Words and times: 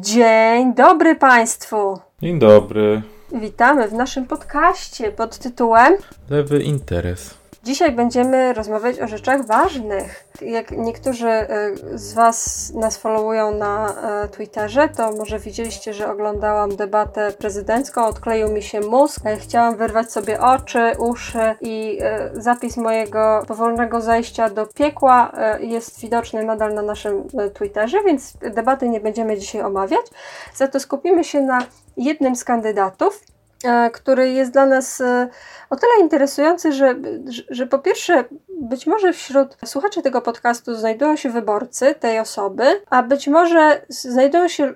Dzień 0.00 0.74
dobry 0.74 1.16
Państwu! 1.16 1.98
Dzień 2.22 2.38
dobry. 2.38 3.02
Witamy 3.32 3.88
w 3.88 3.92
naszym 3.92 4.26
podcaście 4.26 5.12
pod 5.12 5.38
tytułem 5.38 5.94
Lewy 6.30 6.62
interes. 6.62 7.34
Dzisiaj 7.64 7.92
będziemy 7.92 8.52
rozmawiać 8.52 9.00
o 9.00 9.08
rzeczach 9.08 9.46
ważnych. 9.46 10.24
Jak 10.40 10.70
niektórzy 10.70 11.28
e, 11.28 11.70
z 11.94 12.12
Was 12.12 12.70
nas 12.74 12.96
followują 12.96 13.54
na 13.54 13.94
e, 14.24 14.28
Twitterze, 14.28 14.88
to 14.88 15.12
może 15.12 15.38
widzieliście, 15.38 15.94
że 15.94 16.10
oglądałam 16.10 16.76
debatę 16.76 17.32
prezydencką, 17.32 18.06
odkleił 18.06 18.48
mi 18.48 18.62
się 18.62 18.80
mózg, 18.80 19.26
e, 19.26 19.36
chciałam 19.36 19.76
wyrwać 19.76 20.12
sobie 20.12 20.40
oczy, 20.40 20.92
uszy 20.98 21.54
i 21.60 21.98
zapis 22.32 22.76
mojego 22.76 23.42
powolnego 23.48 24.00
zajścia 24.00 24.50
do 24.50 24.66
piekła 24.66 25.32
jest 25.60 26.00
widoczny 26.00 26.44
nadal 26.44 26.74
na 26.74 26.82
naszym 26.82 27.28
Twitterze, 27.54 27.98
więc 28.06 28.32
debaty 28.54 28.88
nie 28.88 29.00
będziemy 29.00 29.38
dzisiaj 29.38 29.62
omawiać. 29.62 30.06
Za 30.54 30.68
to 30.68 30.80
skupimy 30.80 31.24
się 31.24 31.40
na 31.40 31.58
jednym 31.96 32.36
z 32.36 32.44
kandydatów, 32.44 33.20
który 33.92 34.30
jest 34.30 34.52
dla 34.52 34.66
nas 34.66 35.00
e, 35.00 35.28
o 35.70 35.76
tyle 35.76 35.92
interesujący, 36.00 36.72
że, 36.72 36.94
że 37.50 37.66
po 37.66 37.78
pierwsze, 37.78 38.24
być 38.60 38.86
może 38.86 39.12
wśród 39.12 39.56
słuchaczy 39.64 40.02
tego 40.02 40.22
podcastu 40.22 40.74
znajdują 40.74 41.16
się 41.16 41.30
wyborcy 41.30 41.94
tej 41.94 42.18
osoby, 42.18 42.64
a 42.90 43.02
być 43.02 43.28
może 43.28 43.82
znajdują 43.88 44.48
się 44.48 44.64
e, 44.64 44.74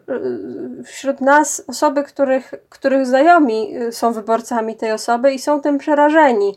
wśród 0.85 1.21
nas 1.21 1.65
osoby, 1.67 2.05
których, 2.05 2.55
których 2.69 3.07
znajomi 3.07 3.75
są 3.91 4.13
wyborcami 4.13 4.77
tej 4.77 4.93
osoby 4.93 5.33
i 5.33 5.39
są 5.39 5.61
tym 5.61 5.79
przerażeni. 5.79 6.57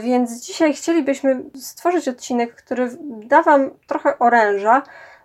Więc 0.00 0.40
dzisiaj 0.40 0.74
chcielibyśmy 0.74 1.42
stworzyć 1.56 2.08
odcinek, 2.08 2.54
który 2.54 2.90
da 3.00 3.42
Wam 3.42 3.70
trochę 3.86 4.18
oręża 4.18 4.82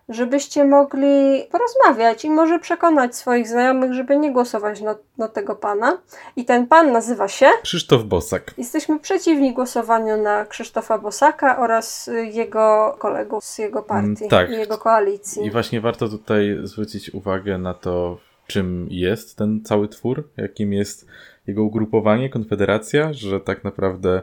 żebyście 0.09 0.65
mogli 0.65 1.43
porozmawiać 1.51 2.25
i 2.25 2.29
może 2.29 2.59
przekonać 2.59 3.15
swoich 3.15 3.47
znajomych, 3.47 3.93
żeby 3.93 4.17
nie 4.17 4.31
głosować 4.31 4.81
na, 4.81 4.95
na 5.17 5.27
tego 5.27 5.55
pana. 5.55 5.97
I 6.35 6.45
ten 6.45 6.67
pan 6.67 6.91
nazywa 6.91 7.27
się 7.27 7.45
Krzysztof 7.63 8.03
Bosak. 8.03 8.53
Jesteśmy 8.57 8.99
przeciwni 8.99 9.53
głosowaniu 9.53 10.17
na 10.17 10.45
Krzysztofa 10.45 10.97
Bosaka 10.97 11.59
oraz 11.59 12.09
jego 12.33 12.95
kolegów 12.99 13.43
z 13.43 13.57
jego 13.57 13.83
partii 13.83 14.23
mm, 14.23 14.29
tak. 14.29 14.49
i 14.49 14.53
jego 14.53 14.77
koalicji. 14.77 15.45
I 15.45 15.51
właśnie 15.51 15.81
warto 15.81 16.09
tutaj 16.09 16.57
zwrócić 16.63 17.13
uwagę 17.13 17.57
na 17.57 17.73
to, 17.73 18.17
czym 18.47 18.87
jest 18.89 19.37
ten 19.37 19.61
cały 19.63 19.87
twór, 19.87 20.29
jakim 20.37 20.73
jest 20.73 21.07
jego 21.47 21.63
ugrupowanie, 21.63 22.29
konfederacja, 22.29 23.13
że 23.13 23.39
tak 23.39 23.63
naprawdę 23.63 24.21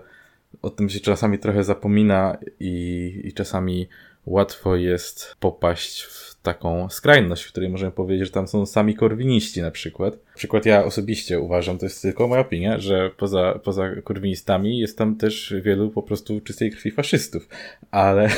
o 0.63 0.71
tym 0.71 0.89
się 0.89 1.01
czasami 1.01 1.39
trochę 1.39 1.65
zapomina 1.65 2.37
i, 2.61 3.21
i 3.25 3.33
czasami 3.33 3.89
łatwo 4.27 4.77
jest 4.77 5.37
popaść 5.41 6.03
w 6.03 6.27
taką 6.43 6.89
skrajność, 6.91 7.43
w 7.43 7.51
której 7.51 7.69
możemy 7.69 7.93
powiedzieć, 7.93 8.27
że 8.27 8.33
tam 8.33 8.49
są 8.49 8.67
sami 8.67 8.95
korwiniści 8.95 9.63
na 9.63 9.71
przykład. 9.71 10.15
Na 10.15 10.37
przykład 10.37 10.67
ja 10.67 10.85
osobiście 10.85 11.41
uważam, 11.41 11.79
to 11.79 11.87
jest 11.87 12.03
tylko 12.03 12.29
moja 12.29 12.41
opinia, 12.41 12.79
że 12.79 13.11
poza, 13.17 13.61
poza 13.65 13.91
korwinistami 14.05 14.79
jest 14.79 14.99
tam 14.99 15.17
też 15.17 15.55
wielu 15.63 15.91
po 15.91 16.03
prostu 16.03 16.41
czystej 16.41 16.71
krwi 16.71 16.91
faszystów, 16.91 17.49
ale 17.91 18.29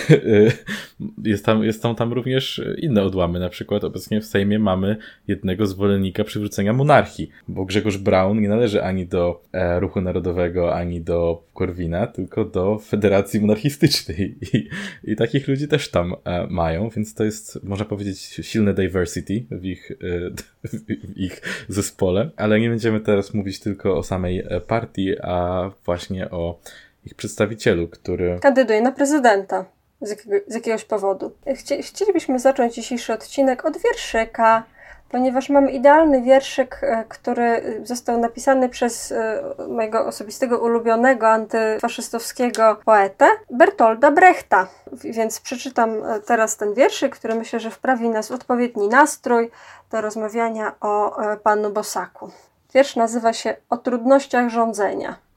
jest 1.24 1.44
tam, 1.44 1.64
jest 1.64 1.82
tam, 1.82 1.94
tam 1.94 2.12
również 2.12 2.62
inne 2.78 3.02
odłamy. 3.02 3.40
Na 3.40 3.48
przykład 3.48 3.84
obecnie 3.84 4.20
w 4.20 4.24
Sejmie 4.24 4.58
mamy 4.58 4.96
jednego 5.28 5.66
zwolennika 5.66 6.24
przywrócenia 6.24 6.72
monarchii, 6.72 7.30
bo 7.48 7.64
Grzegorz 7.64 7.96
Braun 7.96 8.40
nie 8.40 8.48
należy 8.48 8.82
ani 8.82 9.06
do 9.06 9.42
e, 9.52 9.80
Ruchu 9.80 10.00
Narodowego, 10.00 10.74
ani 10.74 11.00
do 11.00 11.42
Korwina, 11.54 12.06
tylko 12.06 12.44
do 12.44 12.78
Federacji 12.78 13.40
Monarchistycznej. 13.40 14.34
I, 14.54 14.68
i 15.04 15.16
takich 15.16 15.48
ludzi 15.48 15.68
też 15.68 15.90
tam 15.90 16.14
e, 16.24 16.46
mają, 16.46 16.88
więc 16.88 17.14
to 17.14 17.24
jest, 17.24 17.64
można 17.64 17.84
powiedzieć, 17.84 18.18
silne 18.42 18.74
diversity 18.74 19.44
w 19.50 19.64
ich, 19.64 19.90
e, 19.90 20.30
w 20.78 21.16
ich 21.16 21.42
zespole, 21.68 22.30
ale 22.36 22.60
nie 22.60 22.68
będziemy 22.68 23.00
teraz 23.00 23.34
mówić 23.34 23.60
tylko 23.60 23.96
o 23.98 24.02
samej 24.02 24.38
e, 24.38 24.60
partii, 24.60 25.18
a 25.22 25.70
właśnie 25.84 26.30
o 26.30 26.60
ich 27.06 27.14
przedstawicielu, 27.14 27.88
który 27.88 28.38
kandyduje 28.40 28.82
na 28.82 28.92
prezydenta 28.92 29.77
z, 30.00 30.10
jakiego, 30.10 30.36
z 30.46 30.54
jakiegoś 30.54 30.84
powodu. 30.84 31.32
Chci, 31.56 31.82
chcielibyśmy 31.82 32.38
zacząć 32.38 32.74
dzisiejszy 32.74 33.12
odcinek 33.12 33.64
od 33.64 33.78
wierszyka 33.78 34.64
ponieważ 35.08 35.48
mam 35.48 35.70
idealny 35.70 36.22
wierszyk, 36.22 36.80
e, 36.82 37.04
który 37.08 37.80
został 37.84 38.18
napisany 38.18 38.68
przez 38.68 39.12
e, 39.12 39.42
mojego 39.68 40.06
osobistego 40.06 40.58
ulubionego 40.58 41.28
antyfaszystowskiego 41.28 42.76
poetę, 42.84 43.26
Bertolda 43.50 44.10
Brechta. 44.10 44.68
Więc 44.92 45.40
przeczytam 45.40 45.90
e, 46.04 46.20
teraz 46.20 46.56
ten 46.56 46.74
wierszyk, 46.74 47.16
który 47.16 47.34
myślę, 47.34 47.60
że 47.60 47.70
wprawi 47.70 48.08
nas 48.08 48.28
w 48.28 48.32
odpowiedni 48.32 48.88
nastrój 48.88 49.50
do 49.90 50.00
rozmawiania 50.00 50.74
o 50.80 51.16
panu 51.42 51.70
Bosaku. 51.70 52.30
Wiersz 52.74 52.96
nazywa 52.96 53.32
się 53.32 53.56
O 53.70 53.76
trudnościach 53.76 54.48
rządzenia. 54.48 55.27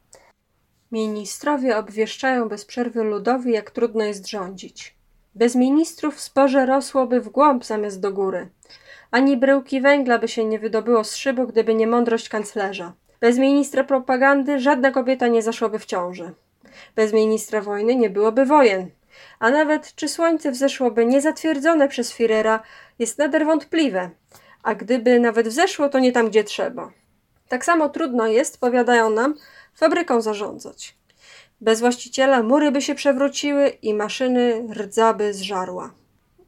Ministrowie 0.92 1.78
obwieszczają 1.78 2.50
bez 2.50 2.66
przerwy 2.66 3.04
ludowi, 3.04 3.52
jak 3.52 3.72
trudno 3.72 4.04
jest 4.04 4.30
rządzić. 4.30 4.96
Bez 5.36 5.56
ministrów 5.56 6.20
sporze 6.20 6.66
rosłoby 6.66 7.22
w 7.22 7.30
głąb 7.30 7.66
zamiast 7.66 8.00
do 8.00 8.12
góry. 8.12 8.50
Ani 9.12 9.38
bryłki 9.38 9.82
węgla 9.82 10.20
by 10.20 10.28
się 10.28 10.46
nie 10.46 10.60
wydobyło 10.60 11.04
z 11.04 11.16
szybu, 11.16 11.48
gdyby 11.48 11.76
nie 11.76 11.88
mądrość 11.88 12.30
kanclerza. 12.30 12.94
Bez 13.20 13.38
ministra 13.38 13.84
propagandy 13.84 14.60
żadna 14.60 14.92
kobieta 14.92 15.28
nie 15.28 15.42
zaszłaby 15.42 15.80
w 15.80 15.86
ciąży. 15.86 16.32
Bez 16.96 17.14
ministra 17.14 17.62
wojny 17.62 17.96
nie 17.96 18.10
byłoby 18.10 18.46
wojen. 18.46 18.90
A 19.40 19.50
nawet 19.50 19.96
czy 19.96 20.08
słońce 20.08 20.52
wzeszłoby 20.52 21.06
niezatwierdzone 21.06 21.88
przez 21.88 22.14
Firera 22.14 22.64
jest 23.00 23.18
nader 23.18 23.46
wątpliwe. 23.46 24.10
A 24.64 24.76
gdyby 24.76 25.20
nawet 25.20 25.48
wzeszło, 25.48 25.90
to 25.90 26.00
nie 26.00 26.12
tam, 26.12 26.30
gdzie 26.30 26.44
trzeba. 26.44 26.92
Tak 27.48 27.66
samo 27.66 27.90
trudno 27.90 28.28
jest, 28.28 28.60
powiadają 28.60 29.10
nam, 29.10 29.36
fabryką 29.76 30.22
zarządzać. 30.22 30.96
Bez 31.62 31.80
właściciela 31.80 32.44
mury 32.44 32.72
by 32.72 32.82
się 32.82 32.96
przewróciły 32.96 33.70
i 33.70 33.94
maszyny 33.94 34.68
rdzaby 34.74 35.34
zżarła. 35.34 35.92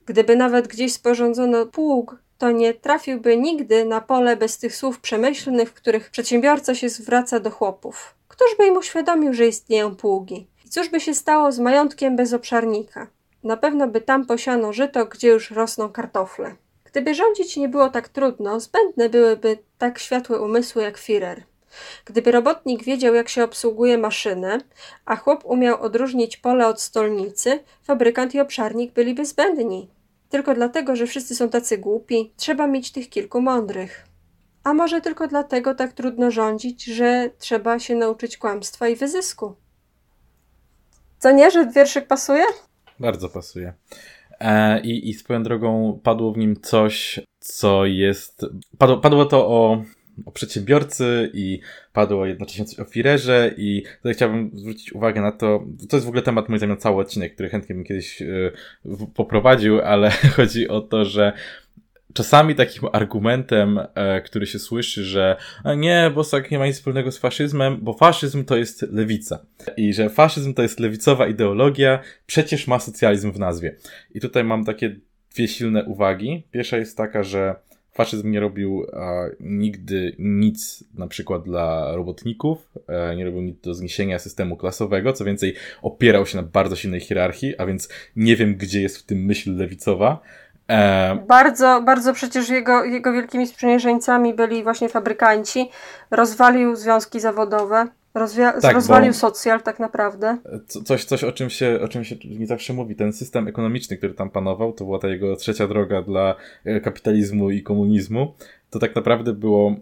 Gdyby 0.06 0.36
nawet 0.36 0.68
gdzieś 0.68 0.94
sporządzono 0.94 1.66
pług, 1.66 2.16
to 2.38 2.52
nie 2.52 2.74
trafiłby 2.74 3.38
nigdy 3.38 3.86
na 3.86 4.02
pole 4.02 4.38
bez 4.38 4.58
tych 4.58 4.76
słów 4.76 5.00
przemyślnych, 5.00 5.70
w 5.70 5.74
których 5.74 6.10
przedsiębiorca 6.10 6.76
się 6.76 6.90
zwraca 6.90 7.40
do 7.40 7.52
chłopów. 7.52 8.16
Któż 8.28 8.48
by 8.58 8.68
im 8.68 8.78
uświadomił, 8.78 9.34
że 9.34 9.48
istnieją 9.48 9.96
pługi? 9.96 10.48
I 10.66 10.70
cóż 10.70 10.90
by 10.90 11.00
się 11.00 11.14
stało 11.14 11.52
z 11.52 11.60
majątkiem 11.60 12.16
bez 12.16 12.34
obszarnika? 12.34 13.08
Na 13.44 13.58
pewno 13.58 13.88
by 13.88 14.02
tam 14.02 14.26
posiano 14.26 14.74
żyto, 14.74 15.06
gdzie 15.06 15.28
już 15.28 15.52
rosną 15.52 15.90
kartofle. 15.90 16.56
Gdyby 16.84 17.16
rządzić 17.16 17.58
nie 17.58 17.70
było 17.70 17.90
tak 17.90 18.10
trudno, 18.10 18.60
zbędne 18.60 19.10
byłyby 19.10 19.58
tak 19.78 20.00
światłe 20.00 20.42
umysły 20.42 20.84
jak 20.84 20.98
Führer. 20.98 21.42
Gdyby 22.06 22.32
robotnik 22.32 22.84
wiedział, 22.84 23.16
jak 23.16 23.30
się 23.30 23.44
obsługuje 23.44 23.98
maszynę, 23.98 24.58
a 25.06 25.16
chłop 25.16 25.46
umiał 25.46 25.82
odróżnić 25.82 26.38
pole 26.38 26.68
od 26.68 26.82
stolnicy, 26.82 27.60
fabrykant 27.84 28.36
i 28.36 28.40
obszarnik 28.40 28.94
byliby 28.94 29.26
zbędni. 29.26 29.90
Tylko 30.30 30.54
dlatego, 30.54 30.96
że 30.96 31.08
wszyscy 31.08 31.36
są 31.36 31.50
tacy 31.50 31.78
głupi, 31.78 32.34
trzeba 32.38 32.68
mieć 32.68 32.92
tych 32.92 33.10
kilku 33.10 33.42
mądrych. 33.42 34.08
A 34.64 34.74
może 34.74 35.02
tylko 35.02 35.28
dlatego 35.28 35.76
tak 35.76 35.94
trudno 35.94 36.32
rządzić, 36.32 36.84
że 36.84 37.30
trzeba 37.38 37.80
się 37.80 37.96
nauczyć 37.96 38.38
kłamstwa 38.38 38.88
i 38.88 38.96
wyzysku. 38.96 39.56
Co 41.20 41.32
nie, 41.32 41.52
że 41.52 41.68
wierszyk 41.68 42.08
pasuje? 42.08 42.44
Bardzo 43.00 43.30
pasuje. 43.30 43.74
E, 44.40 44.82
i, 44.82 45.10
I 45.10 45.14
swoją 45.14 45.44
drogą 45.44 46.00
padło 46.04 46.32
w 46.32 46.38
nim 46.38 46.62
coś, 46.62 47.20
co 47.40 47.86
jest. 47.86 48.46
Padło, 48.78 48.98
padło 48.98 49.26
to 49.26 49.48
o 49.48 49.84
o 50.26 50.32
przedsiębiorcy 50.32 51.32
i 51.34 51.60
padło 51.94 52.26
jednocześnie 52.26 52.66
coś 52.66 52.80
o 52.80 52.86
firerze 52.86 53.52
i 53.58 53.84
tutaj 53.98 54.14
chciałbym 54.14 54.52
zwrócić 54.54 54.94
uwagę 54.94 55.22
na 55.22 55.32
to, 55.32 55.66
to 55.90 55.98
jest 55.98 56.06
w 56.06 56.10
ogóle 56.10 56.22
temat 56.22 56.50
moim 56.50 56.58
zdaniem 56.58 56.78
cały 56.78 57.02
odcinek, 57.02 57.34
który 57.34 57.50
chętnie 57.50 57.76
bym 57.76 57.84
kiedyś 57.84 58.22
yy, 58.22 58.54
poprowadził, 59.16 59.82
ale 59.82 60.12
chodzi 60.36 60.68
o 60.68 60.82
to, 60.82 61.06
że 61.06 61.34
czasami 62.14 62.56
takim 62.56 62.90
argumentem, 62.92 63.80
e, 63.96 64.22
który 64.22 64.48
się 64.48 64.60
słyszy, 64.60 65.04
że 65.04 65.36
nie, 65.78 66.12
Bosak 66.16 66.52
nie 66.52 66.60
ma 66.60 66.68
nic 66.68 66.76
wspólnego 66.76 67.12
z 67.12 67.18
faszyzmem, 67.18 67.78
bo 67.82 67.94
faszyzm 67.94 68.46
to 68.46 68.58
jest 68.58 68.82
lewica. 68.82 69.46
I 69.78 69.94
że 69.94 70.10
faszyzm 70.10 70.54
to 70.54 70.62
jest 70.62 70.80
lewicowa 70.80 71.28
ideologia, 71.28 72.00
przecież 72.26 72.68
ma 72.68 72.80
socjalizm 72.80 73.32
w 73.32 73.40
nazwie. 73.40 73.76
I 74.14 74.20
tutaj 74.20 74.44
mam 74.44 74.66
takie 74.66 74.96
dwie 75.34 75.48
silne 75.48 75.86
uwagi. 75.86 76.44
Pierwsza 76.52 76.78
jest 76.78 76.98
taka, 76.98 77.24
że 77.24 77.56
faszyzm 77.94 78.32
nie 78.32 78.40
robił 78.40 78.86
nigdy 79.40 80.16
nic 80.20 80.84
na 80.94 81.08
przykład 81.08 81.44
dla 81.44 81.96
robotników, 81.96 82.70
e, 82.88 83.16
nie 83.16 83.26
robił 83.26 83.42
nic 83.42 83.62
do 83.62 83.74
zniesienia 83.74 84.20
systemu 84.20 84.58
klasowego, 84.58 85.14
co 85.14 85.26
więcej 85.26 85.56
opierał 85.82 86.26
się 86.26 86.38
na 86.38 86.44
bardzo 86.44 86.76
silnej 86.76 87.00
hierarchii, 87.00 87.58
a 87.58 87.66
więc 87.66 87.90
nie 88.16 88.36
wiem, 88.36 88.56
gdzie 88.56 88.82
jest 88.82 88.98
w 88.98 89.04
tym 89.04 89.26
myśl 89.26 89.56
lewicowa. 89.56 90.20
E... 90.70 91.16
Bardzo, 91.28 91.82
bardzo 91.82 92.14
przecież 92.14 92.50
jego, 92.50 92.84
jego 92.84 93.14
wielkimi 93.14 93.48
sprzymierzeńcami 93.48 94.34
byli 94.34 94.64
właśnie 94.64 94.90
fabrykanci. 94.90 95.70
Rozwalił 96.12 96.76
związki 96.76 97.20
zawodowe. 97.20 97.88
Rozwia- 98.16 98.62
tak, 98.62 98.74
rozwalił 98.76 99.14
socjal 99.14 99.62
tak 99.62 99.80
naprawdę. 99.80 100.38
Co, 100.68 100.84
coś, 100.84 101.06
coś 101.06 101.24
o, 101.24 101.32
czym 101.32 101.50
się, 101.50 101.80
o 101.82 101.88
czym 101.88 102.04
się 102.04 102.16
nie 102.26 102.48
zawsze 102.48 102.74
mówi. 102.74 102.96
Ten 102.96 103.14
system 103.14 103.48
ekonomiczny, 103.48 103.98
który 103.98 104.14
tam 104.14 104.30
panował, 104.30 104.74
to 104.74 104.86
była 104.86 105.00
ta 105.00 105.08
jego 105.08 105.36
trzecia 105.36 105.68
droga 105.68 106.02
dla 106.02 106.36
e, 106.66 106.82
kapitalizmu 106.82 107.50
i 107.50 107.64
komunizmu. 107.64 108.34
To 108.70 108.80
tak 108.80 108.96
naprawdę 108.96 109.34
było 109.34 109.76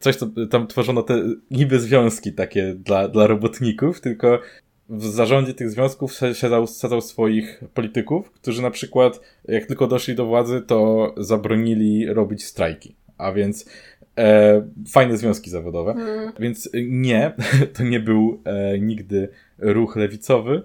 coś, 0.00 0.16
co 0.16 0.26
tam 0.50 0.66
tworzono 0.66 1.02
te 1.02 1.22
niby 1.50 1.80
związki 1.80 2.32
takie 2.32 2.74
dla, 2.74 3.08
dla 3.08 3.26
robotników, 3.26 4.00
tylko 4.00 4.40
w 4.88 5.04
zarządzie 5.04 5.54
tych 5.54 5.70
związków 5.70 6.12
siadał, 6.32 6.66
siadał 6.66 7.00
swoich 7.00 7.62
polityków, 7.74 8.30
którzy 8.30 8.62
na 8.62 8.70
przykład, 8.70 9.20
jak 9.48 9.66
tylko 9.66 9.86
doszli 9.86 10.14
do 10.14 10.26
władzy, 10.26 10.62
to 10.66 11.14
zabronili 11.16 12.06
robić 12.06 12.44
strajki. 12.44 12.96
A 13.18 13.32
więc 13.32 13.66
e, 14.18 14.62
fajne 14.88 15.16
związki 15.16 15.50
zawodowe. 15.50 15.92
Mm. 15.92 16.32
Więc 16.40 16.70
nie, 16.88 17.32
to 17.76 17.82
nie 17.82 18.00
był 18.00 18.40
e, 18.44 18.78
nigdy 18.78 19.28
ruch 19.58 19.96
lewicowy. 19.96 20.62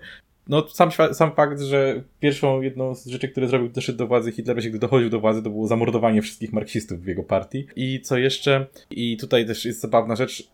No, 0.47 0.67
sam, 0.69 0.89
sam 1.13 1.35
fakt, 1.35 1.61
że 1.61 2.03
pierwszą 2.19 2.61
jedną 2.61 2.95
z 2.95 3.05
rzeczy, 3.05 3.27
które 3.27 3.47
zrobił, 3.47 3.69
doszedł 3.69 3.97
do 3.97 4.07
władzy 4.07 4.31
Hitler, 4.31 4.57
gdy 4.57 4.79
dochodził 4.79 5.09
do 5.09 5.19
władzy, 5.19 5.43
to 5.43 5.49
było 5.49 5.67
zamordowanie 5.67 6.21
wszystkich 6.21 6.53
marksistów 6.53 7.01
w 7.01 7.07
jego 7.07 7.23
partii. 7.23 7.67
I 7.75 8.01
co 8.01 8.17
jeszcze? 8.17 8.67
I 8.91 9.17
tutaj 9.17 9.45
też 9.45 9.65
jest 9.65 9.81
zabawna 9.81 10.15
rzecz 10.15 10.49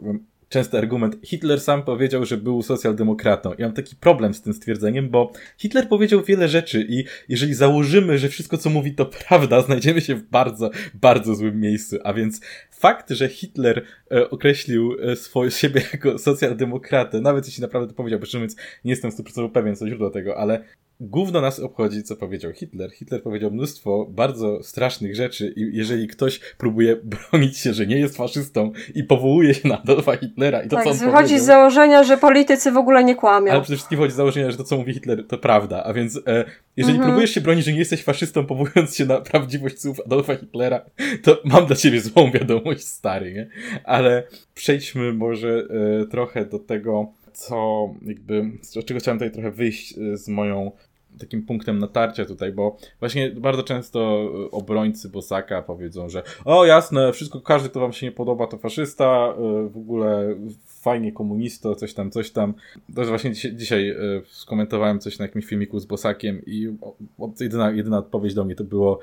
częsty 0.49 0.77
argument. 0.77 1.17
Hitler 1.23 1.61
sam 1.61 1.83
powiedział, 1.83 2.25
że 2.25 2.37
był 2.37 2.61
socjaldemokratą. 2.61 3.53
I 3.53 3.61
mam 3.61 3.73
taki 3.73 3.95
problem 3.95 4.33
z 4.33 4.41
tym 4.41 4.53
stwierdzeniem, 4.53 5.09
bo 5.09 5.31
Hitler 5.57 5.89
powiedział 5.89 6.23
wiele 6.23 6.47
rzeczy 6.47 6.85
i 6.89 7.03
jeżeli 7.29 7.53
założymy, 7.53 8.17
że 8.17 8.29
wszystko 8.29 8.57
co 8.57 8.69
mówi 8.69 8.95
to 8.95 9.05
prawda, 9.05 9.61
znajdziemy 9.69 10.01
się 10.01 10.15
w 10.15 10.23
bardzo, 10.23 10.69
bardzo 10.93 11.35
złym 11.35 11.59
miejscu. 11.59 11.97
A 12.03 12.13
więc 12.13 12.41
fakt, 12.71 13.09
że 13.09 13.29
Hitler 13.29 13.85
e, 14.11 14.29
określił 14.29 14.97
e, 15.01 15.15
swój, 15.15 15.51
siebie 15.61 15.81
jako 15.93 16.17
socjaldemokratę, 16.17 17.21
nawet 17.21 17.45
jeśli 17.45 17.61
naprawdę 17.61 17.87
to 17.89 17.95
powiedział, 17.95 18.19
bo 18.19 18.25
szczerze 18.25 18.47
nie 18.85 18.91
jestem 18.91 19.11
100% 19.11 19.51
pewien 19.51 19.75
co 19.75 19.87
źródło 19.87 20.09
tego, 20.09 20.37
ale 20.37 20.63
Gówno 21.01 21.41
nas 21.41 21.59
obchodzi, 21.59 22.03
co 22.03 22.15
powiedział 22.15 22.51
Hitler. 22.53 22.91
Hitler 22.91 23.23
powiedział 23.23 23.51
mnóstwo 23.51 24.07
bardzo 24.09 24.63
strasznych 24.63 25.15
rzeczy 25.15 25.53
i 25.55 25.77
jeżeli 25.77 26.07
ktoś 26.07 26.39
próbuje 26.39 26.95
bronić 27.31 27.57
się, 27.57 27.73
że 27.73 27.87
nie 27.87 27.99
jest 27.99 28.17
faszystą 28.17 28.71
i 28.95 29.03
powołuje 29.03 29.53
się 29.53 29.67
na 29.67 29.81
Adolfa 29.81 30.17
Hitlera 30.17 30.61
i 30.61 30.67
to, 30.67 30.75
tak, 30.75 30.85
co 30.85 30.91
on 30.91 30.97
wychodzi 30.97 31.13
powiedział, 31.13 31.39
z 31.39 31.45
założenia, 31.45 32.03
że 32.03 32.17
politycy 32.17 32.71
w 32.71 32.77
ogóle 32.77 33.03
nie 33.03 33.15
kłamią. 33.15 33.51
Ale 33.51 33.61
przede 33.61 33.75
wszystkim 33.75 33.97
wychodzi 33.97 34.13
z 34.13 34.17
założenia, 34.17 34.51
że 34.51 34.57
to, 34.57 34.63
co 34.63 34.77
mówi 34.77 34.93
Hitler, 34.93 35.27
to 35.27 35.37
prawda. 35.37 35.83
A 35.83 35.93
więc 35.93 36.19
e, 36.27 36.45
jeżeli 36.77 36.95
mhm. 36.95 37.09
próbujesz 37.09 37.31
się 37.31 37.41
bronić, 37.41 37.65
że 37.65 37.71
nie 37.71 37.79
jesteś 37.79 38.03
faszystą, 38.03 38.45
powołując 38.45 38.95
się 38.95 39.05
na 39.05 39.21
prawdziwość 39.21 39.81
słów 39.81 40.01
Adolfa 40.05 40.35
Hitlera, 40.35 40.81
to 41.23 41.41
mam 41.45 41.65
dla 41.65 41.75
ciebie 41.75 42.01
złą 42.01 42.31
wiadomość, 42.31 42.85
stary, 42.85 43.33
nie? 43.33 43.49
Ale 43.83 44.23
przejdźmy 44.55 45.13
może 45.13 45.63
e, 46.01 46.05
trochę 46.05 46.45
do 46.45 46.59
tego, 46.59 47.13
co 47.33 47.89
jakby, 48.05 48.51
z 48.61 48.85
czego 48.85 48.99
chciałem 48.99 49.17
tutaj 49.17 49.31
trochę 49.31 49.51
wyjść 49.51 49.97
e, 49.97 50.17
z 50.17 50.27
moją 50.27 50.71
takim 51.19 51.43
punktem 51.43 51.79
natarcia 51.79 52.25
tutaj, 52.25 52.51
bo 52.51 52.77
właśnie 52.99 53.31
bardzo 53.31 53.63
często 53.63 53.99
e, 53.99 54.51
obrońcy 54.51 55.09
Bosaka 55.09 55.61
powiedzą, 55.61 56.09
że 56.09 56.23
o 56.45 56.65
jasne, 56.65 57.13
wszystko, 57.13 57.41
każdy, 57.41 57.69
kto 57.69 57.79
wam 57.79 57.93
się 57.93 58.05
nie 58.05 58.11
podoba, 58.11 58.47
to 58.47 58.57
faszysta, 58.57 59.33
e, 59.37 59.69
w 59.69 59.77
ogóle 59.77 60.35
fajnie 60.65 61.11
komunisto, 61.11 61.75
coś 61.75 61.93
tam, 61.93 62.11
coś 62.11 62.31
tam. 62.31 62.53
Też 62.95 63.07
właśnie 63.07 63.31
dzisiaj, 63.31 63.55
dzisiaj 63.55 63.95
skomentowałem 64.27 64.99
coś 64.99 65.19
na 65.19 65.25
jakimś 65.25 65.45
filmiku 65.45 65.79
z 65.79 65.85
Bosakiem 65.85 66.41
i 66.45 66.77
jedyna, 67.39 67.71
jedyna 67.71 67.97
odpowiedź 67.97 68.33
do 68.33 68.45
mnie 68.45 68.55
to 68.55 68.63
było 68.63 68.99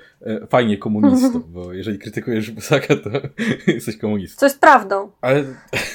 fajnie 0.48 0.78
komunisto, 0.78 1.40
bo 1.54 1.72
jeżeli 1.72 1.98
krytykujesz 1.98 2.50
Bosaka, 2.50 2.96
to 2.96 3.10
jesteś 3.72 3.96
komunistą. 3.96 4.40
Co 4.40 4.46
jest 4.46 4.60
prawdą. 4.60 5.10
Ale, 5.20 5.44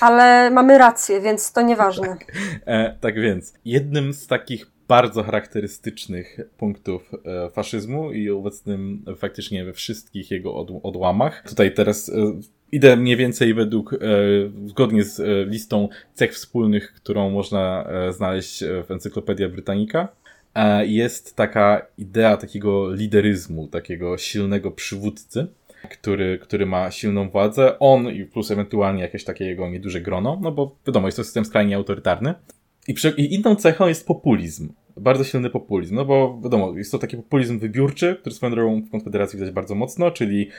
Ale 0.01 0.51
mamy 0.51 0.77
rację, 0.77 1.21
więc 1.21 1.51
to 1.51 1.61
nieważne. 1.61 2.07
tak, 2.07 2.33
e, 2.65 2.95
tak 3.01 3.21
więc, 3.21 3.53
jednym 3.65 4.13
z 4.13 4.27
takich 4.27 4.70
bardzo 4.91 5.23
charakterystycznych 5.23 6.39
punktów 6.57 7.11
e, 7.25 7.49
faszyzmu 7.49 8.11
i 8.11 8.29
obecnym 8.29 9.05
faktycznie 9.17 9.65
we 9.65 9.73
wszystkich 9.73 10.31
jego 10.31 10.55
odłamach. 10.83 11.43
Tutaj 11.49 11.73
teraz 11.73 12.09
e, 12.09 12.13
idę 12.71 12.95
mniej 12.95 13.17
więcej 13.17 13.53
według, 13.53 13.93
e, 13.93 13.97
zgodnie 14.65 15.03
z 15.03 15.47
listą 15.49 15.89
cech 16.13 16.33
wspólnych, 16.33 16.93
którą 16.93 17.29
można 17.29 17.88
znaleźć 18.09 18.63
w 18.88 18.91
Encyklopedia 18.91 19.49
Britannica. 19.49 20.07
Jest 20.81 21.35
taka 21.35 21.88
idea 21.97 22.38
takiego 22.38 22.93
lideryzmu, 22.93 23.67
takiego 23.67 24.17
silnego 24.17 24.71
przywódcy, 24.71 25.47
który, 25.89 26.39
który 26.39 26.65
ma 26.65 26.91
silną 26.91 27.29
władzę. 27.29 27.79
On 27.79 28.07
i 28.07 28.25
plus 28.25 28.51
ewentualnie 28.51 29.01
jakieś 29.01 29.23
takie 29.23 29.45
jego 29.45 29.69
nieduże 29.69 30.01
grono, 30.01 30.39
no 30.41 30.51
bo 30.51 30.75
wiadomo, 30.88 31.07
jest 31.07 31.17
to 31.17 31.23
system 31.23 31.45
skrajnie 31.45 31.75
autorytarny. 31.75 32.33
I, 32.88 32.93
przy, 32.93 33.13
I 33.17 33.33
inną 33.33 33.55
cechą 33.55 33.88
jest 33.88 34.07
populizm 34.07 34.69
bardzo 35.01 35.24
silny 35.24 35.50
populizm, 35.50 35.95
no 35.95 36.06
bo 36.06 36.39
wiadomo, 36.44 36.74
jest 36.77 36.92
to 36.92 37.00
taki 37.00 37.18
populizm 37.18 37.59
wybiórczy, 37.59 38.18
który 38.21 38.36
swoją 38.36 38.51
drogą 38.51 38.81
w 38.81 38.92
Konfederacji 38.92 39.39
widać 39.39 39.53
bardzo 39.53 39.75
mocno, 39.75 40.12
czyli 40.12 40.50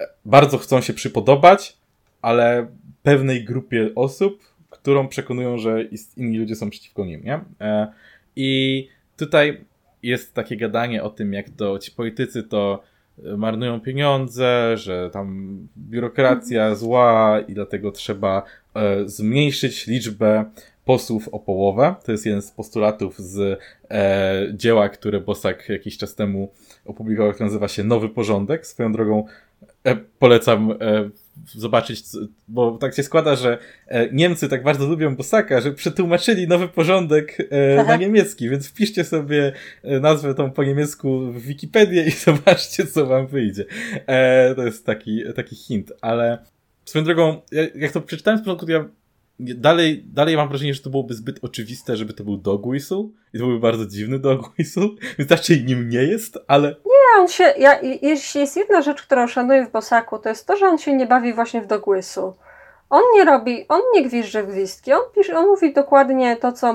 e, 0.00 0.08
bardzo 0.24 0.58
chcą 0.58 0.80
się 0.80 0.92
przypodobać, 0.92 1.76
ale 2.22 2.66
pewnej 3.02 3.44
grupie 3.44 3.90
osób, 3.94 4.42
którą 4.70 5.08
przekonują, 5.08 5.58
że 5.58 5.84
inni 6.16 6.38
ludzie 6.38 6.56
są 6.56 6.70
przeciwko 6.70 7.04
nim, 7.04 7.24
nie? 7.24 7.40
E, 7.60 7.92
I 8.36 8.88
tutaj 9.16 9.64
jest 10.02 10.34
takie 10.34 10.56
gadanie 10.56 11.02
o 11.02 11.10
tym, 11.10 11.32
jak 11.32 11.50
to 11.50 11.78
ci 11.78 11.90
politycy 11.90 12.42
to 12.42 12.82
e, 13.24 13.36
marnują 13.36 13.80
pieniądze, 13.80 14.76
że 14.76 15.10
tam 15.12 15.58
biurokracja 15.76 16.74
zła 16.74 17.40
i 17.48 17.54
dlatego 17.54 17.92
trzeba 17.92 18.42
zmniejszyć 19.06 19.86
liczbę 19.86 20.44
posłów 20.84 21.28
o 21.28 21.38
połowę. 21.38 21.94
To 22.04 22.12
jest 22.12 22.26
jeden 22.26 22.42
z 22.42 22.50
postulatów 22.50 23.18
z 23.18 23.60
e, 23.90 24.46
dzieła, 24.54 24.88
które 24.88 25.20
Bosak 25.20 25.68
jakiś 25.68 25.98
czas 25.98 26.14
temu 26.14 26.52
opublikował, 26.84 27.32
który 27.32 27.46
nazywa 27.46 27.68
się 27.68 27.84
Nowy 27.84 28.08
Porządek. 28.08 28.66
Swoją 28.66 28.92
drogą 28.92 29.24
e, 29.84 29.96
polecam 30.18 30.70
e, 30.70 30.76
zobaczyć, 31.46 32.02
bo 32.48 32.78
tak 32.78 32.94
się 32.94 33.02
składa, 33.02 33.36
że 33.36 33.58
e, 33.86 34.12
Niemcy 34.12 34.48
tak 34.48 34.62
bardzo 34.62 34.86
lubią 34.86 35.16
Bosaka, 35.16 35.60
że 35.60 35.72
przetłumaczyli 35.72 36.48
Nowy 36.48 36.68
Porządek 36.68 37.38
e, 37.50 37.84
na 37.88 37.96
niemiecki, 37.96 38.50
więc 38.50 38.68
wpiszcie 38.68 39.04
sobie 39.04 39.52
e, 39.82 40.00
nazwę 40.00 40.34
tą 40.34 40.50
po 40.50 40.64
niemiecku 40.64 41.20
w 41.20 41.42
Wikipedię 41.42 42.06
i 42.06 42.10
zobaczcie, 42.26 42.86
co 42.86 43.06
wam 43.06 43.26
wyjdzie. 43.26 43.64
To 44.56 44.64
jest 44.64 44.86
taki, 44.86 45.22
taki 45.36 45.56
hint, 45.56 45.92
ale 46.00 46.38
swoją 46.84 47.04
drogą, 47.04 47.40
jak 47.74 47.92
to 47.92 48.00
przeczytałem 48.00 48.38
z 48.38 48.42
początku, 48.42 48.66
to 48.66 48.72
ja 48.72 48.88
dalej, 49.40 50.04
dalej 50.06 50.36
mam 50.36 50.48
wrażenie, 50.48 50.74
że 50.74 50.82
to 50.82 50.90
byłoby 50.90 51.14
zbyt 51.14 51.38
oczywiste, 51.42 51.96
żeby 51.96 52.12
to 52.12 52.24
był 52.24 52.36
dog 52.36 52.66
whistle 52.66 53.08
i 53.34 53.38
to 53.38 53.44
byłby 53.44 53.60
bardzo 53.60 53.86
dziwny 53.86 54.18
dog 54.18 54.52
whistle, 54.58 54.88
więc 55.18 55.30
raczej 55.30 55.64
nim 55.64 55.88
nie 55.88 56.02
jest, 56.02 56.38
ale... 56.48 56.68
Nie, 56.68 57.22
on 57.22 57.28
się, 57.28 57.44
ja, 57.58 57.80
jeśli 58.02 58.40
jest 58.40 58.56
jedna 58.56 58.82
rzecz, 58.82 59.02
którą 59.02 59.26
szanuję 59.26 59.66
w 59.66 59.70
Bosaku, 59.70 60.18
to 60.18 60.28
jest 60.28 60.46
to, 60.46 60.56
że 60.56 60.66
on 60.66 60.78
się 60.78 60.96
nie 60.96 61.06
bawi 61.06 61.32
właśnie 61.32 61.62
w 61.62 61.66
dog 61.66 61.86
whistle. 61.86 62.32
On 62.90 63.02
nie 63.14 63.24
robi, 63.24 63.64
on 63.68 63.80
nie 63.94 64.04
gwizdże 64.04 64.44
gwizdki, 64.44 64.92
on, 64.92 65.00
pisze, 65.14 65.38
on 65.38 65.46
mówi 65.46 65.72
dokładnie 65.72 66.36
to 66.36 66.52
co, 66.52 66.74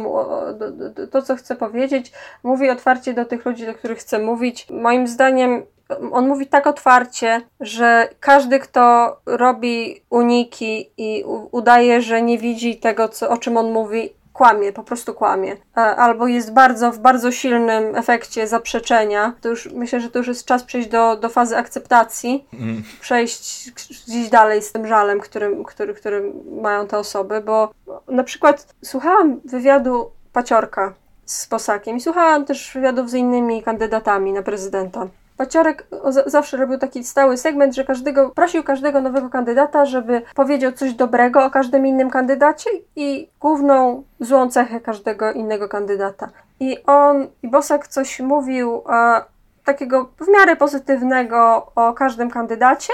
to, 1.12 1.22
co 1.22 1.36
chce 1.36 1.56
powiedzieć, 1.56 2.12
mówi 2.44 2.70
otwarcie 2.70 3.14
do 3.14 3.26
tych 3.26 3.46
ludzi, 3.46 3.66
do 3.66 3.74
których 3.74 3.98
chce 3.98 4.20
mówić. 4.20 4.68
Moim 4.70 5.08
zdaniem 5.08 5.66
on 6.12 6.28
mówi 6.28 6.48
tak 6.48 6.68
otwarcie, 6.68 7.42
że 7.60 8.10
każdy, 8.20 8.60
kto 8.60 9.18
robi 9.26 10.02
uniki 10.10 10.92
i 10.98 11.24
udaje, 11.52 12.02
że 12.02 12.22
nie 12.22 12.38
widzi 12.38 12.78
tego, 12.78 13.10
co, 13.10 13.30
o 13.30 13.38
czym 13.38 13.58
on 13.58 13.72
mówi, 13.72 14.10
kłamie, 14.38 14.74
po 14.74 14.84
prostu 14.84 15.14
kłamie. 15.14 15.52
E, 15.78 15.80
albo 15.80 16.28
jest 16.28 16.54
bardzo 16.54 16.92
w 16.92 17.00
bardzo 17.00 17.32
silnym 17.32 17.96
efekcie 17.96 18.48
zaprzeczenia. 18.48 19.34
To 19.42 19.50
już 19.50 19.72
myślę, 19.72 20.00
że 20.00 20.10
to 20.10 20.20
już 20.20 20.28
jest 20.28 20.46
czas 20.46 20.64
przejść 20.64 20.90
do, 20.90 21.18
do 21.18 21.30
fazy 21.30 21.58
akceptacji, 21.58 22.48
mm. 22.54 22.84
przejść 23.02 23.72
gdzieś 24.08 24.30
dalej 24.30 24.62
z 24.62 24.72
tym 24.72 24.88
żalem, 24.88 25.20
którym, 25.20 25.64
który, 25.64 25.94
który 25.94 26.34
mają 26.62 26.88
te 26.88 26.98
osoby, 26.98 27.42
bo 27.42 27.72
na 28.08 28.24
przykład 28.24 28.76
słuchałam 28.84 29.42
wywiadu 29.46 30.12
Paciorka 30.34 30.94
z 31.26 31.48
Posakiem 31.48 31.98
i 31.98 32.02
słuchałam 32.02 32.46
też 32.46 32.72
wywiadów 32.74 33.10
z 33.10 33.14
innymi 33.14 33.64
kandydatami 33.64 34.34
na 34.34 34.42
prezydenta. 34.42 35.08
Paciorek 35.38 35.88
zawsze 36.26 36.58
robił 36.58 36.78
taki 36.78 37.04
stały 37.04 37.38
segment, 37.38 37.76
że 37.76 37.84
każdego, 37.84 38.30
prosił 38.30 38.64
każdego 38.64 39.02
nowego 39.02 39.30
kandydata, 39.30 39.86
żeby 39.86 40.22
powiedział 40.36 40.72
coś 40.72 40.94
dobrego 40.94 41.46
o 41.46 41.50
każdym 41.50 41.88
innym 41.88 42.10
kandydacie 42.10 42.70
i 42.96 43.30
główną 43.40 44.04
złą 44.20 44.50
cechę 44.50 44.80
każdego 44.80 45.32
innego 45.32 45.70
kandydata. 45.70 46.30
I 46.60 46.78
on, 46.86 47.28
i 47.44 47.48
Bosak 47.48 47.88
coś 47.88 48.20
mówił 48.20 48.84
e, 48.90 49.22
takiego 49.66 50.10
w 50.20 50.28
miarę 50.28 50.56
pozytywnego 50.56 51.72
o 51.76 51.94
każdym 51.94 52.30
kandydacie, 52.30 52.94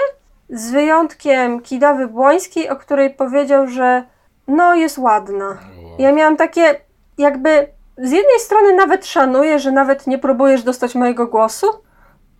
z 0.50 0.70
wyjątkiem 0.70 1.60
Kidawy 1.60 2.06
Błońskiej, 2.06 2.68
o 2.68 2.76
której 2.76 3.10
powiedział, 3.10 3.68
że 3.68 4.04
no 4.48 4.74
jest 4.74 4.98
ładna. 4.98 5.58
Ja 5.98 6.12
miałam 6.12 6.36
takie 6.36 6.80
jakby 7.18 7.68
z 7.98 8.10
jednej 8.10 8.38
strony 8.38 8.72
nawet 8.72 9.06
szanuję, 9.06 9.58
że 9.58 9.72
nawet 9.72 10.06
nie 10.06 10.18
próbujesz 10.18 10.62
dostać 10.62 10.94
mojego 10.94 11.26
głosu, 11.26 11.66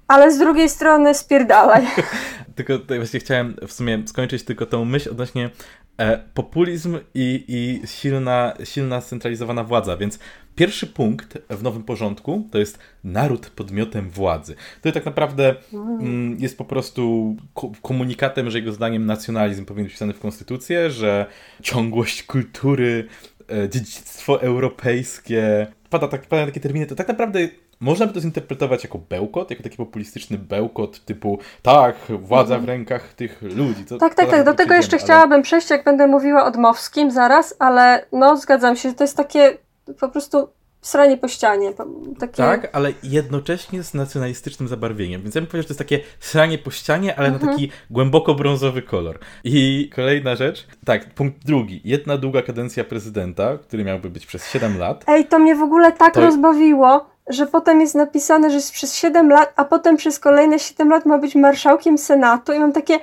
ale 0.08 0.32
z 0.32 0.38
drugiej 0.38 0.68
strony 0.68 1.14
spierdalaj. 1.14 1.86
tylko 2.56 2.78
tutaj 2.78 2.98
właśnie 2.98 3.20
chciałem 3.20 3.56
w 3.66 3.72
sumie 3.72 4.02
skończyć 4.06 4.42
tylko 4.42 4.66
tą 4.66 4.84
myśl 4.84 5.10
odnośnie 5.10 5.50
e, 5.98 6.18
populizm 6.34 6.98
i, 7.14 7.44
i 7.48 7.86
silna, 7.86 8.54
silna 8.64 9.00
centralizowana 9.00 9.64
władza, 9.64 9.96
więc 9.96 10.18
pierwszy 10.56 10.86
punkt 10.86 11.38
w 11.50 11.62
nowym 11.62 11.82
porządku 11.82 12.48
to 12.50 12.58
jest 12.58 12.78
naród 13.04 13.50
podmiotem 13.50 14.10
władzy. 14.10 14.54
To 14.82 14.92
tak 14.92 15.04
naprawdę 15.04 15.54
mm, 15.72 16.36
jest 16.40 16.58
po 16.58 16.64
prostu 16.64 17.36
komunikatem, 17.82 18.50
że 18.50 18.58
jego 18.58 18.72
zdaniem 18.72 19.06
nacjonalizm 19.06 19.64
powinien 19.64 19.84
być 19.84 19.92
wpisany 19.92 20.12
w 20.12 20.20
konstytucję, 20.20 20.90
że 20.90 21.26
ciągłość 21.62 22.22
kultury, 22.22 23.08
e, 23.50 23.68
dziedzictwo 23.68 24.42
europejskie, 24.42 25.66
pada, 25.90 26.08
tak, 26.08 26.26
pada 26.26 26.46
takie 26.46 26.60
terminy, 26.60 26.86
to 26.86 26.94
tak 26.94 27.08
naprawdę 27.08 27.48
można 27.80 28.06
by 28.06 28.12
to 28.12 28.20
zinterpretować 28.20 28.84
jako 28.84 28.98
bełkot, 28.98 29.50
jako 29.50 29.62
taki 29.62 29.76
populistyczny 29.76 30.38
bełkot 30.38 31.04
typu 31.04 31.38
tak, 31.62 31.96
władza 32.08 32.54
w 32.54 32.60
mhm. 32.60 32.66
rękach 32.66 33.14
tych 33.14 33.42
ludzi. 33.42 33.84
To, 33.84 33.98
tak, 33.98 34.14
tak, 34.14 34.30
tak. 34.30 34.44
Do 34.44 34.54
tego 34.54 34.74
jeszcze 34.74 34.96
ale... 34.96 35.04
chciałabym 35.04 35.42
przejść, 35.42 35.70
jak 35.70 35.84
będę 35.84 36.06
mówiła 36.06 36.44
o 36.44 36.50
Dmowskim 36.50 37.10
zaraz, 37.10 37.54
ale 37.58 38.06
no 38.12 38.36
zgadzam 38.36 38.76
się, 38.76 38.88
że 38.88 38.94
to 38.94 39.04
jest 39.04 39.16
takie 39.16 39.58
po 40.00 40.08
prostu 40.08 40.48
sranie 40.84 41.16
po 41.16 41.28
ścianie. 41.28 41.72
Takie... 42.18 42.36
Tak, 42.36 42.68
ale 42.72 42.92
jednocześnie 43.02 43.82
z 43.82 43.94
nacjonalistycznym 43.94 44.68
zabarwieniem. 44.68 45.22
Więc 45.22 45.34
ja 45.34 45.40
bym 45.40 45.46
powiedział, 45.46 45.62
że 45.62 45.68
to 45.68 45.72
jest 45.72 45.90
takie 45.90 46.00
sranie 46.20 46.58
po 46.58 46.70
ścianie, 46.70 47.18
ale 47.18 47.28
mhm. 47.28 47.46
na 47.46 47.52
taki 47.52 47.70
głęboko 47.90 48.34
brązowy 48.34 48.82
kolor. 48.82 49.18
I 49.44 49.90
kolejna 49.94 50.36
rzecz, 50.36 50.66
tak, 50.84 51.14
punkt 51.14 51.46
drugi. 51.46 51.80
Jedna 51.84 52.18
długa 52.18 52.42
kadencja 52.42 52.84
prezydenta, 52.84 53.58
który 53.58 53.84
miałby 53.84 54.10
być 54.10 54.26
przez 54.26 54.50
7 54.50 54.78
lat. 54.78 55.04
Ej, 55.06 55.26
to 55.26 55.38
mnie 55.38 55.54
w 55.54 55.62
ogóle 55.62 55.92
tak 55.92 56.14
to... 56.14 56.20
rozbawiło, 56.20 57.06
że 57.28 57.46
potem 57.46 57.80
jest 57.80 57.94
napisane, 57.94 58.50
że 58.50 58.56
jest 58.56 58.72
przez 58.72 58.94
7 58.94 59.30
lat, 59.30 59.52
a 59.56 59.64
potem 59.64 59.96
przez 59.96 60.18
kolejne 60.18 60.58
7 60.58 60.90
lat 60.90 61.06
ma 61.06 61.18
być 61.18 61.34
marszałkiem 61.34 61.98
Senatu. 61.98 62.52
I 62.52 62.58
mam 62.58 62.72
takie, 62.72 62.98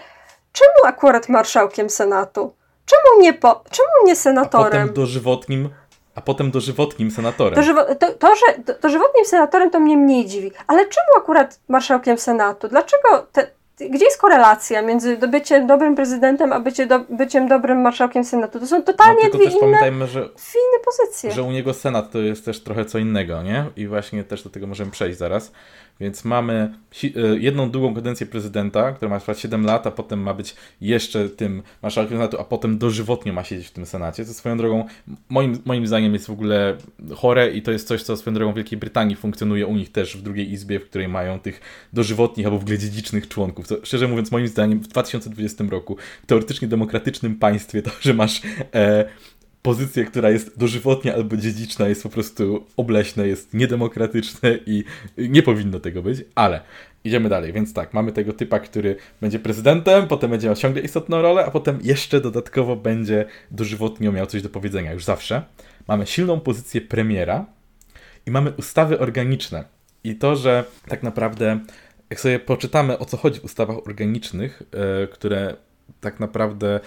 czemu 0.52 0.86
akurat 0.86 1.30
marszałkiem 1.30 1.90
Senatu? 1.90 2.54
Czemu 2.86 3.22
nie, 3.22 3.34
po, 3.34 3.64
czemu 3.72 3.90
nie 4.06 4.16
senatorem? 4.16 4.68
A 4.68 4.72
potem 4.72 4.94
dożywotnim 4.94 5.70
a 6.16 6.22
potem 6.22 6.52
dożywotnim 6.52 7.12
senatorem. 7.12 7.56
Dożywo 7.56 7.96
to, 7.96 8.14
to, 8.14 8.36
że 8.36 8.76
dożywotnim 8.82 9.26
senatorem 9.26 9.72
to 9.72 9.80
mnie 9.80 9.98
mniej 9.98 10.26
dziwi. 10.26 10.52
Ale 10.68 10.86
czemu 10.86 11.08
akurat 11.18 11.60
marszałkiem 11.68 12.18
Senatu? 12.18 12.68
Dlaczego 12.68 13.28
te, 13.32 13.48
gdzie 13.90 14.06
jest 14.06 14.18
korelacja 14.18 14.82
między 14.82 15.18
byciem 15.18 15.68
dobrym 15.68 15.96
prezydentem, 15.96 16.54
a 16.54 16.60
bycie 16.60 16.86
do, 16.88 17.00
byciem 17.00 17.48
dobrym 17.48 17.82
marszałkiem 17.82 18.24
Senatu? 18.24 18.60
To 18.60 18.68
są 18.68 18.84
totalnie 18.84 19.24
no, 19.24 19.30
dwie 19.30 19.46
też 19.46 19.54
inne, 19.54 19.62
pamiętajmy, 19.62 20.08
że, 20.08 20.20
inne 20.20 20.84
pozycje. 20.86 21.32
Że 21.32 21.44
u 21.44 21.52
niego 21.52 21.74
Senat 21.74 22.12
to 22.12 22.20
jest 22.20 22.46
też 22.46 22.64
trochę 22.64 22.86
co 22.86 22.98
innego, 22.98 23.44
nie? 23.44 23.66
I 23.76 23.88
właśnie 23.88 24.24
też 24.24 24.44
do 24.44 24.50
tego 24.50 24.68
możemy 24.68 24.92
przejść 24.92 25.18
zaraz. 25.18 25.52
Więc 26.02 26.26
mamy 26.26 26.74
e, 27.04 27.10
jedną 27.38 27.72
długą 27.72 27.96
kadencję 27.96 28.28
prezydenta, 28.28 28.92
która 28.92 29.10
ma 29.10 29.20
trwać 29.20 29.40
7 29.40 29.66
lat, 29.66 29.88
a 29.88 29.92
potem 29.92 30.20
ma 30.20 30.34
być 30.34 30.56
jeszcze 30.82 31.30
tym 31.30 31.64
marszałkiem 31.82 32.18
Senatu, 32.18 32.42
a 32.42 32.44
potem 32.44 32.78
dożywotnie 32.78 33.34
ma 33.34 33.44
siedzieć 33.44 33.68
w 33.68 33.72
tym 33.72 33.86
Senacie. 33.86 34.26
To 34.26 34.34
swoją 34.34 34.58
drogą, 34.58 34.86
moim, 35.30 35.58
moim 35.66 35.88
zdaniem 35.88 36.14
jest 36.14 36.28
w 36.28 36.32
ogóle 36.32 36.78
chore 37.16 37.52
i 37.52 37.62
to 37.62 37.72
jest 37.72 37.88
coś, 37.88 38.04
co 38.04 38.18
swoją 38.18 38.34
drogą 38.34 38.52
w 38.52 38.56
Wielkiej 38.56 38.80
Brytanii 38.80 39.16
funkcjonuje 39.16 39.68
u 39.68 39.76
nich 39.76 39.92
też 39.92 40.18
w 40.18 40.22
drugiej 40.22 40.52
izbie, 40.52 40.80
w 40.80 40.86
której 40.90 41.08
mają 41.08 41.40
tych 41.40 41.62
dożywotnich 41.94 42.46
albo 42.46 42.60
w 42.60 42.62
ogóle 42.62 42.78
dziedzicznych 42.78 43.28
członków. 43.28 43.68
To, 43.68 43.78
szczerze 43.84 44.08
mówiąc, 44.08 44.32
moim 44.32 44.48
zdaniem 44.48 44.80
w 44.80 44.88
2020 44.88 45.64
roku 45.70 45.98
w 46.24 46.26
teoretycznie 46.26 46.68
demokratycznym 46.68 47.36
państwie 47.36 47.82
to, 47.82 47.92
że 48.02 48.14
masz 48.14 48.42
e, 48.76 49.06
pozycję, 49.62 50.06
która 50.06 50.30
jest 50.30 50.60
dożywotnia 50.60 51.14
albo 51.14 51.38
dziedziczna, 51.38 51.88
jest 51.88 52.04
po 52.04 52.10
prostu 52.10 52.66
obleśne, 52.78 53.28
jest 53.28 53.54
niedemokratyczne 53.54 54.58
i 54.66 54.84
nie 55.18 55.44
powinno 55.44 55.80
tego 55.80 56.02
być, 56.02 56.24
ale 56.36 56.62
idziemy 57.04 57.30
dalej. 57.30 57.54
Więc 57.54 57.74
tak, 57.74 57.94
mamy 57.94 58.12
tego 58.12 58.34
typa, 58.34 58.60
który 58.60 58.96
będzie 59.22 59.40
prezydentem, 59.40 60.08
potem 60.08 60.32
będzie 60.32 60.48
miał 60.48 60.56
ciągle 60.56 60.82
istotną 60.82 61.22
rolę, 61.22 61.46
a 61.46 61.52
potem 61.52 61.80
jeszcze 61.84 62.22
dodatkowo 62.22 62.76
będzie 62.76 63.26
dożywotnio 63.52 64.12
miał 64.12 64.26
coś 64.26 64.42
do 64.42 64.50
powiedzenia, 64.50 64.94
już 64.94 65.04
zawsze. 65.04 65.44
Mamy 65.88 66.08
silną 66.08 66.40
pozycję 66.40 66.82
premiera 66.82 67.46
i 68.26 68.32
mamy 68.32 68.52
ustawy 68.52 69.00
organiczne. 69.00 69.64
I 70.04 70.16
to, 70.16 70.36
że 70.36 70.64
tak 70.88 71.04
naprawdę, 71.04 71.60
jak 72.10 72.20
sobie 72.20 72.40
poczytamy 72.40 73.00
o 73.00 73.06
co 73.06 73.18
chodzi 73.18 73.40
w 73.40 73.44
ustawach 73.44 73.78
organicznych, 73.88 74.64
yy, 75.02 75.08
które 75.08 75.56
tak 76.02 76.20
naprawdę 76.20 76.80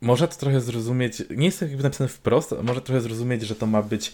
można 0.00 0.26
to 0.26 0.36
trochę 0.36 0.60
zrozumieć, 0.60 1.22
nie 1.30 1.46
jest 1.46 1.58
to 1.58 1.64
jakby 1.64 1.82
napisane 1.82 2.08
wprost, 2.08 2.54
może 2.62 2.80
trochę 2.80 3.00
zrozumieć, 3.00 3.42
że 3.42 3.54
to 3.54 3.66
ma 3.66 3.82
być 3.82 4.12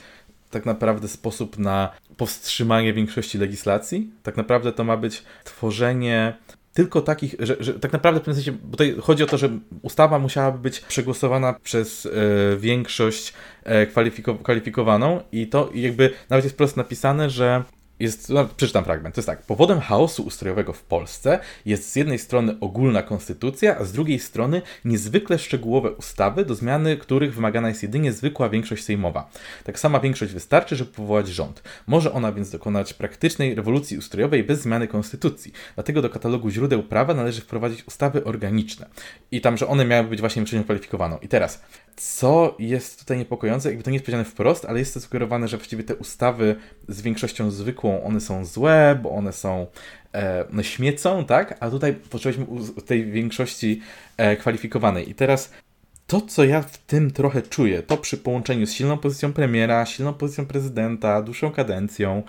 tak 0.50 0.66
naprawdę 0.66 1.08
sposób 1.08 1.58
na 1.58 1.90
powstrzymanie 2.16 2.92
większości 2.92 3.38
legislacji. 3.38 4.10
Tak 4.22 4.36
naprawdę 4.36 4.72
to 4.72 4.84
ma 4.84 4.96
być 4.96 5.22
tworzenie 5.44 6.34
tylko 6.74 7.00
takich, 7.00 7.34
że, 7.38 7.56
że 7.60 7.74
tak 7.74 7.92
naprawdę 7.92 8.20
w 8.20 8.24
tym 8.24 8.34
sensie, 8.34 8.52
bo 8.52 8.70
tutaj 8.70 8.96
chodzi 9.00 9.22
o 9.22 9.26
to, 9.26 9.38
że 9.38 9.50
ustawa 9.82 10.18
musiałaby 10.18 10.58
być 10.58 10.80
przegłosowana 10.80 11.54
przez 11.62 12.06
e, 12.06 12.10
większość 12.56 13.32
e, 13.64 13.86
kwalifiko 13.86 14.34
kwalifikowaną 14.34 15.20
i 15.32 15.46
to 15.46 15.70
jakby 15.74 16.10
nawet 16.30 16.44
jest 16.44 16.56
prosto 16.56 16.80
napisane, 16.80 17.30
że 17.30 17.62
jest, 18.02 18.28
no, 18.28 18.48
przeczytam 18.56 18.84
fragment, 18.84 19.14
to 19.14 19.18
jest 19.18 19.26
tak, 19.26 19.42
powodem 19.42 19.80
chaosu 19.80 20.22
ustrojowego 20.22 20.72
w 20.72 20.82
Polsce 20.82 21.38
jest 21.66 21.92
z 21.92 21.96
jednej 21.96 22.18
strony 22.18 22.56
ogólna 22.60 23.02
konstytucja, 23.02 23.78
a 23.78 23.84
z 23.84 23.92
drugiej 23.92 24.18
strony 24.18 24.62
niezwykle 24.84 25.38
szczegółowe 25.38 25.90
ustawy, 25.90 26.44
do 26.44 26.54
zmiany 26.54 26.96
których 26.96 27.34
wymagana 27.34 27.68
jest 27.68 27.82
jedynie 27.82 28.12
zwykła 28.12 28.48
większość 28.48 28.84
sejmowa. 28.84 29.30
Tak 29.64 29.78
sama 29.78 30.00
większość 30.00 30.32
wystarczy, 30.32 30.76
żeby 30.76 30.92
powołać 30.92 31.28
rząd. 31.28 31.62
Może 31.86 32.12
ona 32.12 32.32
więc 32.32 32.50
dokonać 32.50 32.94
praktycznej 32.94 33.54
rewolucji 33.54 33.98
ustrojowej 33.98 34.44
bez 34.44 34.62
zmiany 34.62 34.88
konstytucji. 34.88 35.52
Dlatego 35.74 36.02
do 36.02 36.10
katalogu 36.10 36.50
źródeł 36.50 36.82
prawa 36.82 37.14
należy 37.14 37.40
wprowadzić 37.40 37.84
ustawy 37.86 38.24
organiczne. 38.24 38.86
I 39.30 39.40
tam, 39.40 39.56
że 39.56 39.66
one 39.66 39.84
miały 39.84 40.08
być 40.08 40.20
właśnie 40.20 40.40
większością 40.40 40.64
kwalifikowaną. 40.64 41.18
I 41.18 41.28
teraz, 41.28 41.62
co 42.02 42.56
jest 42.58 42.98
tutaj 42.98 43.18
niepokojące, 43.18 43.68
jakby 43.68 43.84
to 43.84 43.90
nie 43.90 43.94
jest 43.94 44.06
powiedziane 44.06 44.24
wprost, 44.24 44.64
ale 44.64 44.78
jest 44.78 44.94
to 44.94 45.00
sugerowane, 45.00 45.48
że 45.48 45.56
właściwie 45.56 45.84
te 45.84 45.96
ustawy 45.96 46.56
z 46.88 47.02
większością 47.02 47.50
zwykłą, 47.50 48.04
one 48.04 48.20
są 48.20 48.44
złe, 48.44 48.98
bo 49.02 49.10
one 49.10 49.32
są 49.32 49.66
e, 50.14 50.44
one 50.52 50.64
śmiecą, 50.64 51.24
tak? 51.24 51.56
A 51.60 51.70
tutaj 51.70 51.94
potrzebujemy 51.94 52.66
tej 52.86 53.04
większości 53.04 53.80
e, 54.16 54.36
kwalifikowanej. 54.36 55.10
I 55.10 55.14
teraz 55.14 55.52
to, 56.06 56.20
co 56.20 56.44
ja 56.44 56.62
w 56.62 56.78
tym 56.78 57.10
trochę 57.10 57.42
czuję, 57.42 57.82
to 57.82 57.96
przy 57.96 58.18
połączeniu 58.18 58.66
z 58.66 58.72
silną 58.72 58.98
pozycją 58.98 59.32
premiera, 59.32 59.86
silną 59.86 60.14
pozycją 60.14 60.46
prezydenta, 60.46 61.22
dłuższą 61.22 61.50
kadencją, 61.50 62.22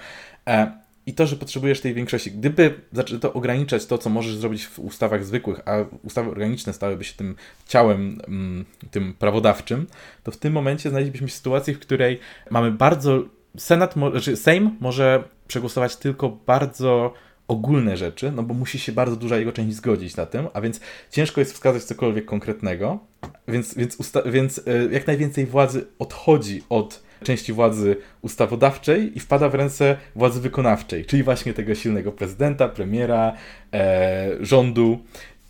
e, 0.48 0.83
i 1.05 1.13
to, 1.13 1.27
że 1.27 1.36
potrzebujesz 1.36 1.81
tej 1.81 1.93
większości. 1.93 2.31
Gdyby 2.31 2.79
to 3.22 3.33
ograniczać 3.33 3.86
to, 3.86 3.98
co 3.98 4.10
możesz 4.10 4.36
zrobić 4.36 4.65
w 4.65 4.79
ustawach 4.79 5.25
zwykłych, 5.25 5.62
a 5.65 5.75
ustawy 6.03 6.31
organiczne 6.31 6.74
stałyby 6.74 7.03
się 7.03 7.13
tym 7.13 7.36
ciałem, 7.67 8.22
mm, 8.27 8.65
tym 8.91 9.13
prawodawczym, 9.13 9.88
to 10.24 10.31
w 10.31 10.38
tym 10.38 10.53
momencie 10.53 10.89
znaleźlibyśmy 10.89 11.27
się 11.27 11.33
w 11.33 11.38
sytuacji, 11.38 11.74
w 11.74 11.79
której 11.79 12.19
mamy 12.50 12.72
bardzo. 12.72 13.24
Senat, 13.57 13.93
znaczy 14.12 14.38
Sejm 14.38 14.77
może 14.79 15.24
przegłosować 15.48 15.95
tylko 15.95 16.29
bardzo 16.29 17.13
ogólne 17.48 17.98
rzeczy, 17.98 18.31
no 18.31 18.43
bo 18.43 18.53
musi 18.53 18.79
się 18.79 18.91
bardzo 18.91 19.15
duża 19.15 19.38
jego 19.38 19.51
część 19.51 19.75
zgodzić 19.75 20.15
na 20.15 20.25
tym, 20.25 20.48
a 20.53 20.62
więc 20.62 20.79
ciężko 21.12 21.41
jest 21.41 21.53
wskazać 21.53 21.83
cokolwiek 21.83 22.25
konkretnego, 22.25 23.00
więc, 23.48 23.75
więc, 23.75 23.98
więc 24.25 24.62
e, 24.67 24.86
jak 24.91 25.07
najwięcej 25.07 25.45
władzy 25.45 25.86
odchodzi 26.00 26.63
od 26.69 27.03
części 27.24 27.53
władzy 27.53 27.96
ustawodawczej 28.22 29.18
i 29.18 29.20
wpada 29.20 29.50
w 29.50 29.56
ręce 29.56 29.98
władzy 30.15 30.42
wykonawczej, 30.42 31.06
czyli 31.06 31.24
właśnie 31.24 31.53
tego 31.53 31.75
silnego 31.75 32.12
prezydenta, 32.12 32.70
premiera, 32.70 33.34
e, 33.74 34.30
rządu. 34.42 35.00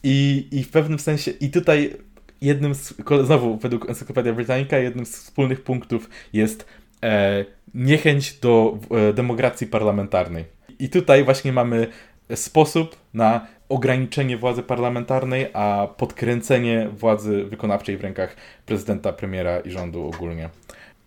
I, 0.03 0.47
I 0.51 0.63
w 0.63 0.69
pewnym 0.69 0.99
sensie, 0.99 1.31
i 1.31 1.49
tutaj 1.49 1.93
jednym 2.41 2.75
z, 2.75 2.93
znowu 3.23 3.57
według 3.57 3.89
Encyklopedia 3.89 4.33
Britannica, 4.33 4.77
jednym 4.77 5.05
z 5.05 5.17
wspólnych 5.17 5.63
punktów 5.63 6.09
jest 6.33 6.65
e, 7.03 7.45
niechęć 7.73 8.33
do 8.33 8.77
e, 9.09 9.13
demokracji 9.13 9.67
parlamentarnej. 9.67 10.45
I 10.79 10.89
tutaj 10.89 11.23
właśnie 11.23 11.53
mamy 11.53 11.87
sposób 12.35 12.95
na 13.13 13.47
ograniczenie 13.69 14.37
władzy 14.37 14.63
parlamentarnej, 14.63 15.47
a 15.53 15.87
podkręcenie 15.97 16.89
władzy 16.89 17.45
wykonawczej 17.45 17.97
w 17.97 18.01
rękach 18.01 18.35
prezydenta, 18.65 19.13
premiera 19.13 19.59
i 19.59 19.71
rządu 19.71 20.07
ogólnie. 20.07 20.49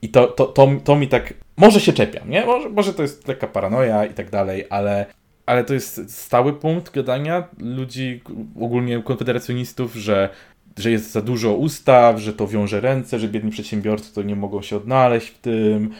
I 0.02 0.08
to, 0.08 0.26
to, 0.26 0.46
to, 0.46 0.68
to 0.84 0.96
mi 0.96 1.08
tak. 1.08 1.34
Może 1.56 1.80
się 1.80 1.92
czepiam, 1.92 2.30
nie? 2.30 2.46
Może, 2.46 2.68
może 2.68 2.94
to 2.94 3.02
jest 3.02 3.28
lekka 3.28 3.46
paranoia 3.46 4.04
i 4.04 4.14
tak 4.14 4.30
dalej, 4.30 4.64
ale, 4.70 5.06
ale 5.46 5.64
to 5.64 5.74
jest 5.74 6.20
stały 6.20 6.52
punkt 6.52 6.94
gadania 6.94 7.48
ludzi, 7.58 8.22
ogólnie 8.60 9.02
konfederacjonistów, 9.02 9.94
że, 9.94 10.28
że 10.78 10.90
jest 10.90 11.12
za 11.12 11.22
dużo 11.22 11.54
ustaw, 11.54 12.18
że 12.18 12.32
to 12.32 12.48
wiąże 12.48 12.80
ręce, 12.80 13.18
że 13.18 13.28
biedni 13.28 13.50
przedsiębiorcy 13.50 14.14
to 14.14 14.22
nie 14.22 14.36
mogą 14.36 14.62
się 14.62 14.76
odnaleźć 14.76 15.28
w 15.28 15.38
tym. 15.38 15.90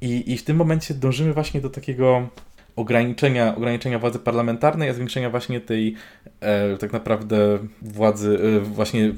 I, 0.00 0.32
i 0.32 0.36
w 0.38 0.44
tym 0.44 0.56
momencie 0.56 0.94
dążymy 0.94 1.32
właśnie 1.32 1.60
do 1.60 1.70
takiego 1.70 2.28
ograniczenia, 2.76 3.56
ograniczenia 3.56 3.98
władzy 3.98 4.18
parlamentarnej, 4.18 4.88
a 4.88 4.92
zwiększenia 4.92 5.30
właśnie 5.30 5.60
tej 5.60 5.94
e, 6.40 6.76
tak 6.76 6.92
naprawdę 6.92 7.58
władzy, 7.82 8.38
e, 8.56 8.60
właśnie 8.60 9.12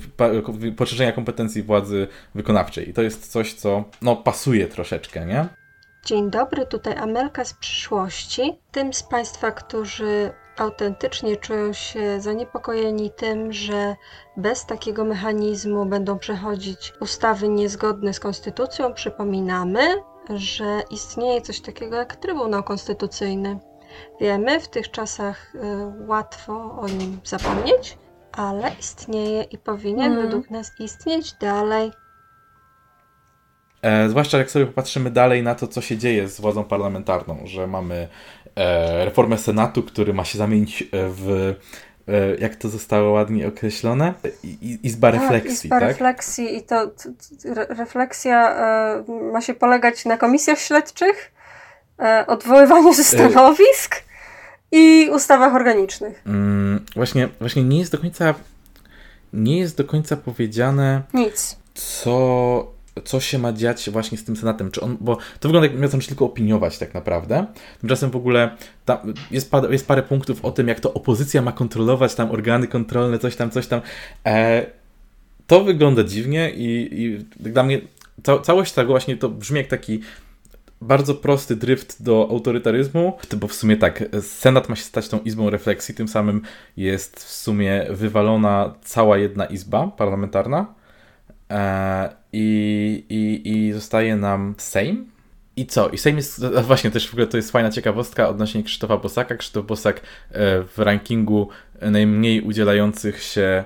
poszerzenia 0.77 1.13
kompetencji 1.13 1.63
władzy 1.63 2.09
wykonawczej. 2.35 2.91
I 2.91 2.93
to 2.93 3.03
jest 3.03 3.33
coś, 3.33 3.55
co 3.55 3.85
no, 4.03 4.17
pasuje 4.17 4.67
troszeczkę, 4.67 5.27
nie? 5.27 5.49
Dzień 6.05 6.31
dobry, 6.31 6.67
tutaj 6.67 6.97
Amelka 6.97 7.45
z 7.45 7.55
przyszłości. 7.55 8.59
Tym 8.73 8.93
z 8.93 9.03
Państwa, 9.03 9.51
którzy 9.51 10.31
autentycznie 10.57 11.37
czują 11.37 11.73
się 11.73 12.21
zaniepokojeni 12.21 13.11
tym, 13.11 13.53
że 13.53 13.97
bez 14.37 14.67
takiego 14.67 15.05
mechanizmu 15.05 15.87
będą 15.87 16.19
przechodzić 16.19 16.93
ustawy 17.01 17.49
niezgodne 17.49 18.15
z 18.15 18.21
konstytucją, 18.21 18.95
przypominamy, 18.95 19.81
że 20.35 20.83
istnieje 20.91 21.41
coś 21.41 21.61
takiego 21.61 21.97
jak 21.97 22.17
Trybunał 22.17 22.63
Konstytucyjny. 22.63 23.59
Wiemy, 24.21 24.61
w 24.61 24.69
tych 24.69 24.91
czasach 24.91 25.55
y, 25.55 25.59
łatwo 26.07 26.79
o 26.81 26.89
nim 26.89 27.21
zapomnieć, 27.25 27.99
ale 28.33 28.71
istnieje 28.81 29.43
i 29.43 29.59
powinien 29.59 30.13
mm. 30.13 30.23
według 30.23 30.51
nas 30.51 30.73
istnieć 30.81 31.33
dalej. 31.33 31.91
E, 33.83 34.09
zwłaszcza 34.09 34.39
jak 34.39 34.51
sobie 34.51 34.67
popatrzymy 34.67 35.11
dalej 35.11 35.43
na 35.43 35.55
to, 35.55 35.67
co 35.67 35.81
się 35.81 35.99
dzieje 35.99 36.29
z 36.29 36.41
władzą 36.41 36.65
parlamentarną, 36.65 37.39
że 37.45 37.67
mamy 37.67 38.09
e, 38.57 39.05
reformę 39.05 39.39
Senatu, 39.39 39.83
który 39.83 40.15
ma 40.15 40.25
się 40.25 40.39
zamienić 40.39 40.85
w 40.93 41.55
jak 42.39 42.57
to 42.57 42.69
zostało 42.69 43.11
ładnie 43.11 43.49
określone? 43.49 44.15
I, 44.43 44.79
izba 44.83 45.13
tak, 45.13 45.21
refleksji, 45.21 45.67
izba 45.67 45.81
tak? 45.81 45.89
refleksji 45.89 46.57
i 46.57 46.63
to, 46.63 46.87
to, 46.87 47.09
to 47.55 47.75
refleksja 47.75 48.57
e, 48.57 49.05
ma 49.33 49.41
się 49.41 49.55
polegać 49.55 50.05
na 50.05 50.17
komisjach 50.17 50.59
śledczych, 50.59 51.33
e, 51.99 52.25
odwoływaniu 52.27 52.95
ze 52.95 53.05
stanowisk 53.05 54.03
i 54.73 55.11
ustawach 55.13 55.55
organicznych. 55.55 56.23
Mm, 56.27 56.85
właśnie, 56.97 57.29
właśnie 57.41 57.65
nie 57.65 57.79
jest 57.79 57.93
do 57.93 57.99
końca 57.99 58.35
nie 59.33 59.59
jest 59.59 59.77
do 59.77 59.85
końca 59.85 60.17
powiedziane 60.17 61.03
nic. 61.15 61.57
Co 61.75 62.78
co 63.05 63.21
się 63.21 63.39
ma 63.39 63.53
dziać 63.53 63.91
właśnie 63.91 64.19
z 64.19 64.25
tym 64.25 64.37
Senatem, 64.37 64.71
czy 64.71 64.81
on, 64.81 64.97
bo 65.01 65.17
to 65.17 65.49
wygląda 65.49 65.69
jak 65.69 65.79
miał 65.79 65.91
tylko 65.91 66.25
opiniować 66.25 66.79
tak 66.79 66.95
naprawdę. 66.95 67.47
Tymczasem 67.81 68.11
w 68.11 68.17
ogóle 68.17 68.57
jest, 69.31 69.51
jest 69.71 69.89
parę 69.89 70.03
punktów 70.03 70.45
o 70.45 70.51
tym, 70.51 70.69
jak 70.69 70.81
to 70.81 70.95
opozycja 70.95 71.43
ma 71.43 71.53
kontrolować 71.53 72.15
tam 72.15 72.31
organy 72.31 72.67
kontrolne, 72.67 73.19
coś 73.19 73.37
tam, 73.37 73.51
coś 73.51 73.67
tam. 73.67 73.81
E, 74.27 74.67
to 75.47 75.65
wygląda 75.65 76.05
dziwnie 76.05 76.51
i, 76.51 76.89
i 77.03 77.25
dla 77.51 77.63
mnie 77.63 77.81
ca 78.23 78.39
całość 78.39 78.73
tego 78.73 78.89
właśnie 78.89 79.17
to 79.17 79.29
brzmi 79.29 79.59
jak 79.59 79.67
taki 79.67 80.01
bardzo 80.81 81.15
prosty 81.15 81.57
drift 81.57 82.03
do 82.03 82.29
autorytaryzmu, 82.31 83.13
bo 83.37 83.49
w 83.49 83.55
sumie 83.55 83.77
tak, 83.77 84.05
Senat 84.21 84.69
ma 84.69 84.77
się 84.77 84.83
stać 84.83 85.09
tą 85.09 85.21
izbą 85.21 85.51
refleksji, 85.51 85.95
tym 85.95 86.09
samym 86.09 86.43
jest 86.77 87.17
w 87.17 87.33
sumie 87.33 87.87
wywalona 87.91 88.75
cała 88.85 89.19
jedna 89.19 89.47
izba 89.47 89.87
parlamentarna 89.87 90.78
i, 92.33 93.05
i, 93.09 93.49
i 93.49 93.73
zostaje 93.73 94.17
nam 94.17 94.55
Sejm. 94.59 95.07
I 95.57 95.67
co? 95.67 95.89
I 95.89 95.99
Sejm 95.99 96.17
jest, 96.17 96.45
właśnie 96.63 96.91
też 96.91 97.09
w 97.09 97.13
ogóle 97.13 97.27
to 97.27 97.37
jest 97.37 97.51
fajna 97.51 97.71
ciekawostka 97.71 98.29
odnośnie 98.29 98.63
Krzysztofa 98.63 98.97
Bosaka. 98.97 99.37
Krzysztof 99.37 99.67
Bosak 99.67 99.97
e, 99.97 100.03
w 100.63 100.79
rankingu 100.79 101.49
najmniej 101.81 102.41
udzielających 102.41 103.23
się 103.23 103.65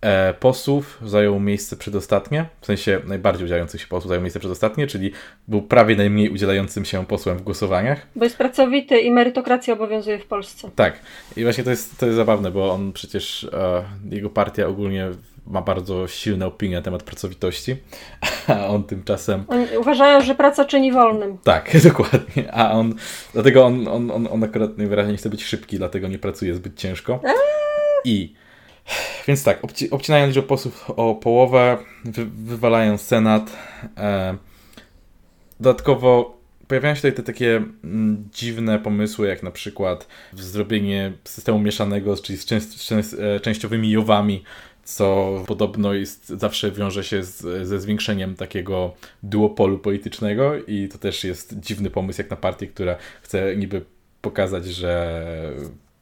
e, 0.00 0.34
posłów 0.34 0.98
zajął 1.04 1.40
miejsce 1.40 1.76
przedostatnie, 1.76 2.46
w 2.60 2.66
sensie 2.66 3.00
najbardziej 3.06 3.44
udzielających 3.44 3.80
się 3.80 3.86
posłów 3.86 4.08
zajął 4.08 4.22
miejsce 4.22 4.40
przedostatnie, 4.40 4.86
czyli 4.86 5.12
był 5.48 5.62
prawie 5.62 5.96
najmniej 5.96 6.30
udzielającym 6.30 6.84
się 6.84 7.06
posłem 7.06 7.38
w 7.38 7.42
głosowaniach. 7.42 8.06
Bo 8.16 8.24
jest 8.24 8.36
pracowity 8.36 8.98
i 8.98 9.10
merytokracja 9.10 9.74
obowiązuje 9.74 10.18
w 10.18 10.26
Polsce. 10.26 10.70
Tak. 10.76 10.98
I 11.36 11.42
właśnie 11.42 11.64
to 11.64 11.70
jest, 11.70 11.98
to 11.98 12.06
jest 12.06 12.16
zabawne, 12.16 12.50
bo 12.50 12.72
on 12.72 12.92
przecież, 12.92 13.44
e, 13.44 13.84
jego 14.10 14.30
partia 14.30 14.66
ogólnie 14.66 15.10
ma 15.46 15.62
bardzo 15.62 16.08
silne 16.08 16.46
opinie 16.46 16.76
na 16.76 16.82
temat 16.82 17.02
pracowitości, 17.02 17.76
a 18.46 18.66
on 18.66 18.84
tymczasem... 18.84 19.44
Oni 19.48 19.66
uważają, 19.78 20.20
że 20.20 20.34
praca 20.34 20.64
czyni 20.64 20.92
wolnym. 20.92 21.38
Tak, 21.44 21.70
dokładnie, 21.88 22.52
a 22.52 22.70
on, 22.70 22.94
dlatego 23.32 23.64
on, 23.66 23.88
on, 23.88 24.10
on, 24.10 24.28
on 24.30 24.44
akurat 24.44 24.78
najwyraźniej 24.78 25.16
chce 25.16 25.30
być 25.30 25.44
szybki, 25.44 25.78
dlatego 25.78 26.08
nie 26.08 26.18
pracuje 26.18 26.54
zbyt 26.54 26.76
ciężko. 26.76 27.20
Eee. 27.24 27.34
I 28.04 28.34
więc 29.26 29.44
tak, 29.44 29.64
obci 29.64 29.90
obcinają 29.90 30.26
liczbę 30.26 30.42
posłów 30.42 30.90
o 30.90 31.14
połowę, 31.14 31.78
wy 32.04 32.24
wywalają 32.26 32.98
Senat. 32.98 33.56
E, 33.96 34.36
dodatkowo 35.60 36.38
pojawiają 36.68 36.94
się 36.94 37.00
tutaj 37.00 37.12
te 37.12 37.22
takie 37.22 37.56
mm, 37.84 38.28
dziwne 38.32 38.78
pomysły, 38.78 39.28
jak 39.28 39.42
na 39.42 39.50
przykład 39.50 40.08
zrobienie 40.32 41.12
systemu 41.24 41.58
mieszanego, 41.58 42.16
czyli 42.16 42.38
z, 42.38 42.44
częst 42.44 42.88
z 42.88 43.14
e, 43.14 43.40
częściowymi 43.40 43.90
jowami, 43.90 44.44
co 44.84 45.34
podobno 45.46 45.94
jest, 45.94 46.28
zawsze 46.28 46.72
wiąże 46.72 47.04
się 47.04 47.24
z, 47.24 47.68
ze 47.68 47.80
zwiększeniem 47.80 48.34
takiego 48.36 48.94
duopolu 49.22 49.78
politycznego 49.78 50.64
i 50.66 50.88
to 50.88 50.98
też 50.98 51.24
jest 51.24 51.60
dziwny 51.60 51.90
pomysł 51.90 52.20
jak 52.20 52.30
na 52.30 52.36
partię, 52.36 52.66
która 52.66 52.96
chce 53.22 53.56
niby 53.56 53.84
pokazać, 54.20 54.66
że 54.66 55.22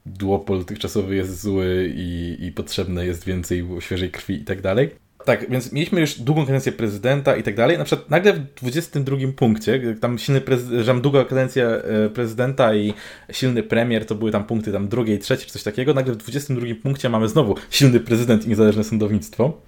duopol 0.06 0.58
dotychczasowy 0.58 1.16
jest 1.16 1.40
zły 1.40 1.92
i, 1.96 2.36
i 2.40 2.52
potrzebne 2.52 3.06
jest 3.06 3.24
więcej 3.24 3.68
świeżej 3.80 4.10
krwi 4.10 4.34
i 4.34 4.44
tak 4.44 4.60
dalej. 4.60 5.01
Tak, 5.24 5.50
więc 5.50 5.72
mieliśmy 5.72 6.00
już 6.00 6.20
długą 6.20 6.46
kadencję 6.46 6.72
prezydenta 6.72 7.36
i 7.36 7.42
tak 7.42 7.54
dalej. 7.54 7.78
Na 7.78 7.84
przykład 7.84 8.10
nagle 8.10 8.32
w 8.32 8.54
22 8.54 9.16
punkcie, 9.36 9.96
tam 10.00 10.18
silny 10.18 10.40
prezydent, 10.40 11.00
długa 11.00 11.24
kadencja 11.24 11.64
e, 11.66 12.08
prezydenta 12.08 12.74
i 12.74 12.94
silny 13.32 13.62
premier, 13.62 14.06
to 14.06 14.14
były 14.14 14.30
tam 14.30 14.44
punkty 14.44 14.72
tam 14.72 14.88
drugiej, 14.88 15.18
trzeciej 15.18 15.46
czy 15.46 15.52
coś 15.52 15.62
takiego. 15.62 15.94
Nagle 15.94 16.14
w 16.14 16.16
22 16.16 16.66
punkcie 16.82 17.08
mamy 17.08 17.28
znowu 17.28 17.54
silny 17.70 18.00
prezydent 18.00 18.46
i 18.46 18.48
niezależne 18.48 18.84
sądownictwo. 18.84 19.60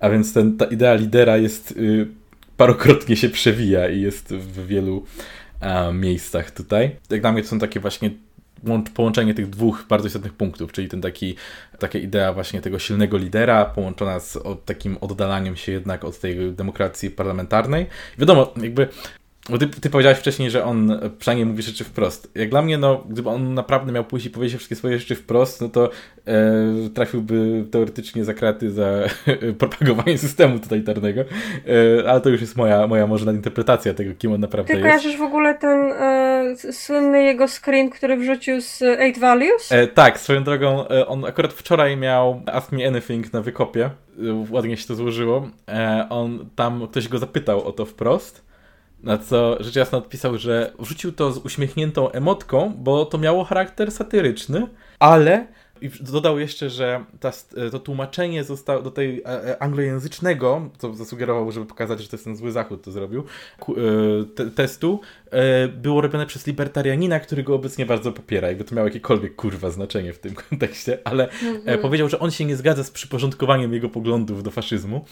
A 0.00 0.10
więc 0.10 0.32
ten, 0.32 0.56
ta 0.56 0.64
idea 0.64 0.94
lidera 0.94 1.36
jest 1.36 1.70
y, 1.70 2.06
parokrotnie 2.56 3.16
się 3.16 3.28
przewija 3.28 3.88
i 3.88 4.00
jest 4.00 4.34
w 4.34 4.66
wielu 4.66 5.04
miejscach 5.92 6.50
tutaj. 6.50 6.90
Jak 7.10 7.20
dla 7.20 7.32
mnie 7.32 7.42
to 7.42 7.48
są 7.48 7.58
takie 7.58 7.80
właśnie 7.80 8.10
połączenie 8.94 9.34
tych 9.34 9.50
dwóch 9.50 9.84
bardzo 9.88 10.06
istotnych 10.06 10.32
punktów, 10.32 10.72
czyli 10.72 10.88
ten 10.88 11.00
taki, 11.00 11.36
taka 11.78 11.98
idea 11.98 12.32
właśnie 12.32 12.60
tego 12.60 12.78
silnego 12.78 13.16
lidera, 13.16 13.64
połączona 13.64 14.20
z 14.20 14.38
takim 14.64 14.96
oddalaniem 15.00 15.56
się 15.56 15.72
jednak 15.72 16.04
od 16.04 16.20
tej 16.20 16.52
demokracji 16.52 17.10
parlamentarnej. 17.10 17.86
Wiadomo, 18.18 18.52
jakby 18.62 18.88
bo 19.48 19.58
ty, 19.58 19.66
ty 19.66 19.90
powiedziałeś 19.90 20.18
wcześniej, 20.18 20.50
że 20.50 20.64
on 20.64 21.00
przynajmniej 21.18 21.46
mówi 21.46 21.62
rzeczy 21.62 21.84
wprost. 21.84 22.30
Jak 22.34 22.50
dla 22.50 22.62
mnie, 22.62 22.78
no, 22.78 23.04
gdyby 23.08 23.28
on 23.28 23.54
naprawdę 23.54 23.92
miał 23.92 24.04
pójść 24.04 24.26
i 24.26 24.30
powiedzieć 24.30 24.56
wszystkie 24.56 24.76
swoje 24.76 24.98
rzeczy 24.98 25.14
wprost, 25.14 25.60
no 25.60 25.68
to 25.68 25.90
e, 26.26 26.90
trafiłby 26.94 27.64
teoretycznie 27.70 28.24
za 28.24 28.34
kraty 28.34 28.70
za 28.70 28.90
propagowanie 29.58 30.18
systemu 30.18 30.58
totalitarnego. 30.58 31.20
E, 31.20 32.10
ale 32.10 32.20
to 32.20 32.28
już 32.28 32.40
jest 32.40 32.56
moja, 32.56 32.86
moja 32.86 33.06
może 33.06 33.30
interpretacja 33.30 33.94
tego, 33.94 34.14
kim 34.18 34.32
on 34.32 34.40
naprawdę 34.40 34.66
ty 34.66 34.72
jest. 34.72 34.84
Ty 34.84 34.88
kojarzysz 34.88 35.16
w 35.16 35.22
ogóle 35.22 35.54
ten 35.54 35.92
e, 35.92 36.72
słynny 36.72 37.22
jego 37.22 37.48
screen, 37.48 37.90
który 37.90 38.16
wrzucił 38.16 38.60
z 38.60 38.82
Eight 38.82 39.20
Values? 39.20 39.72
E, 39.72 39.86
tak, 39.86 40.20
swoją 40.20 40.44
drogą, 40.44 40.88
e, 40.88 41.06
on 41.06 41.24
akurat 41.24 41.52
wczoraj 41.52 41.96
miał 41.96 42.42
Ask 42.46 42.72
Me 42.72 42.88
Anything 42.88 43.32
na 43.32 43.42
wykopie. 43.42 43.84
E, 43.84 43.90
ładnie 44.50 44.76
się 44.76 44.86
to 44.86 44.94
złożyło. 44.94 45.48
on 46.10 46.46
tam, 46.56 46.88
ktoś 46.88 47.08
go 47.08 47.18
zapytał 47.18 47.64
o 47.64 47.72
to 47.72 47.84
wprost. 47.84 48.45
Na 49.06 49.18
co 49.18 49.56
rzecz 49.60 49.76
jasna 49.76 49.98
odpisał, 49.98 50.38
że 50.38 50.72
wrzucił 50.78 51.12
to 51.12 51.32
z 51.32 51.38
uśmiechniętą 51.38 52.10
emotką, 52.10 52.72
bo 52.78 53.04
to 53.04 53.18
miało 53.18 53.44
charakter 53.44 53.90
satyryczny, 53.90 54.66
ale 54.98 55.46
i 55.80 55.90
dodał 56.00 56.38
jeszcze, 56.38 56.70
że 56.70 57.04
ta, 57.20 57.32
to 57.72 57.78
tłumaczenie 57.78 58.44
zostało 58.44 58.82
do 58.82 58.90
tej 58.90 59.22
e, 59.22 59.26
e, 59.26 59.62
anglojęzycznego, 59.62 60.70
co 60.78 60.94
zasugerował, 60.94 61.52
żeby 61.52 61.66
pokazać, 61.66 62.00
że 62.00 62.08
to 62.08 62.16
jest 62.16 62.24
ten 62.24 62.36
zły 62.36 62.52
zachód, 62.52 62.82
to 62.82 62.90
zrobił, 62.90 63.24
e, 63.68 63.74
te, 64.34 64.50
testu, 64.50 65.00
było 65.76 66.00
robione 66.00 66.26
przez 66.26 66.46
libertarianina, 66.46 67.20
który 67.20 67.42
go 67.42 67.54
obecnie 67.54 67.86
bardzo 67.86 68.12
popiera, 68.12 68.48
jakby 68.48 68.64
to 68.64 68.74
miało 68.74 68.88
jakiekolwiek 68.88 69.36
kurwa 69.36 69.70
znaczenie 69.70 70.12
w 70.12 70.18
tym 70.18 70.34
kontekście, 70.48 70.98
ale 71.04 71.28
mhm. 71.30 71.78
powiedział, 71.78 72.08
że 72.08 72.18
on 72.18 72.30
się 72.30 72.44
nie 72.44 72.56
zgadza 72.56 72.84
z 72.84 72.90
przyporządkowaniem 72.90 73.72
jego 73.72 73.88
poglądów 73.88 74.42
do 74.42 74.50
faszyzmu, 74.50 75.04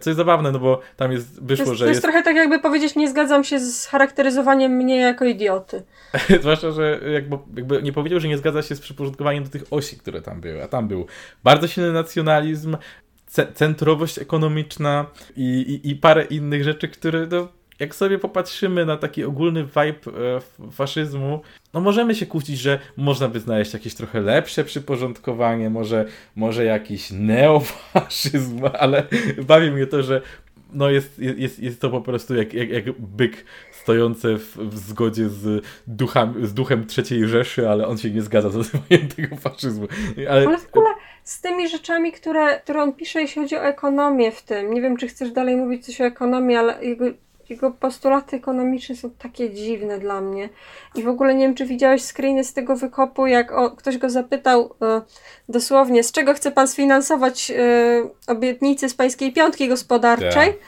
co 0.00 0.10
jest 0.10 0.16
zabawne, 0.16 0.52
no 0.52 0.58
bo 0.58 0.80
tam 0.96 1.12
jest, 1.12 1.44
wyszło, 1.44 1.64
to 1.64 1.70
jest, 1.70 1.78
że 1.78 1.84
To 1.84 1.88
jest, 1.88 1.96
jest 1.96 2.02
trochę 2.02 2.22
tak 2.22 2.36
jakby 2.36 2.58
powiedzieć, 2.58 2.94
nie 2.96 3.10
zgadzam 3.10 3.44
się 3.44 3.60
z 3.60 3.86
charakteryzowaniem 3.86 4.72
mnie 4.72 4.96
jako 4.96 5.24
idioty. 5.24 5.82
Zwłaszcza, 6.40 6.70
że 6.70 7.00
jakby, 7.12 7.38
jakby 7.56 7.82
nie 7.82 7.92
powiedział, 7.92 8.20
że 8.20 8.28
nie 8.28 8.38
zgadza 8.38 8.62
się 8.62 8.74
z 8.76 8.80
przyporządkowaniem 8.80 9.44
do 9.44 9.50
tych 9.50 9.61
osi, 9.70 9.96
które 9.96 10.22
tam 10.22 10.40
były. 10.40 10.64
A 10.64 10.68
tam 10.68 10.88
był 10.88 11.06
bardzo 11.44 11.68
silny 11.68 11.92
nacjonalizm, 11.92 12.76
centrowość 13.54 14.18
ekonomiczna 14.18 15.06
i, 15.36 15.80
i, 15.84 15.90
i 15.90 15.96
parę 15.96 16.24
innych 16.24 16.64
rzeczy, 16.64 16.88
które 16.88 17.26
no, 17.30 17.48
jak 17.78 17.94
sobie 17.94 18.18
popatrzymy 18.18 18.86
na 18.86 18.96
taki 18.96 19.24
ogólny 19.24 19.64
vibe 19.64 20.20
e, 20.66 20.70
faszyzmu, 20.70 21.40
no 21.74 21.80
możemy 21.80 22.14
się 22.14 22.26
kłócić, 22.26 22.58
że 22.58 22.78
można 22.96 23.28
by 23.28 23.40
znaleźć 23.40 23.74
jakieś 23.74 23.94
trochę 23.94 24.20
lepsze 24.20 24.64
przyporządkowanie, 24.64 25.70
może, 25.70 26.04
może 26.36 26.64
jakiś 26.64 27.10
neofaszyzm, 27.10 28.60
ale 28.78 29.06
bawi 29.46 29.70
mnie 29.70 29.86
to, 29.86 30.02
że 30.02 30.20
no 30.72 30.90
jest, 30.90 31.18
jest, 31.18 31.58
jest 31.58 31.80
to 31.80 31.90
po 31.90 32.00
prostu 32.00 32.34
jak, 32.34 32.54
jak, 32.54 32.70
jak 32.70 32.84
byk 32.98 33.44
stojące 33.82 34.38
w, 34.38 34.56
w 34.56 34.78
zgodzie 34.78 35.28
z, 35.28 35.64
ducham, 35.86 36.46
z 36.46 36.54
duchem 36.54 36.86
III 36.98 37.28
Rzeszy, 37.28 37.68
ale 37.68 37.86
on 37.86 37.98
się 37.98 38.10
nie 38.10 38.22
zgadza 38.22 38.50
z 38.50 38.56
nazywaniem 38.56 39.08
tego 39.16 39.36
faszyzmu. 39.36 39.86
Ale, 40.16 40.46
ale 40.46 40.58
w 40.58 40.68
ogóle 40.68 40.90
z 41.24 41.40
tymi 41.40 41.68
rzeczami, 41.68 42.12
które, 42.12 42.60
które 42.60 42.82
on 42.82 42.92
pisze, 42.92 43.20
jeśli 43.20 43.42
chodzi 43.42 43.56
o 43.56 43.64
ekonomię 43.64 44.32
w 44.32 44.42
tym, 44.42 44.74
nie 44.74 44.82
wiem, 44.82 44.96
czy 44.96 45.08
chcesz 45.08 45.32
dalej 45.32 45.56
mówić 45.56 45.86
coś 45.86 46.00
o 46.00 46.04
ekonomii, 46.04 46.56
ale 46.56 46.84
jego 46.84 47.04
jego 47.52 47.70
postulaty 47.70 48.36
ekonomiczne 48.36 48.96
są 48.96 49.10
takie 49.10 49.50
dziwne 49.50 49.98
dla 49.98 50.20
mnie. 50.20 50.48
I 50.94 51.02
w 51.02 51.08
ogóle 51.08 51.34
nie 51.34 51.46
wiem, 51.46 51.54
czy 51.54 51.66
widziałeś 51.66 52.02
screeny 52.02 52.44
z 52.44 52.52
tego 52.52 52.76
wykopu, 52.76 53.26
jak 53.26 53.52
o, 53.52 53.70
ktoś 53.70 53.98
go 53.98 54.10
zapytał 54.10 54.74
e, 54.82 55.02
dosłownie, 55.48 56.02
z 56.02 56.12
czego 56.12 56.34
chce 56.34 56.50
pan 56.50 56.68
sfinansować 56.68 57.50
e, 57.50 57.54
obietnice 58.26 58.88
z 58.88 58.94
pańskiej 58.94 59.32
piątki 59.32 59.68
gospodarczej. 59.68 60.52
Tak. 60.52 60.62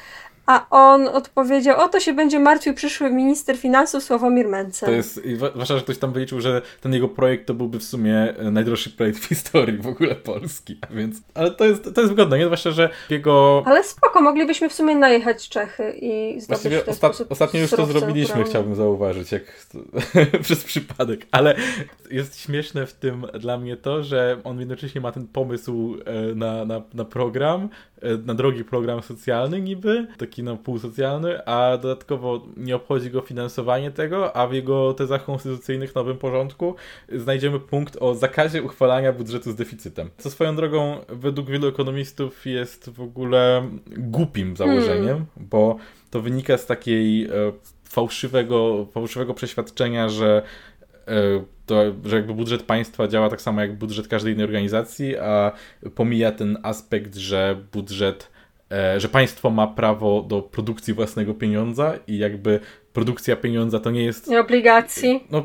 A 0.46 0.66
on 0.70 1.08
odpowiedział, 1.08 1.80
o 1.80 1.88
to 1.88 2.00
się 2.00 2.12
będzie 2.12 2.38
martwił 2.38 2.74
przyszły 2.74 3.10
minister 3.10 3.56
finansów 3.56 4.02
Sławomir 4.02 4.48
Mencen. 4.48 4.86
To 4.86 4.92
jest, 4.92 5.24
i 5.24 5.36
zwłaszcza, 5.36 5.76
że 5.76 5.82
ktoś 5.82 5.98
tam 5.98 6.12
wyliczył, 6.12 6.40
że 6.40 6.62
ten 6.80 6.92
jego 6.92 7.08
projekt 7.08 7.46
to 7.46 7.54
byłby 7.54 7.78
w 7.78 7.84
sumie 7.84 8.34
e, 8.38 8.50
najdroższy 8.50 8.90
projekt 8.90 9.18
w 9.18 9.24
historii 9.24 9.78
w 9.78 9.86
ogóle 9.86 10.14
Polski, 10.14 10.78
a 10.80 10.94
więc, 10.94 11.22
ale 11.34 11.50
to 11.50 11.64
jest, 11.64 11.94
to 11.94 12.00
jest 12.00 12.12
wygodne, 12.12 12.38
nie? 12.38 12.44
Zwłaszcza, 12.44 12.70
że 12.70 12.90
jego... 13.10 13.62
Ale 13.66 13.84
spoko, 13.84 14.20
moglibyśmy 14.20 14.68
w 14.68 14.72
sumie 14.72 14.94
najechać 14.94 15.48
Czechy 15.48 15.92
i 16.00 16.40
zdobyć 16.40 16.62
Właściwie 16.62 16.94
sposób 16.94 17.32
ostatnio 17.32 17.60
już 17.60 17.70
to 17.70 17.86
zrobiliśmy, 17.86 18.44
chciałbym 18.44 18.74
zauważyć, 18.74 19.32
jak 19.32 19.42
przez 20.42 20.64
przypadek, 20.64 21.26
ale 21.30 21.56
jest 22.10 22.40
śmieszne 22.40 22.86
w 22.86 22.92
tym 22.92 23.26
dla 23.40 23.58
mnie 23.58 23.76
to, 23.76 24.02
że 24.02 24.40
on 24.44 24.60
jednocześnie 24.60 25.00
ma 25.00 25.12
ten 25.12 25.26
pomysł 25.26 25.96
e, 26.04 26.34
na, 26.34 26.64
na, 26.64 26.82
na 26.94 27.04
program, 27.04 27.68
na 28.26 28.34
drogi 28.34 28.64
program 28.64 29.02
socjalny 29.02 29.60
niby, 29.60 30.06
taki 30.18 30.42
no 30.42 30.56
półsocjalny, 30.56 31.46
a 31.46 31.78
dodatkowo 31.78 32.46
nie 32.56 32.76
obchodzi 32.76 33.10
go 33.10 33.20
finansowanie 33.20 33.90
tego, 33.90 34.36
a 34.36 34.46
w 34.46 34.52
jego 34.52 34.94
tezach 34.94 35.24
konstytucyjnych 35.24 35.94
nowym 35.94 36.18
porządku 36.18 36.74
znajdziemy 37.12 37.60
punkt 37.60 37.96
o 38.00 38.14
zakazie 38.14 38.62
uchwalania 38.62 39.12
budżetu 39.12 39.52
z 39.52 39.56
deficytem. 39.56 40.10
Co 40.18 40.30
swoją 40.30 40.56
drogą 40.56 40.96
według 41.08 41.50
wielu 41.50 41.68
ekonomistów 41.68 42.46
jest 42.46 42.90
w 42.90 43.00
ogóle 43.00 43.68
głupim 43.96 44.56
założeniem, 44.56 45.24
bo 45.36 45.76
to 46.10 46.20
wynika 46.20 46.58
z 46.58 46.66
takiej 46.66 47.24
e, 47.24 47.30
fałszywego, 47.94 48.86
fałszywego 48.92 49.34
przeświadczenia, 49.34 50.08
że 50.08 50.42
e, 50.42 50.42
to, 51.66 51.82
że 52.04 52.16
jakby 52.16 52.34
budżet 52.34 52.62
państwa 52.62 53.08
działa 53.08 53.30
tak 53.30 53.42
samo 53.42 53.60
jak 53.60 53.78
budżet 53.78 54.08
każdej 54.08 54.32
innej 54.32 54.44
organizacji, 54.44 55.16
a 55.18 55.52
pomija 55.94 56.32
ten 56.32 56.58
aspekt, 56.62 57.14
że 57.16 57.56
budżet, 57.72 58.30
e, 58.72 59.00
że 59.00 59.08
państwo 59.08 59.50
ma 59.50 59.66
prawo 59.66 60.22
do 60.22 60.42
produkcji 60.42 60.94
własnego 60.94 61.34
pieniądza 61.34 61.94
i 62.06 62.18
jakby 62.18 62.60
produkcja 62.92 63.36
pieniądza 63.36 63.80
to 63.80 63.90
nie 63.90 64.04
jest 64.04 64.26
Nie 64.26 64.40
obligacji. 64.40 65.24
no, 65.30 65.44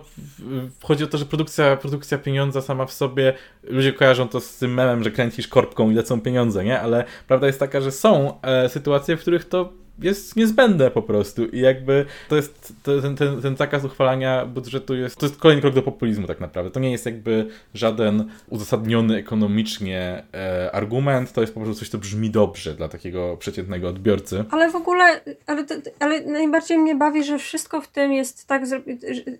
chodzi 0.83 1.03
o 1.03 1.07
to, 1.07 1.17
że 1.17 1.25
produkcja, 1.25 1.77
produkcja 1.77 2.17
pieniądza 2.17 2.61
sama 2.61 2.85
w 2.85 2.91
sobie, 2.91 3.33
ludzie 3.63 3.93
kojarzą 3.93 4.27
to 4.27 4.39
z 4.39 4.57
tym 4.57 4.73
memem, 4.73 5.03
że 5.03 5.11
kręcisz 5.11 5.47
korbką 5.47 5.89
i 5.89 5.93
lecą 5.93 6.21
pieniądze, 6.21 6.63
nie? 6.63 6.79
Ale 6.81 7.03
prawda 7.27 7.47
jest 7.47 7.59
taka, 7.59 7.81
że 7.81 7.91
są 7.91 8.41
e, 8.41 8.69
sytuacje, 8.69 9.17
w 9.17 9.21
których 9.21 9.45
to 9.45 9.73
jest 10.01 10.35
niezbędne 10.35 10.91
po 10.91 11.01
prostu 11.01 11.45
i 11.45 11.59
jakby 11.59 12.05
to 12.29 12.35
jest, 12.35 12.73
to, 12.83 13.01
ten, 13.01 13.15
ten, 13.15 13.41
ten 13.41 13.57
zakaz 13.57 13.83
uchwalania 13.83 14.45
budżetu 14.45 14.95
jest, 14.95 15.17
to 15.17 15.25
jest 15.25 15.39
kolejny 15.39 15.61
krok 15.61 15.73
do 15.73 15.81
populizmu 15.81 16.27
tak 16.27 16.39
naprawdę. 16.39 16.71
To 16.71 16.79
nie 16.79 16.91
jest 16.91 17.05
jakby 17.05 17.47
żaden 17.73 18.29
uzasadniony 18.49 19.17
ekonomicznie 19.17 20.23
e, 20.33 20.71
argument, 20.71 21.33
to 21.33 21.41
jest 21.41 21.53
po 21.53 21.59
prostu 21.59 21.79
coś, 21.79 21.89
co 21.89 21.97
brzmi 21.97 22.29
dobrze 22.29 22.73
dla 22.73 22.87
takiego 22.87 23.37
przeciętnego 23.37 23.89
odbiorcy. 23.89 24.45
Ale 24.51 24.71
w 24.71 24.75
ogóle, 24.75 25.21
ale, 25.47 25.65
ale 25.99 26.21
najbardziej 26.21 26.77
mnie 26.77 26.95
bawi, 26.95 27.23
że 27.23 27.37
wszystko 27.37 27.81
w 27.81 27.87
tym 27.87 28.13
jest 28.13 28.47
tak, 28.47 28.63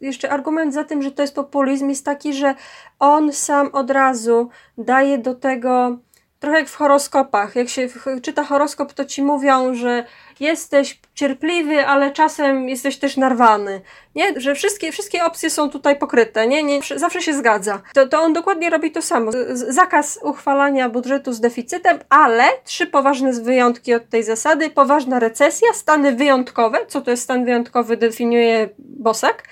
jeszcze 0.02 0.30
argument 0.30 0.74
za 0.74 0.84
tym, 0.84 1.02
że 1.02 1.12
to 1.12 1.22
jest 1.22 1.36
populizm 1.36 1.90
jest 1.90 2.06
taki, 2.06 2.34
że 2.34 2.56
on 3.00 3.34
sam 3.34 3.70
od 3.74 3.92
razu 3.92 4.50
daje 4.78 5.18
do 5.18 5.36
tego, 5.36 6.00
trochę 6.40 6.60
jak 6.60 6.70
w 6.70 6.76
horoskopach, 6.76 7.56
jak 7.56 7.70
się 7.70 7.88
czyta 8.22 8.44
horoskop, 8.44 8.94
to 8.94 9.06
ci 9.06 9.24
mówią, 9.24 9.74
że 9.74 10.04
jesteś 10.40 11.00
cierpliwy, 11.16 11.86
ale 11.86 12.12
czasem 12.12 12.70
jesteś 12.70 12.98
też 12.98 13.18
narwany, 13.18 13.82
nie? 14.16 14.34
Że 14.42 14.56
wszystkie, 14.56 14.92
wszystkie 14.92 15.24
opcje 15.24 15.50
są 15.50 15.70
tutaj 15.70 16.00
pokryte, 16.00 16.48
nie? 16.48 16.64
nie 16.64 16.80
zawsze 16.96 17.22
się 17.22 17.34
zgadza. 17.34 17.82
To, 17.94 18.08
to 18.08 18.22
on 18.22 18.34
dokładnie 18.34 18.70
robi 18.70 18.92
to 18.92 19.02
samo. 19.02 19.32
Zakaz 19.54 20.20
uchwalania 20.24 20.90
budżetu 20.90 21.34
z 21.34 21.40
deficytem, 21.40 22.00
ale 22.10 22.44
trzy 22.64 22.88
poważne 22.88 23.34
wyjątki 23.34 23.94
od 23.94 24.10
tej 24.10 24.24
zasady. 24.24 24.70
Poważna 24.70 25.20
recesja, 25.20 25.74
stany 25.74 26.16
wyjątkowe, 26.16 26.78
co 26.88 27.02
to 27.02 27.12
jest 27.12 27.24
stan 27.24 27.46
wyjątkowy 27.46 27.98
definiuje 27.98 28.70
Bosak, 29.00 29.44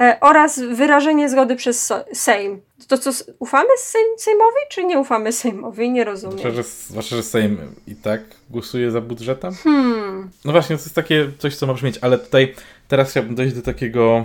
e, 0.00 0.18
oraz 0.20 0.58
wyrażenie 0.58 1.28
zgody 1.28 1.56
przez 1.56 1.92
Sejm. 2.12 2.60
To 2.88 2.98
co, 2.98 3.10
ufamy 3.38 3.68
Sejm, 3.78 4.06
Sejmowi, 4.18 4.60
czy 4.70 4.84
nie 4.84 4.98
ufamy 4.98 5.32
Sejmowi? 5.32 5.90
Nie 5.90 6.04
rozumiem. 6.04 6.38
Zwłaszcza, 6.38 6.62
że, 6.62 6.68
zwłaszcza, 6.88 7.16
że 7.16 7.22
Sejm 7.22 7.58
i 7.86 7.96
tak 7.96 8.20
głosuje 8.50 8.90
za 8.90 9.00
budżetem. 9.00 9.54
Hmm. 9.54 10.30
No 10.44 10.52
właśnie, 10.52 10.76
to 10.76 10.82
jest 10.82 10.94
takie 10.94 11.30
coś, 11.38 11.56
co 11.56 11.66
ma 11.66 11.74
brzmieć, 11.74 11.98
ale 12.00 12.18
tutaj 12.18 12.54
teraz 12.88 13.10
chciałbym 13.10 13.34
dojść 13.34 13.54
do 13.54 13.62
takiego 13.62 14.24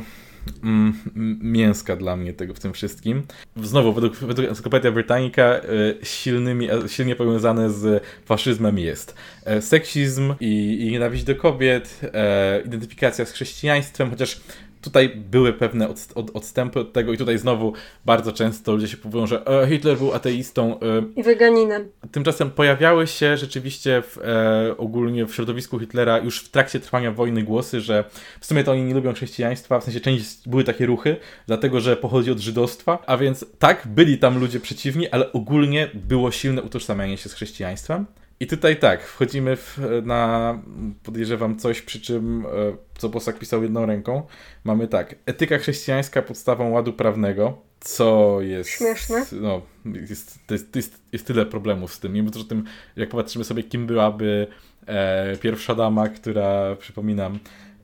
mięska 1.42 1.96
dla 1.96 2.16
mnie 2.16 2.34
tego 2.34 2.54
w 2.54 2.60
tym 2.60 2.74
wszystkim. 2.74 3.24
Znowu, 3.56 3.94
według, 3.94 4.16
według 4.16 4.50
Encyklopedia 4.50 4.92
Britannica 4.92 5.56
y, 5.58 5.98
silnymi, 6.04 6.72
e, 6.72 6.90
silnie 6.90 7.16
powiązane 7.16 7.70
z 7.70 8.04
faszyzmem 8.26 8.80
jest 8.80 9.16
e, 9.46 9.62
seksizm 9.62 10.34
i, 10.40 10.78
i 10.82 10.92
nienawiść 10.92 11.24
do 11.24 11.36
kobiet, 11.36 12.00
e, 12.14 12.62
identyfikacja 12.66 13.26
z 13.26 13.32
chrześcijaństwem, 13.32 14.10
chociaż 14.10 14.42
tutaj 14.86 15.10
były 15.10 15.54
pewne 15.54 15.90
od, 15.90 15.98
od, 16.16 16.36
odstępy 16.36 16.80
od 16.80 16.94
tego 16.94 17.14
i 17.14 17.18
tutaj 17.18 17.38
znowu 17.38 17.74
bardzo 18.06 18.32
często 18.32 18.72
ludzie 18.72 18.88
się 18.88 18.98
powołują, 18.98 19.28
że 19.28 19.48
e, 19.48 19.68
Hitler 19.68 19.98
był 19.98 20.14
ateistą, 20.14 20.80
e, 20.80 21.04
I 21.16 21.24
weganinem. 21.24 21.90
Tymczasem 22.12 22.52
pojawiały 22.52 23.08
się 23.08 23.38
rzeczywiście 23.38 24.02
w, 24.02 24.18
e, 24.18 24.78
ogólnie 24.78 25.26
w 25.26 25.36
środowisku 25.36 25.80
Hitlera 25.80 26.18
już 26.18 26.40
w 26.40 26.50
trakcie 26.50 26.80
trwania 26.80 27.12
wojny 27.12 27.44
głosy, 27.44 27.82
że 27.82 28.04
w 28.40 28.46
sumie 28.46 28.64
to 28.64 28.72
oni 28.72 28.84
nie 28.84 28.94
lubią 28.94 29.14
chrześcijaństwa, 29.14 29.80
w 29.80 29.84
sensie 29.84 30.00
część 30.00 30.50
były 30.50 30.64
takie 30.64 30.86
ruchy, 30.86 31.16
dlatego 31.48 31.80
że 31.80 31.98
pochodzi 31.98 32.32
od 32.32 32.40
żydostwa, 32.40 33.04
a 33.08 33.18
więc 33.18 33.46
tak, 33.60 33.88
byli 33.88 34.18
tam 34.18 34.40
ludzie 34.40 34.60
przeciwni, 34.60 35.10
ale 35.10 35.32
ogólnie 35.32 35.90
było 35.94 36.32
silne 36.32 36.62
utożsamianie 36.62 37.18
się 37.18 37.30
z 37.30 37.34
chrześcijaństwem. 37.34 38.06
I 38.40 38.48
tutaj 38.48 38.80
tak, 38.80 39.04
wchodzimy 39.04 39.56
w, 39.56 39.80
na, 40.04 40.60
podejrzewam, 41.04 41.58
coś, 41.60 41.82
przy 41.82 42.02
czym, 42.02 42.46
e, 42.46 42.50
co 42.98 43.10
Bosak 43.10 43.40
pisał 43.40 43.64
jedną 43.64 43.86
ręką. 43.86 44.24
Mamy 44.64 44.88
tak, 44.88 45.16
etyka 45.26 45.58
chrześcijańska 45.58 46.22
podstawą 46.22 46.70
ładu 46.70 46.94
prawnego, 46.94 47.62
co 47.80 48.42
jest... 48.42 48.70
Śmieszne. 48.70 49.26
No, 49.32 49.62
jest, 49.86 50.40
jest, 50.52 50.76
jest, 50.76 51.02
jest 51.12 51.28
tyle 51.28 51.46
problemów 51.46 51.94
z 51.94 52.00
tym. 52.00 52.14
Mimo 52.14 52.32
to, 52.32 52.40
że 52.40 52.46
tym, 52.46 52.64
jak 52.96 53.10
popatrzymy 53.10 53.46
sobie, 53.46 53.64
kim 53.64 53.88
byłaby 53.88 54.48
e, 54.88 55.38
pierwsza 55.38 55.76
dama, 55.76 56.10
która, 56.10 56.76
przypominam, 56.76 57.40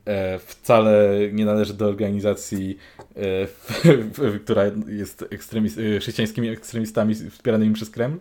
e, 0.06 0.40
wcale 0.40 1.18
nie 1.34 1.46
należy 1.46 1.74
do 1.74 1.86
organizacji, 1.88 2.78
e, 3.16 4.38
która 4.44 4.64
jest 4.88 5.26
ekstremis, 5.30 5.78
e, 5.78 6.00
chrześcijańskimi 6.00 6.50
ekstremistami 6.50 7.16
wspieranymi 7.16 7.74
przez 7.74 7.90
Kreml. 7.90 8.18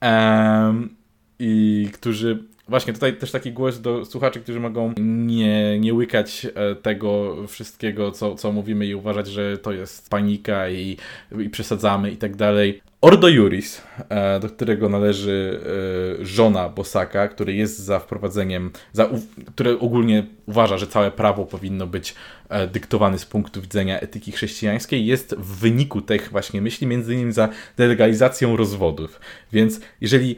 Em, 0.00 0.99
I 1.40 1.88
którzy 1.92 2.38
Właśnie 2.70 2.92
tutaj 2.92 3.16
też 3.16 3.30
taki 3.30 3.52
głos 3.52 3.80
do 3.80 4.04
słuchaczy, 4.04 4.40
którzy 4.40 4.60
mogą 4.60 4.92
nie, 5.26 5.80
nie 5.80 5.94
łykać 5.94 6.46
e, 6.54 6.74
tego 6.74 7.36
wszystkiego, 7.48 8.10
co, 8.10 8.34
co 8.34 8.52
mówimy 8.52 8.86
i 8.86 8.94
uważać, 8.94 9.28
że 9.28 9.58
to 9.58 9.72
jest 9.72 10.10
panika 10.10 10.68
i, 10.68 10.96
i 11.38 11.50
przesadzamy 11.50 12.10
i 12.10 12.16
tak 12.16 12.36
dalej. 12.36 12.80
Ordo 13.00 13.28
Juris, 13.28 13.82
e, 14.08 14.40
do 14.40 14.48
którego 14.48 14.88
należy 14.88 15.60
e, 16.20 16.24
żona 16.24 16.68
Bosaka, 16.68 17.28
który 17.28 17.54
jest 17.54 17.78
za 17.78 17.98
wprowadzeniem, 17.98 18.70
za, 18.92 19.08
który 19.46 19.78
ogólnie 19.78 20.26
uważa, 20.46 20.78
że 20.78 20.86
całe 20.86 21.10
prawo 21.10 21.46
powinno 21.46 21.86
być 21.86 22.14
dyktowane 22.72 23.18
z 23.18 23.26
punktu 23.26 23.60
widzenia 23.60 24.00
etyki 24.00 24.32
chrześcijańskiej, 24.32 25.06
jest 25.06 25.34
w 25.34 25.58
wyniku 25.58 26.02
tych 26.02 26.30
właśnie 26.30 26.62
myśli 26.62 26.86
między 26.86 27.14
innymi 27.14 27.32
za 27.32 27.48
delegalizacją 27.76 28.56
rozwodów. 28.56 29.20
Więc 29.52 29.80
jeżeli 30.00 30.36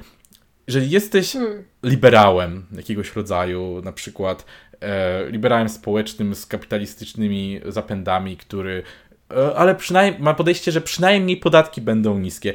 jeżeli 0.67 0.91
jesteś 0.91 1.33
Hmm. 1.33 1.65
liberałem 1.83 2.67
jakiegoś 2.77 3.17
rodzaju, 3.17 3.83
na 3.85 3.93
przykład 3.93 4.45
e, 4.81 5.31
liberałem 5.31 5.69
społecznym 5.69 6.35
z 6.35 6.47
kapitalistycznymi 6.47 7.61
zapędami, 7.67 8.37
który 8.37 8.83
e, 9.31 9.57
ale 9.57 9.75
przynajmniej 9.75 10.23
ma 10.23 10.35
podejście, 10.35 10.73
że 10.73 10.81
przynajmniej 10.81 11.37
podatki 11.37 11.81
będą 11.81 12.19
niskie. 12.19 12.55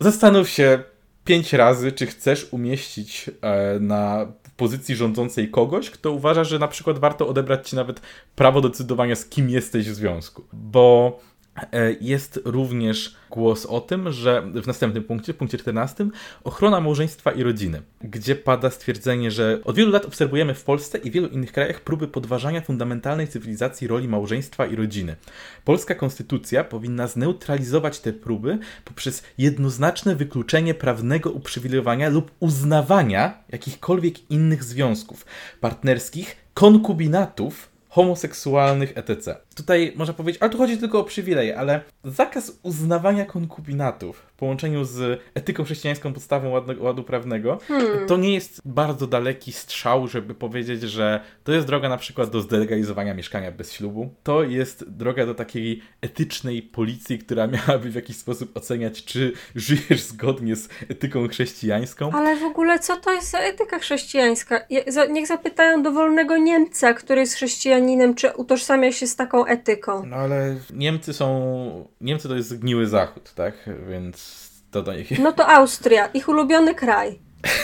Zastanów 0.00 0.48
się 0.48 0.82
pięć 1.24 1.52
razy, 1.52 1.92
czy 1.92 2.06
chcesz 2.06 2.48
umieścić 2.50 3.30
e, 3.42 3.80
na 3.80 4.26
pozycji 4.56 4.96
rządzącej 4.96 5.50
kogoś, 5.50 5.90
kto 5.90 6.12
uważa, 6.12 6.44
że 6.44 6.58
na 6.58 6.68
przykład 6.68 6.98
warto 6.98 7.28
odebrać 7.28 7.68
ci 7.68 7.76
nawet 7.76 8.00
prawo 8.36 8.60
decydowania, 8.60 9.16
z 9.16 9.26
kim 9.26 9.50
jesteś 9.50 9.90
w 9.90 9.94
związku. 9.94 10.44
Bo 10.52 11.20
jest 12.00 12.40
również 12.44 13.16
głos 13.30 13.66
o 13.66 13.80
tym, 13.80 14.12
że 14.12 14.42
w 14.42 14.66
następnym 14.66 15.04
punkcie, 15.04 15.32
w 15.32 15.36
punkcie 15.36 15.58
14, 15.58 16.08
ochrona 16.44 16.80
małżeństwa 16.80 17.32
i 17.32 17.42
rodziny, 17.42 17.82
gdzie 18.00 18.36
pada 18.36 18.70
stwierdzenie, 18.70 19.30
że 19.30 19.60
od 19.64 19.76
wielu 19.76 19.92
lat 19.92 20.04
obserwujemy 20.04 20.54
w 20.54 20.64
Polsce 20.64 20.98
i 20.98 21.10
wielu 21.10 21.28
innych 21.28 21.52
krajach 21.52 21.80
próby 21.80 22.08
podważania 22.08 22.60
fundamentalnej 22.60 23.28
cywilizacji 23.28 23.86
roli 23.86 24.08
małżeństwa 24.08 24.66
i 24.66 24.76
rodziny. 24.76 25.16
Polska 25.64 25.94
konstytucja 25.94 26.64
powinna 26.64 27.06
zneutralizować 27.06 28.00
te 28.00 28.12
próby 28.12 28.58
poprzez 28.84 29.22
jednoznaczne 29.38 30.16
wykluczenie 30.16 30.74
prawnego 30.74 31.30
uprzywilejowania 31.30 32.08
lub 32.08 32.30
uznawania 32.40 33.38
jakichkolwiek 33.48 34.30
innych 34.30 34.64
związków 34.64 35.26
partnerskich 35.60 36.36
konkubinatów 36.54 37.68
homoseksualnych 37.88 38.92
etc. 38.94 39.36
Tutaj 39.58 39.92
można 39.96 40.14
powiedzieć, 40.14 40.42
ale 40.42 40.50
tu 40.50 40.58
chodzi 40.58 40.78
tylko 40.78 41.00
o 41.00 41.04
przywileje, 41.04 41.58
ale 41.58 41.80
zakaz 42.04 42.58
uznawania 42.62 43.24
konkubinatów 43.24 44.16
w 44.18 44.32
połączeniu 44.38 44.84
z 44.84 45.20
etyką 45.34 45.64
chrześcijańską 45.64 46.12
podstawą 46.12 46.48
ładu, 46.48 46.84
ładu 46.84 47.02
prawnego, 47.02 47.58
hmm. 47.68 48.06
to 48.06 48.16
nie 48.16 48.34
jest 48.34 48.62
bardzo 48.64 49.06
daleki 49.06 49.52
strzał, 49.52 50.08
żeby 50.08 50.34
powiedzieć, 50.34 50.82
że 50.82 51.20
to 51.44 51.52
jest 51.52 51.66
droga 51.66 51.88
na 51.88 51.96
przykład 51.96 52.30
do 52.30 52.40
zdelegalizowania 52.40 53.14
mieszkania 53.14 53.52
bez 53.52 53.72
ślubu. 53.72 54.14
To 54.22 54.42
jest 54.42 54.90
droga 54.90 55.26
do 55.26 55.34
takiej 55.34 55.82
etycznej 56.00 56.62
policji, 56.62 57.18
która 57.18 57.46
miałaby 57.46 57.90
w 57.90 57.94
jakiś 57.94 58.16
sposób 58.16 58.56
oceniać, 58.56 59.04
czy 59.04 59.32
żyjesz 59.54 60.00
zgodnie 60.00 60.56
z 60.56 60.68
etyką 60.88 61.28
chrześcijańską. 61.28 62.10
Ale 62.12 62.36
w 62.36 62.42
ogóle 62.42 62.78
co 62.78 62.96
to 62.96 63.12
jest 63.12 63.30
za 63.30 63.38
etyka 63.38 63.78
chrześcijańska? 63.78 64.60
Niech 65.10 65.26
zapytają 65.26 65.82
dowolnego 65.82 66.36
Niemca, 66.36 66.94
który 66.94 67.20
jest 67.20 67.34
chrześcijaninem, 67.34 68.14
czy 68.14 68.30
utożsamia 68.30 68.92
się 68.92 69.06
z 69.06 69.16
taką 69.16 69.47
etyką. 69.48 70.06
No 70.06 70.16
ale 70.16 70.56
Niemcy 70.72 71.12
są... 71.12 71.88
Niemcy 72.00 72.28
to 72.28 72.34
jest 72.34 72.48
zgniły 72.48 72.86
zachód, 72.86 73.32
tak? 73.34 73.54
Więc 73.88 74.48
to 74.70 74.82
do 74.82 74.94
nich... 74.94 75.18
No 75.18 75.32
to 75.32 75.48
Austria, 75.48 76.06
ich 76.06 76.28
ulubiony 76.28 76.74
kraj. 76.74 77.18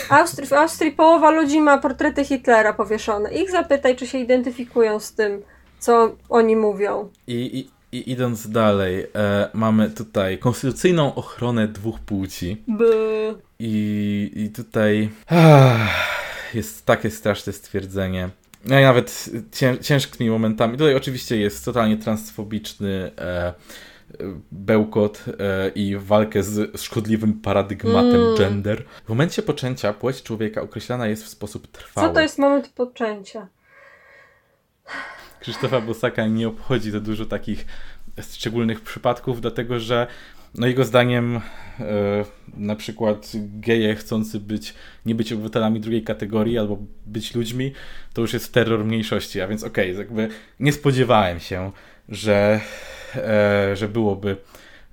Austrii, 0.09 0.49
w 0.49 0.53
Austrii 0.53 0.93
połowa 0.93 1.31
ludzi 1.31 1.61
ma 1.61 1.79
portrety 1.79 2.25
Hitlera 2.25 2.73
powieszone. 2.73 3.33
Ich 3.33 3.51
zapytaj, 3.51 3.97
czy 3.97 4.07
się 4.07 4.19
identyfikują 4.19 5.01
z 5.01 5.15
tym, 5.15 5.43
co 5.79 6.17
oni 6.29 6.57
mówią. 6.57 7.11
I, 7.27 7.35
i, 7.93 7.97
i 7.97 8.11
idąc 8.11 8.51
dalej, 8.51 9.07
e, 9.15 9.49
mamy 9.55 9.91
tutaj 9.91 10.39
konstytucyjną 10.39 11.15
ochronę 11.15 11.69
dwóch 11.69 12.01
płci. 12.01 12.63
By. 12.69 13.35
I, 13.59 14.33
i 14.35 14.51
tutaj 14.51 15.11
jest 16.55 16.87
takie 16.87 17.11
straszne 17.11 17.53
stwierdzenie. 17.53 18.31
No 18.65 18.81
i 18.81 18.83
nawet 18.83 19.31
cięż, 19.53 19.79
ciężkimi 19.79 20.31
momentami. 20.31 20.79
Tutaj 20.79 20.95
oczywiście 20.95 21.37
jest 21.37 21.65
totalnie 21.65 21.97
transfobiczny 21.97 23.11
e, 23.19 23.55
bełkot 24.53 25.25
e, 25.39 25.69
i 25.69 25.97
walkę 25.97 26.43
z 26.43 26.81
szkodliwym 26.81 27.33
paradygmatem 27.33 28.21
mm. 28.21 28.37
gender. 28.37 28.85
W 29.05 29.09
momencie 29.09 29.43
poczęcia 29.43 29.93
płeć 29.93 30.23
człowieka 30.23 30.63
określana 30.63 31.07
jest 31.07 31.25
w 31.25 31.29
sposób 31.29 31.67
trwały. 31.67 32.09
Co 32.09 32.15
to 32.15 32.21
jest 32.21 32.39
moment 32.39 32.69
poczęcia? 32.69 33.49
Krzysztofa 35.41 35.81
Bosaka 35.81 36.27
nie 36.27 36.49
obchodzi 36.49 36.91
za 36.91 37.01
dużo 37.01 37.27
takich 37.27 37.67
szczególnych 38.23 38.81
przypadków, 38.81 39.41
dlatego 39.41 39.81
że 39.81 40.07
no 40.55 40.67
jego 40.67 40.85
zdaniem 40.85 41.41
e, 41.81 42.25
na 42.57 42.77
przykład 42.77 43.33
geje 43.37 43.95
chcący 43.95 44.41
być, 44.41 44.75
nie 45.07 45.15
być 45.15 45.33
obywatelami 45.33 45.81
drugiej 45.81 46.03
kategorii 46.03 46.59
albo 46.59 46.79
być 47.07 47.35
ludźmi, 47.35 47.73
to 48.13 48.21
już 48.21 48.33
jest 48.33 48.53
terror 48.53 48.85
mniejszości, 48.85 49.41
a 49.41 49.49
więc 49.49 49.65
okej, 49.65 49.91
okay, 49.91 50.05
jakby 50.05 50.29
nie 50.61 50.73
spodziewałem 50.73 51.41
się, 51.41 51.73
że, 52.09 52.61
e, 53.17 53.77
że 53.77 53.89
byłoby 53.89 54.37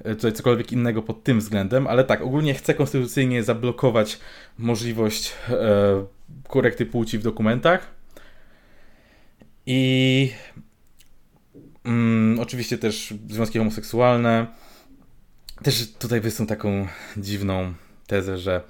tutaj 0.04 0.34
cokolwiek 0.34 0.72
innego 0.72 1.02
pod 1.02 1.24
tym 1.24 1.40
względem, 1.40 1.88
ale 1.88 2.04
tak, 2.04 2.22
ogólnie 2.22 2.54
chcę 2.54 2.74
konstytucyjnie 2.74 3.44
zablokować 3.44 4.20
możliwość 4.58 5.34
e, 5.50 6.06
korekty 6.48 6.86
płci 6.86 7.18
w 7.18 7.24
dokumentach. 7.24 7.88
I 9.66 10.32
mm, 11.86 12.40
oczywiście 12.40 12.78
też 12.78 13.14
związki 13.30 13.60
homoseksualne, 13.60 14.48
też 15.64 15.94
tutaj 16.00 16.22
wysnuł 16.22 16.48
taką 16.48 16.88
dziwną 17.18 17.74
tezę, 18.08 18.38
że 18.38 18.62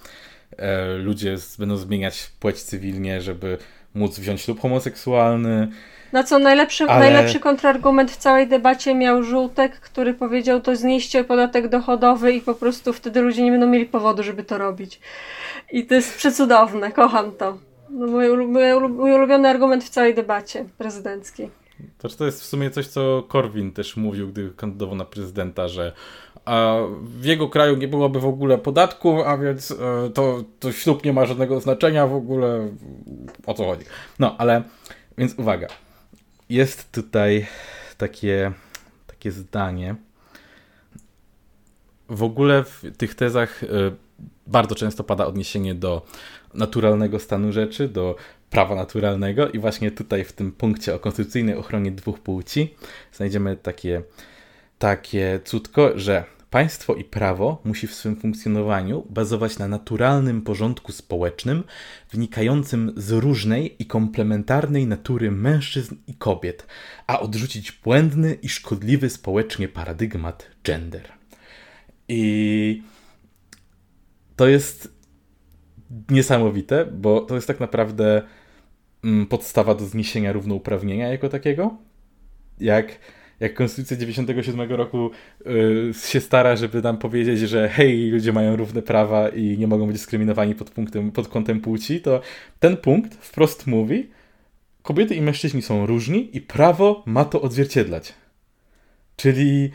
e, 0.58 0.86
ludzie 0.94 1.38
będą 1.60 1.78
zmieniać 1.78 2.32
płeć 2.40 2.62
cywilnie, 2.62 3.22
żeby 3.22 3.58
móc 3.96 4.20
wziąć 4.20 4.42
ślub 4.42 4.60
homoseksualny. 4.60 5.68
Na 6.12 6.24
co 6.24 6.40
najlepszy, 6.40 6.84
ale... 6.84 7.00
najlepszy 7.00 7.40
kontrargument 7.40 8.12
w 8.12 8.18
całej 8.18 8.48
debacie 8.48 8.96
miał 8.96 9.24
Żółtek, 9.24 9.80
który 9.80 10.14
powiedział 10.14 10.62
to 10.62 10.76
znieście 10.76 11.24
podatek 11.24 11.68
dochodowy 11.68 12.34
i 12.34 12.42
po 12.42 12.56
prostu 12.56 12.94
wtedy 12.94 13.22
ludzie 13.22 13.44
nie 13.44 13.52
będą 13.52 13.68
mieli 13.68 13.86
powodu, 13.86 14.24
żeby 14.24 14.44
to 14.44 14.58
robić. 14.58 15.00
I 15.72 15.86
to 15.86 15.96
jest 15.96 16.18
przecudowne, 16.18 16.92
kocham 16.92 17.32
to. 17.32 17.58
No, 17.90 18.08
mój, 18.08 18.30
mój, 18.30 18.90
mój 18.90 19.14
ulubiony 19.14 19.50
argument 19.50 19.84
w 19.84 19.90
całej 19.90 20.16
debacie 20.16 20.66
prezydenckiej. 20.78 21.61
To, 21.98 22.10
to 22.10 22.26
jest 22.26 22.42
w 22.42 22.46
sumie 22.46 22.72
coś, 22.72 22.88
co 22.88 23.24
Korwin 23.28 23.72
też 23.72 23.98
mówił, 23.98 24.28
gdy 24.28 24.52
kandydował 24.58 24.96
na 24.96 25.06
prezydenta, 25.06 25.68
że 25.68 25.94
a 26.46 26.78
w 27.02 27.26
jego 27.26 27.50
kraju 27.50 27.78
nie 27.78 27.88
byłoby 27.88 28.20
w 28.20 28.26
ogóle 28.26 28.58
podatku, 28.58 29.24
a 29.24 29.38
więc 29.38 29.72
e, 29.72 29.76
to, 30.14 30.44
to 30.60 30.72
ślub 30.72 31.06
nie 31.06 31.14
ma 31.14 31.26
żadnego 31.26 31.60
znaczenia 31.60 32.08
w 32.08 32.14
ogóle. 32.14 32.70
O 33.46 33.54
co 33.54 33.66
chodzi? 33.66 33.86
No, 34.20 34.36
ale 34.38 34.64
więc 35.18 35.40
uwaga. 35.40 35.68
Jest 36.50 36.92
tutaj 36.92 37.48
takie, 37.98 38.52
takie 39.08 39.32
zdanie. 39.32 39.96
W 42.10 42.24
ogóle 42.24 42.64
w 42.64 42.84
tych 42.98 43.16
tezach 43.16 43.64
e, 43.64 43.68
bardzo 44.48 44.76
często 44.76 45.04
pada 45.04 45.26
odniesienie 45.26 45.76
do 45.76 46.06
naturalnego 46.54 47.20
stanu 47.20 47.52
rzeczy, 47.52 47.88
do 47.88 48.16
prawa 48.52 48.76
naturalnego 48.76 49.50
i 49.50 49.60
właśnie 49.60 49.92
tutaj 49.92 50.24
w 50.24 50.34
tym 50.34 50.52
punkcie 50.52 50.96
o 50.96 51.00
konstytucyjnej 51.00 51.56
ochronie 51.56 51.92
dwóch 51.92 52.20
płci 52.20 52.76
znajdziemy 53.12 53.58
takie 53.58 54.04
takie 54.80 55.40
cudko, 55.44 55.92
że 55.96 56.24
państwo 56.50 56.96
i 56.96 57.04
prawo 57.04 57.62
musi 57.64 57.88
w 57.88 57.94
swym 57.94 58.16
funkcjonowaniu 58.16 59.06
bazować 59.10 59.60
na 59.60 59.68
naturalnym 59.68 60.42
porządku 60.42 60.92
społecznym, 60.92 61.64
wynikającym 62.12 62.94
z 62.98 63.12
różnej 63.12 63.76
i 63.80 63.86
komplementarnej 63.86 64.88
natury 64.88 65.32
mężczyzn 65.32 65.96
i 66.08 66.14
kobiet, 66.14 66.68
a 67.08 67.20
odrzucić 67.20 67.72
błędny 67.72 68.34
i 68.34 68.50
szkodliwy 68.50 69.10
społecznie 69.10 69.68
paradygmat 69.68 70.48
gender. 70.64 71.12
I 72.08 72.84
to 74.36 74.48
jest 74.48 74.94
niesamowite, 76.10 76.86
bo 76.86 77.22
to 77.22 77.36
jest 77.36 77.48
tak 77.48 77.60
naprawdę 77.60 78.22
podstawa 79.30 79.76
do 79.76 79.86
zniesienia 79.86 80.32
równouprawnienia 80.32 81.08
jako 81.08 81.30
takiego. 81.30 81.78
Jak 82.60 83.00
jak 83.42 83.54
Konstytucja 83.54 83.98
97 83.98 84.72
roku 84.72 85.12
y, 85.46 85.94
się 85.94 86.22
stara, 86.22 86.56
żeby 86.56 86.82
nam 86.82 86.98
powiedzieć, 86.98 87.40
że 87.40 87.70
hej, 87.70 88.10
ludzie 88.10 88.34
mają 88.34 88.56
równe 88.56 88.82
prawa 88.82 89.30
i 89.30 89.58
nie 89.58 89.68
mogą 89.68 89.88
być 89.88 89.96
dyskryminowani 89.96 90.56
pod, 90.56 90.70
punktem, 90.70 91.12
pod 91.12 91.28
kątem 91.28 91.62
płci, 91.62 92.02
to 92.02 92.22
ten 92.60 92.78
punkt 92.78 93.16
wprost 93.16 93.68
mówi, 93.68 94.10
kobiety 94.82 95.16
i 95.16 95.22
mężczyźni 95.22 95.62
są 95.62 95.86
różni 95.86 96.38
i 96.38 96.42
prawo 96.42 97.04
ma 97.06 97.26
to 97.26 97.42
odzwierciedlać. 97.42 98.14
Czyli 99.16 99.70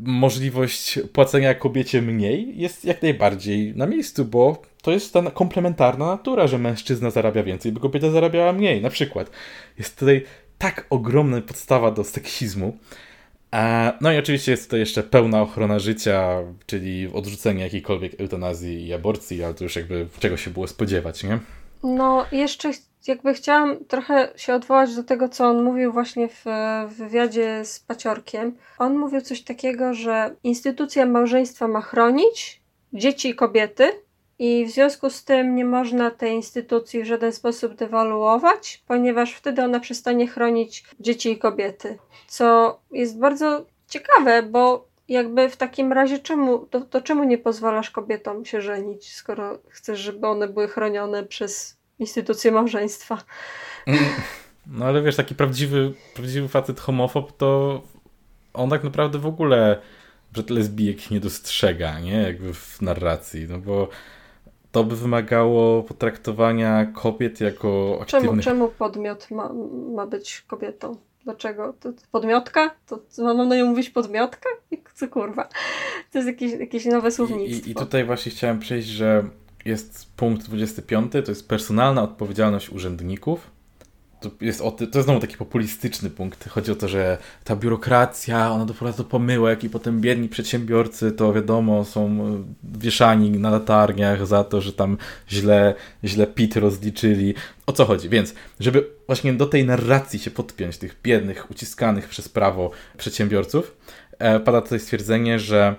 możliwość 0.00 0.98
płacenia 1.12 1.54
kobiecie 1.54 2.02
mniej 2.02 2.58
jest 2.60 2.84
jak 2.84 3.02
najbardziej 3.02 3.76
na 3.76 3.86
miejscu, 3.86 4.24
bo 4.24 4.62
to 4.82 4.90
jest 4.90 5.12
ta 5.12 5.30
komplementarna 5.30 6.06
natura, 6.06 6.46
że 6.46 6.58
mężczyzna 6.58 7.10
zarabia 7.10 7.42
więcej, 7.42 7.72
by 7.72 7.80
kobieta 7.80 8.10
zarabiała 8.10 8.52
mniej. 8.52 8.82
Na 8.82 8.90
przykład 8.90 9.30
jest 9.78 9.98
tutaj 9.98 10.24
tak 10.58 10.86
ogromna 10.90 11.40
podstawa 11.40 11.90
do 11.90 12.04
seksizmu, 12.04 12.78
no 14.00 14.12
i 14.12 14.18
oczywiście 14.18 14.50
jest 14.50 14.70
to 14.70 14.76
jeszcze 14.76 15.02
pełna 15.02 15.42
ochrona 15.42 15.78
życia, 15.78 16.38
czyli 16.66 17.08
odrzucenie 17.12 17.62
jakiejkolwiek 17.62 18.20
eutanazji 18.20 18.86
i 18.86 18.92
aborcji, 18.92 19.44
ale 19.44 19.54
to 19.54 19.64
już 19.64 19.76
jakby 19.76 20.06
czego 20.18 20.36
się 20.36 20.50
było 20.50 20.66
spodziewać, 20.66 21.24
nie? 21.24 21.38
No, 21.82 22.26
jeszcze 22.32 22.70
jakby 23.06 23.34
chciałam 23.34 23.84
trochę 23.84 24.28
się 24.36 24.54
odwołać 24.54 24.94
do 24.94 25.04
tego, 25.04 25.28
co 25.28 25.46
on 25.46 25.62
mówił 25.62 25.92
właśnie 25.92 26.28
w 26.28 26.44
wywiadzie 26.96 27.64
z 27.64 27.80
Paciorkiem. 27.80 28.56
On 28.78 28.98
mówił 28.98 29.20
coś 29.20 29.42
takiego, 29.42 29.94
że 29.94 30.34
instytucja 30.44 31.06
małżeństwa 31.06 31.68
ma 31.68 31.80
chronić 31.80 32.62
dzieci 32.92 33.28
i 33.28 33.34
kobiety, 33.34 33.84
i 34.42 34.66
w 34.66 34.70
związku 34.70 35.10
z 35.10 35.24
tym 35.24 35.56
nie 35.56 35.64
można 35.64 36.10
tej 36.10 36.34
instytucji 36.34 37.02
w 37.02 37.06
żaden 37.06 37.32
sposób 37.32 37.74
dewaluować, 37.74 38.82
ponieważ 38.86 39.32
wtedy 39.32 39.64
ona 39.64 39.80
przestanie 39.80 40.28
chronić 40.28 40.84
dzieci 41.00 41.32
i 41.32 41.38
kobiety. 41.38 41.98
Co 42.26 42.78
jest 42.92 43.18
bardzo 43.18 43.66
ciekawe, 43.88 44.42
bo 44.42 44.88
jakby 45.08 45.48
w 45.48 45.56
takim 45.56 45.92
razie 45.92 46.18
czemu, 46.18 46.58
to, 46.58 46.80
to 46.80 47.00
czemu 47.00 47.24
nie 47.24 47.38
pozwalasz 47.38 47.90
kobietom 47.90 48.44
się 48.44 48.60
żenić, 48.60 49.12
skoro 49.12 49.58
chcesz, 49.68 50.00
żeby 50.00 50.26
one 50.26 50.48
były 50.48 50.68
chronione 50.68 51.24
przez 51.24 51.78
instytucję 51.98 52.52
małżeństwa? 52.52 53.18
No 54.66 54.84
ale 54.84 55.02
wiesz, 55.02 55.16
taki 55.16 55.34
prawdziwy, 55.34 55.92
prawdziwy 56.14 56.48
facet 56.48 56.80
homofob 56.80 57.36
to 57.36 57.82
on 58.54 58.70
tak 58.70 58.84
naprawdę 58.84 59.18
w 59.18 59.26
ogóle 59.26 59.80
przed 60.32 60.50
lesbijek 60.50 61.10
nie 61.10 61.20
dostrzega, 61.20 62.00
nie? 62.00 62.22
Jakby 62.22 62.54
w 62.54 62.82
narracji, 62.82 63.46
no 63.48 63.58
bo 63.58 63.88
to 64.72 64.84
by 64.84 64.96
wymagało 64.96 65.82
potraktowania 65.82 66.86
kobiet 66.86 67.40
jako 67.40 67.98
aktywnych... 68.02 68.30
Czemu, 68.30 68.42
czemu 68.42 68.68
podmiot 68.68 69.30
ma, 69.30 69.52
ma 69.94 70.06
być 70.06 70.44
kobietą? 70.46 70.96
Dlaczego? 71.24 71.74
To, 71.80 71.92
to 71.92 72.02
podmiotka? 72.12 72.74
To 72.86 72.98
mam 73.18 73.48
na 73.48 73.56
nią 73.56 73.66
mówić 73.66 73.90
podmiotka? 73.90 74.48
Co 74.94 75.08
kurwa? 75.08 75.48
To 76.12 76.18
jest 76.18 76.28
jakieś, 76.28 76.52
jakieś 76.52 76.84
nowe 76.84 77.10
słownictwo. 77.10 77.68
I, 77.68 77.72
I 77.72 77.74
tutaj 77.74 78.04
właśnie 78.04 78.32
chciałem 78.32 78.58
przejść, 78.58 78.88
że 78.88 79.24
jest 79.64 80.16
punkt 80.16 80.46
25, 80.46 81.12
to 81.12 81.18
jest 81.18 81.48
personalna 81.48 82.02
odpowiedzialność 82.02 82.70
urzędników. 82.70 83.50
To 84.22 84.30
jest, 84.40 84.60
o, 84.60 84.70
to 84.70 84.84
jest 84.84 85.04
znowu 85.04 85.20
taki 85.20 85.36
populistyczny 85.36 86.10
punkt. 86.10 86.48
Chodzi 86.48 86.72
o 86.72 86.74
to, 86.74 86.88
że 86.88 87.18
ta 87.44 87.56
biurokracja, 87.56 88.50
ona 88.50 88.64
doprowadza 88.64 88.98
do 88.98 89.08
pomyłek 89.08 89.64
i 89.64 89.70
potem 89.70 90.00
biedni 90.00 90.28
przedsiębiorcy, 90.28 91.12
to 91.12 91.32
wiadomo, 91.32 91.84
są 91.84 92.06
e, 92.06 92.78
wieszani 92.78 93.30
na 93.30 93.50
latarniach 93.50 94.26
za 94.26 94.44
to, 94.44 94.60
że 94.60 94.72
tam 94.72 94.96
źle, 95.30 95.74
źle 96.04 96.26
PIT 96.26 96.56
rozliczyli. 96.56 97.34
O 97.66 97.72
co 97.72 97.84
chodzi? 97.84 98.08
Więc, 98.08 98.34
żeby 98.60 98.86
właśnie 99.06 99.32
do 99.32 99.46
tej 99.46 99.66
narracji 99.66 100.18
się 100.18 100.30
podpiąć, 100.30 100.78
tych 100.78 100.96
biednych, 101.02 101.50
uciskanych 101.50 102.08
przez 102.08 102.28
prawo 102.28 102.70
przedsiębiorców, 102.98 103.76
e, 104.18 104.40
pada 104.40 104.60
tutaj 104.60 104.80
stwierdzenie, 104.80 105.38
że 105.38 105.76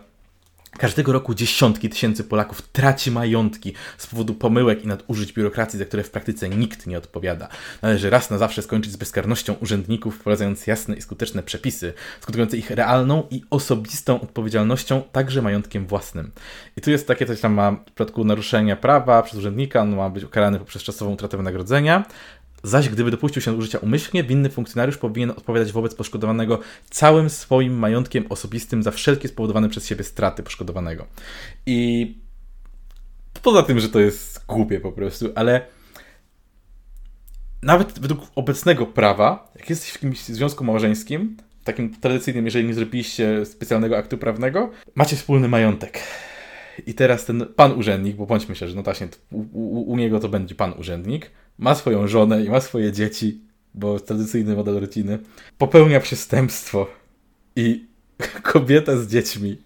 Każdego 0.78 1.14
roku 1.14 1.34
dziesiątki 1.34 1.90
tysięcy 1.90 2.24
Polaków 2.24 2.62
traci 2.62 3.12
majątki 3.12 3.74
z 3.98 4.08
powodu 4.08 4.34
pomyłek 4.34 4.84
i 4.84 4.88
nadużyć 4.88 5.34
biurokracji, 5.34 5.80
za 5.80 5.86
które 5.86 6.04
w 6.04 6.12
praktyce 6.12 6.50
nikt 6.50 6.88
nie 6.88 6.98
odpowiada. 6.98 7.48
Należy 7.82 8.10
raz 8.10 8.30
na 8.30 8.38
zawsze 8.38 8.62
skończyć 8.62 8.92
z 8.92 8.96
bezkarnością 8.96 9.54
urzędników, 9.54 10.16
wprowadzając 10.16 10.68
jasne 10.68 10.96
i 10.96 11.02
skuteczne 11.02 11.44
przepisy, 11.44 11.94
skutkujące 12.22 12.58
ich 12.58 12.72
realną 12.72 13.24
i 13.32 13.44
osobistą 13.50 14.22
odpowiedzialnością, 14.22 15.02
także 15.12 15.42
majątkiem 15.42 15.88
własnym. 15.88 16.32
I 16.78 16.82
tu 16.82 16.92
jest 16.92 17.08
takie 17.08 17.26
coś 17.26 17.42
tam 17.42 17.54
ma 17.54 17.72
w 17.72 17.84
przypadku 17.86 18.24
naruszenia 18.24 18.76
prawa 18.76 19.24
przez 19.24 19.40
urzędnika, 19.40 19.82
on 19.82 19.96
ma 19.96 20.10
być 20.10 20.24
ukarany 20.24 20.60
poprzez 20.60 20.84
czasową 20.84 21.12
utratę 21.12 21.38
wynagrodzenia, 21.38 22.04
Zaś 22.64 22.90
gdyby 22.90 23.12
dopuścił 23.12 23.42
się 23.42 23.52
nadużycia 23.52 23.78
umyślnie, 23.78 24.24
winny 24.24 24.50
funkcjonariusz 24.50 24.98
powinien 24.98 25.30
odpowiadać 25.30 25.72
wobec 25.72 25.96
poszkodowanego 25.96 26.60
całym 26.90 27.30
swoim 27.30 27.80
majątkiem 27.80 28.26
osobistym 28.30 28.84
za 28.84 28.92
wszelkie 28.92 29.28
spowodowane 29.28 29.70
przez 29.70 29.88
siebie 29.88 30.04
straty 30.04 30.44
poszkodowanego. 30.44 31.08
I 31.66 32.08
poza 33.42 33.64
tym, 33.64 33.80
że 33.80 33.90
to 33.90 34.00
jest 34.00 34.46
głupie 34.48 34.80
po 34.80 34.92
prostu, 34.92 35.30
ale 35.36 35.66
nawet 37.62 38.00
według 38.00 38.22
obecnego 38.36 38.86
prawa, 38.86 39.52
jak 39.56 39.70
jesteś 39.70 39.90
w 39.90 39.94
jakimś 39.94 40.24
związku 40.24 40.64
małżeńskim, 40.64 41.38
takim 41.64 41.96
tradycyjnym, 41.96 42.46
jeżeli 42.46 42.68
nie 42.68 42.74
zrobiliście 42.74 43.46
specjalnego 43.46 43.98
aktu 43.98 44.18
prawnego, 44.18 44.72
macie 44.96 45.16
wspólny 45.16 45.48
majątek. 45.48 46.00
I 46.86 46.94
teraz 46.94 47.26
ten 47.26 47.46
pan 47.56 47.72
urzędnik, 47.72 48.16
bo 48.16 48.26
bądźmy 48.26 48.56
się, 48.56 48.68
że 48.68 48.76
no 48.76 48.84
właśnie 48.84 49.08
u, 49.32 49.40
u, 49.40 49.92
u 49.92 49.98
niego 49.98 50.20
to 50.20 50.30
będzie 50.30 50.56
pan 50.56 50.74
urzędnik, 50.80 51.32
ma 51.58 51.76
swoją 51.76 52.08
żonę 52.08 52.44
i 52.44 52.50
ma 52.50 52.62
swoje 52.62 52.92
dzieci, 52.92 53.42
bo 53.74 54.00
tradycyjny 54.00 54.56
model 54.56 54.80
rodziny, 54.80 55.20
popełnia 55.58 56.00
przestępstwo 56.00 56.88
i 57.56 57.86
kobieta 58.54 58.98
z 58.98 59.08
dziećmi 59.08 59.58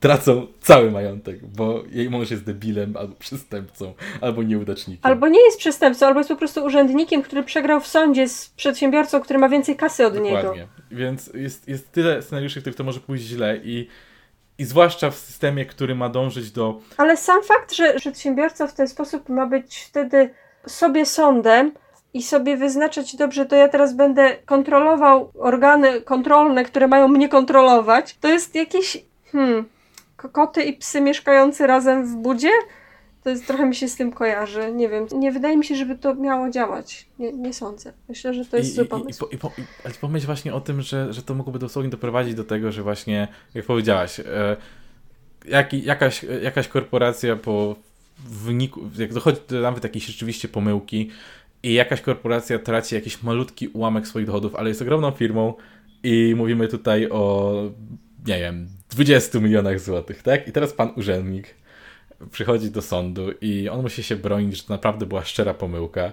tracą 0.00 0.46
cały 0.60 0.90
majątek, 0.90 1.46
bo 1.46 1.84
jej 1.90 2.10
mąż 2.10 2.30
jest 2.30 2.44
debilem, 2.44 2.96
albo 2.96 3.14
przestępcą, 3.14 3.94
albo 4.20 4.42
nieudacznikiem. 4.42 5.00
Albo 5.02 5.28
nie 5.28 5.44
jest 5.44 5.58
przestępcą, 5.58 6.06
albo 6.06 6.20
jest 6.20 6.30
po 6.30 6.36
prostu 6.36 6.64
urzędnikiem, 6.64 7.22
który 7.22 7.42
przegrał 7.42 7.80
w 7.80 7.86
sądzie 7.86 8.28
z 8.28 8.48
przedsiębiorcą, 8.48 9.20
który 9.20 9.38
ma 9.38 9.48
więcej 9.48 9.76
kasy 9.76 10.06
od 10.06 10.14
Dokładnie. 10.14 10.50
niego. 10.50 10.68
Więc 10.90 11.30
jest, 11.34 11.68
jest 11.68 11.92
tyle 11.92 12.22
scenariuszy, 12.22 12.60
w 12.60 12.62
których 12.62 12.76
to 12.76 12.84
może 12.84 13.00
pójść 13.00 13.24
źle 13.24 13.60
i 13.64 13.88
i 14.58 14.64
zwłaszcza 14.64 15.10
w 15.10 15.14
systemie, 15.14 15.66
który 15.66 15.94
ma 15.94 16.08
dążyć 16.08 16.50
do. 16.50 16.80
Ale 16.96 17.16
sam 17.16 17.42
fakt, 17.42 17.74
że 17.74 17.94
przedsiębiorca 17.94 18.66
w 18.66 18.74
ten 18.74 18.88
sposób 18.88 19.28
ma 19.28 19.46
być 19.46 19.76
wtedy 19.76 20.30
sobie 20.68 21.06
sądem 21.06 21.72
i 22.14 22.22
sobie 22.22 22.56
wyznaczać 22.56 23.16
dobrze, 23.16 23.46
to 23.46 23.56
ja 23.56 23.68
teraz 23.68 23.94
będę 23.94 24.36
kontrolował 24.46 25.30
organy 25.38 26.00
kontrolne, 26.00 26.64
które 26.64 26.88
mają 26.88 27.08
mnie 27.08 27.28
kontrolować, 27.28 28.16
to 28.20 28.28
jest 28.28 28.54
jakieś. 28.54 29.04
Hmm, 29.32 29.64
koty 30.16 30.62
i 30.62 30.72
psy 30.72 31.00
mieszkający 31.00 31.66
razem 31.66 32.06
w 32.06 32.16
budzie? 32.16 32.50
To 33.22 33.30
jest, 33.30 33.46
trochę 33.46 33.66
mi 33.66 33.74
się 33.74 33.88
z 33.88 33.96
tym 33.96 34.12
kojarzy. 34.12 34.72
Nie 34.72 34.88
wiem. 34.88 35.06
Nie 35.14 35.32
wydaje 35.32 35.56
mi 35.56 35.64
się, 35.64 35.74
żeby 35.76 35.98
to 35.98 36.14
miało 36.14 36.50
działać. 36.50 37.06
Nie, 37.18 37.32
nie 37.32 37.54
sądzę. 37.54 37.92
Myślę, 38.08 38.34
że 38.34 38.44
to 38.44 38.56
jest 38.56 38.70
I, 38.70 38.72
zły 38.72 38.84
pomysł. 38.84 39.26
I, 39.26 39.34
i, 39.34 39.38
po, 39.38 39.48
i, 39.58 39.62
ale 39.84 39.94
pomyśl 39.94 40.26
właśnie 40.26 40.54
o 40.54 40.60
tym, 40.60 40.82
że, 40.82 41.12
że 41.12 41.22
to 41.22 41.34
mogłoby 41.34 41.58
dosłownie 41.58 41.90
doprowadzić 41.90 42.34
do 42.34 42.44
tego, 42.44 42.72
że 42.72 42.82
właśnie, 42.82 43.28
jak 43.54 43.64
powiedziałaś, 43.64 44.20
e, 44.20 44.56
jak, 45.44 45.72
jakaś, 45.72 46.22
jakaś 46.42 46.68
korporacja 46.68 47.36
po 47.36 47.76
wyniku, 48.18 48.90
jak 48.98 49.14
dochodzi 49.14 49.40
do 49.48 49.60
nawet 49.60 49.84
jakiejś 49.84 50.06
rzeczywiście 50.06 50.48
pomyłki 50.48 51.10
i 51.62 51.74
jakaś 51.74 52.00
korporacja 52.00 52.58
traci 52.58 52.94
jakiś 52.94 53.22
malutki 53.22 53.68
ułamek 53.68 54.06
swoich 54.08 54.26
dochodów, 54.26 54.54
ale 54.54 54.68
jest 54.68 54.82
ogromną 54.82 55.10
firmą 55.10 55.54
i 56.02 56.34
mówimy 56.36 56.68
tutaj 56.68 57.08
o, 57.10 57.52
nie 58.26 58.38
wiem, 58.38 58.68
20 58.90 59.40
milionach 59.40 59.80
złotych, 59.80 60.22
tak? 60.22 60.48
I 60.48 60.52
teraz 60.52 60.72
pan 60.72 60.92
urzędnik 60.96 61.54
przychodzi 62.30 62.70
do 62.70 62.82
sądu 62.82 63.30
i 63.40 63.68
on 63.68 63.82
musi 63.82 64.02
się 64.02 64.16
bronić, 64.16 64.56
że 64.56 64.62
to 64.62 64.72
naprawdę 64.72 65.06
była 65.06 65.24
szczera 65.24 65.54
pomyłka. 65.54 66.12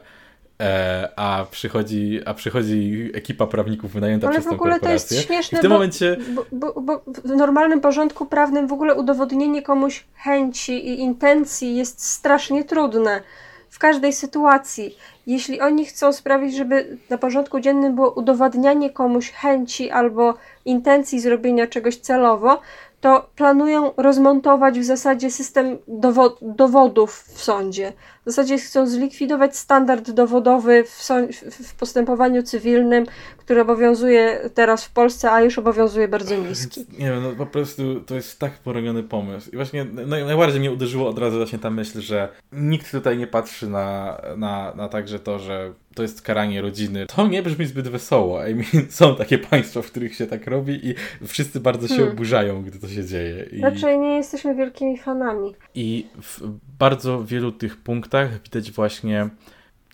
E, 0.62 1.10
a, 1.16 1.46
przychodzi, 1.52 2.20
a 2.26 2.34
przychodzi 2.34 3.10
ekipa 3.14 3.48
prawników 3.48 3.92
wynajęta 3.92 4.28
Ale 4.28 4.36
przez 4.36 4.46
tą 4.46 4.58
korporację. 4.58 4.88
to 4.88 4.94
jest 4.94 5.28
śmieszne, 5.28 5.58
I 5.58 5.60
w 5.60 5.62
tym 5.62 5.70
bo, 5.70 5.76
momencie... 5.76 6.18
Bo, 6.36 6.46
bo, 6.52 6.82
bo, 6.82 7.02
w 7.08 7.30
normalnym 7.30 7.82
porządku 7.82 8.26
prawnym 8.26 8.68
w 8.68 8.74
ogóle 8.74 8.96
udowodnienie 8.96 9.62
komuś 9.62 10.06
chęci 10.16 10.88
i 10.88 11.00
intencji 11.00 11.76
jest 11.76 12.06
strasznie 12.06 12.64
trudne 12.64 13.22
w 13.70 13.80
każdej 13.80 14.14
sytuacji. 14.14 14.98
Jeśli 15.28 15.62
oni 15.62 15.86
chcą 15.86 16.14
sprawić, 16.14 16.56
żeby 16.56 16.98
na 17.10 17.18
porządku 17.18 17.60
dziennym 17.60 17.96
było 17.96 18.12
udowadnianie 18.12 18.90
komuś 18.90 19.32
chęci 19.32 19.92
albo 19.92 20.34
intencji 20.66 21.20
zrobienia 21.20 21.68
czegoś 21.68 21.98
celowo, 21.98 22.62
to 23.02 23.30
planują 23.36 23.92
rozmontować 23.98 24.80
w 24.80 24.84
zasadzie 24.84 25.32
system 25.32 25.78
dowo 25.88 26.38
dowodów 26.42 27.24
w 27.34 27.44
sądzie. 27.44 27.94
W 28.26 28.30
zasadzie 28.30 28.58
chcą 28.58 28.88
zlikwidować 28.88 29.58
standard 29.58 30.12
dowodowy 30.12 30.84
w, 30.84 31.10
w, 31.52 31.76
postępowaniu 31.76 32.44
cywilnym, 32.44 33.06
który 33.38 33.62
obowiązuje 33.62 34.50
teraz 34.54 34.86
w 34.86 34.92
Polsce, 34.92 35.32
a 35.32 35.42
już 35.42 35.58
obowiązuje 35.58 36.08
bardzo 36.08 36.38
niski. 36.38 36.86
Nie 37.00 37.06
wiem, 37.06 37.24
no 37.24 37.32
po 37.32 37.46
prostu 37.46 38.02
to 38.02 38.16
jest 38.16 38.40
tak 38.40 38.52
porobiony 38.54 39.04
pomysł. 39.04 39.50
I 39.52 39.56
właśnie 39.56 39.86
najbardziej 40.26 40.60
mnie 40.60 40.72
uderzyło 40.72 41.10
od 41.10 41.20
razu 41.20 41.38
właśnie 41.38 41.60
ta 41.60 41.70
myśl, 41.70 42.02
że 42.02 42.30
nikt 42.52 42.92
tutaj 42.92 43.18
nie 43.18 43.28
patrzy 43.28 43.70
na, 43.70 44.18
na, 44.38 44.74
na 44.76 44.90
także 44.90 45.20
to, 45.20 45.40
że 45.40 45.74
to 45.96 46.02
jest 46.02 46.22
karanie 46.22 46.62
rodziny. 46.62 47.06
To 47.06 47.28
nie 47.28 47.44
brzmi 47.44 47.66
zbyt 47.66 47.88
wesoło. 47.88 48.48
I 48.48 48.56
mean, 48.56 48.88
są 48.90 49.16
takie 49.16 49.38
państwa, 49.38 49.82
w 49.82 49.86
których 49.86 50.16
się 50.16 50.28
tak 50.28 50.48
robi 50.48 50.88
i 50.88 50.96
wszyscy 51.28 51.60
bardzo 51.60 51.88
się 51.88 51.96
hmm. 51.96 52.14
oburzają, 52.14 52.64
gdy 52.64 52.80
to 52.80 52.88
się 52.88 53.06
dzieje. 53.06 53.46
I... 53.52 53.62
Raczej 53.62 54.00
nie 54.00 54.16
jesteśmy 54.18 54.56
wielkimi 54.56 54.98
fanami. 54.98 55.56
I 55.76 56.08
w 56.22 56.42
bardzo 56.80 57.24
wielu 57.24 57.52
tych 57.52 57.78
punktach 57.78 58.13
widać 58.44 58.72
właśnie 58.72 59.30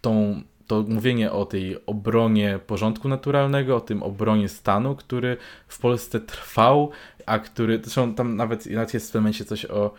tą 0.01 0.41
to 0.67 0.85
mówienie 0.87 1.31
o 1.31 1.45
tej 1.45 1.85
obronie 1.85 2.59
porządku 2.67 3.09
naturalnego, 3.09 3.75
o 3.75 3.81
tym 3.81 4.03
obronie 4.03 4.49
stanu, 4.49 4.95
który 4.95 5.37
w 5.67 5.79
Polsce 5.79 6.19
trwał, 6.19 6.91
a 7.25 7.39
który, 7.39 7.79
zresztą 7.83 8.13
tam 8.13 8.35
nawet, 8.35 8.65
nawet 8.65 8.93
jest 8.93 9.05
w 9.05 9.09
pewnym 9.09 9.23
momencie 9.23 9.45
coś 9.45 9.65
o 9.65 9.93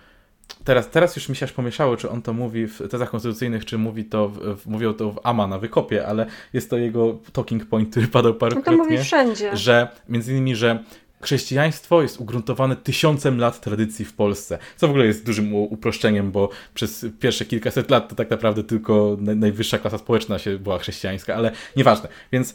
Teraz, 0.64 0.90
teraz 0.90 1.16
już 1.16 1.28
mi 1.28 1.36
się 1.36 1.44
aż 1.44 1.52
pomieszało, 1.52 1.96
czy 1.96 2.10
on 2.10 2.22
to 2.22 2.32
mówi 2.32 2.66
w 2.66 2.88
tezach 2.88 3.10
konstytucyjnych, 3.10 3.64
czy 3.64 3.78
mówi 3.78 4.04
to 4.04 4.28
w, 4.28 4.38
w, 4.38 4.66
mówił 4.66 4.92
to 4.92 5.12
w 5.12 5.20
AMA 5.22 5.46
na 5.46 5.58
wykopie, 5.58 6.06
ale 6.06 6.26
jest 6.52 6.70
to 6.70 6.76
jego 6.78 7.18
talking 7.32 7.66
point, 7.66 7.90
który 7.90 8.08
padał 8.08 8.34
parokrotnie. 8.34 8.72
No 8.72 8.78
to 8.78 8.90
mówi 8.90 9.04
wszędzie. 9.04 9.56
Że 9.56 9.88
między 10.08 10.32
innymi, 10.32 10.56
że 10.56 10.84
chrześcijaństwo 11.20 12.02
jest 12.02 12.20
ugruntowane 12.20 12.76
tysiącem 12.76 13.38
lat 13.38 13.60
tradycji 13.60 14.04
w 14.04 14.12
Polsce, 14.12 14.58
co 14.76 14.86
w 14.86 14.90
ogóle 14.90 15.06
jest 15.06 15.26
dużym 15.26 15.54
uproszczeniem, 15.54 16.32
bo 16.32 16.48
przez 16.74 17.06
pierwsze 17.20 17.44
kilkaset 17.44 17.90
lat 17.90 18.08
to 18.08 18.14
tak 18.14 18.30
naprawdę 18.30 18.64
tylko 18.64 19.16
najwyższa 19.20 19.78
klasa 19.78 19.98
społeczna 19.98 20.38
się 20.38 20.58
była 20.58 20.78
chrześcijańska, 20.78 21.34
ale 21.34 21.52
nieważne. 21.76 22.08
Więc 22.32 22.54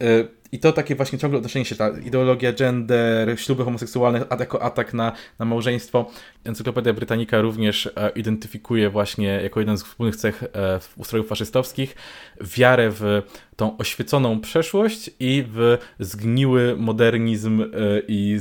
yy, 0.00 0.28
i 0.52 0.58
to 0.58 0.72
takie 0.72 0.94
właśnie 0.94 1.18
ciągle 1.18 1.36
odnoszenie 1.38 1.64
się, 1.64 1.76
ta 1.76 1.90
ideologia 1.90 2.52
gender, 2.52 3.40
śluby 3.40 3.64
homoseksualne 3.64 4.24
jako 4.40 4.62
atak 4.62 4.94
na, 4.94 5.12
na 5.38 5.44
małżeństwo. 5.44 6.10
Encyklopedia 6.44 6.92
Britannica 6.92 7.40
również 7.40 7.86
e, 7.86 8.10
identyfikuje 8.10 8.90
właśnie 8.90 9.40
jako 9.42 9.60
jeden 9.60 9.78
z 9.78 9.84
wspólnych 9.84 10.16
cech 10.16 10.42
e, 10.42 10.48
ustrojów 10.96 11.28
faszystowskich 11.28 11.96
wiarę 12.40 12.90
w 12.90 13.22
tą 13.56 13.76
oświeconą 13.76 14.40
przeszłość 14.40 15.10
i 15.20 15.44
w 15.48 15.78
zgniły 16.00 16.76
modernizm 16.76 17.62
e, 17.62 17.66
i 18.08 18.36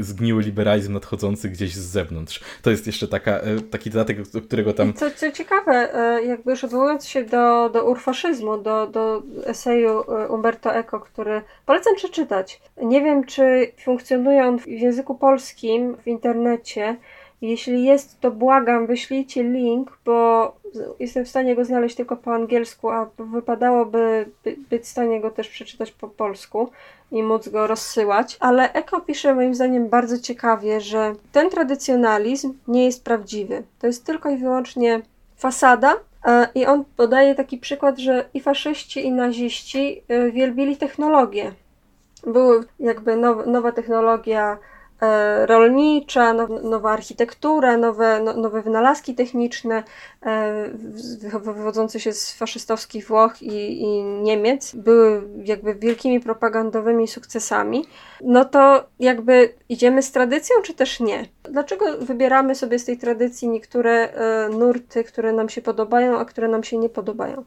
zgniły 0.00 0.42
liberalizm 0.42 0.92
nadchodzący 0.92 1.48
gdzieś 1.48 1.74
z 1.74 1.84
zewnątrz. 1.84 2.40
To 2.62 2.70
jest 2.70 2.86
jeszcze 2.86 3.08
taka, 3.08 3.40
taki 3.70 3.90
dodatek, 3.90 4.30
do 4.30 4.40
którego 4.40 4.72
tam... 4.72 4.94
Co, 4.94 5.10
co 5.10 5.32
ciekawe, 5.32 5.88
jakby 6.26 6.50
już 6.50 6.64
odwołując 6.64 7.06
się 7.06 7.24
do, 7.24 7.70
do 7.70 7.84
urfaszyzmu, 7.84 8.58
do, 8.58 8.86
do 8.86 9.22
eseju 9.44 10.04
Umberto 10.28 10.74
Eco, 10.74 11.00
który 11.00 11.33
polecam 11.66 11.94
przeczytać. 11.94 12.60
Nie 12.82 13.02
wiem, 13.02 13.24
czy 13.24 13.72
funkcjonuje 13.84 14.46
on 14.46 14.58
w 14.58 14.66
języku 14.66 15.14
polskim 15.14 15.96
w 15.96 16.06
internecie, 16.06 16.96
jeśli 17.40 17.84
jest, 17.84 18.20
to 18.20 18.30
błagam, 18.30 18.86
wyślijcie 18.86 19.42
link, 19.42 19.98
bo 20.04 20.52
jestem 21.00 21.24
w 21.24 21.28
stanie 21.28 21.56
go 21.56 21.64
znaleźć 21.64 21.96
tylko 21.96 22.16
po 22.16 22.34
angielsku, 22.34 22.90
a 22.90 23.10
wypadałoby 23.18 24.26
być 24.70 24.82
w 24.82 24.88
stanie 24.88 25.20
go 25.20 25.30
też 25.30 25.48
przeczytać 25.48 25.92
po 25.92 26.08
polsku 26.08 26.70
i 27.10 27.22
móc 27.22 27.48
go 27.48 27.66
rozsyłać. 27.66 28.36
Ale 28.40 28.72
Eko 28.72 29.00
pisze 29.00 29.34
moim 29.34 29.54
zdaniem 29.54 29.88
bardzo 29.88 30.18
ciekawie, 30.18 30.80
że 30.80 31.12
ten 31.32 31.50
tradycjonalizm 31.50 32.54
nie 32.68 32.84
jest 32.84 33.04
prawdziwy. 33.04 33.62
To 33.80 33.86
jest 33.86 34.06
tylko 34.06 34.30
i 34.30 34.36
wyłącznie 34.36 35.02
fasada, 35.36 35.94
I 36.54 36.66
on 36.66 36.84
podaje 36.96 37.34
taki 37.34 37.58
przykład, 37.58 37.98
że 37.98 38.24
i 38.34 38.40
faszyści, 38.40 39.06
i 39.06 39.12
naziści 39.12 40.02
wielbili 40.32 40.76
technologię. 40.76 41.52
Były 42.26 42.64
jakby 42.80 43.16
now, 43.16 43.46
nowa 43.46 43.72
technologia 43.72 44.58
E, 45.04 45.46
rolnicza, 45.46 46.32
nowa 46.62 46.90
architektura, 46.90 47.76
nowe, 47.76 48.20
no, 48.20 48.36
nowe 48.36 48.62
wynalazki 48.62 49.14
techniczne 49.14 49.82
e, 50.26 50.68
wywodzące 51.40 52.00
się 52.00 52.12
z 52.12 52.34
faszystowskich 52.34 53.06
Włoch 53.06 53.42
i, 53.42 53.82
i 53.82 54.02
Niemiec 54.02 54.74
były 54.74 55.22
jakby 55.44 55.74
wielkimi 55.74 56.20
propagandowymi 56.20 57.08
sukcesami, 57.08 57.84
no 58.20 58.44
to 58.44 58.84
jakby 58.98 59.54
idziemy 59.68 60.02
z 60.02 60.12
tradycją, 60.12 60.56
czy 60.62 60.74
też 60.74 61.00
nie? 61.00 61.26
Dlaczego 61.42 61.98
wybieramy 61.98 62.54
sobie 62.54 62.78
z 62.78 62.84
tej 62.84 62.98
tradycji 62.98 63.48
niektóre 63.48 63.90
e, 63.90 64.48
nurty, 64.48 65.04
które 65.04 65.32
nam 65.32 65.48
się 65.48 65.62
podobają, 65.62 66.18
a 66.18 66.24
które 66.24 66.48
nam 66.48 66.64
się 66.64 66.78
nie 66.78 66.88
podobają? 66.88 67.44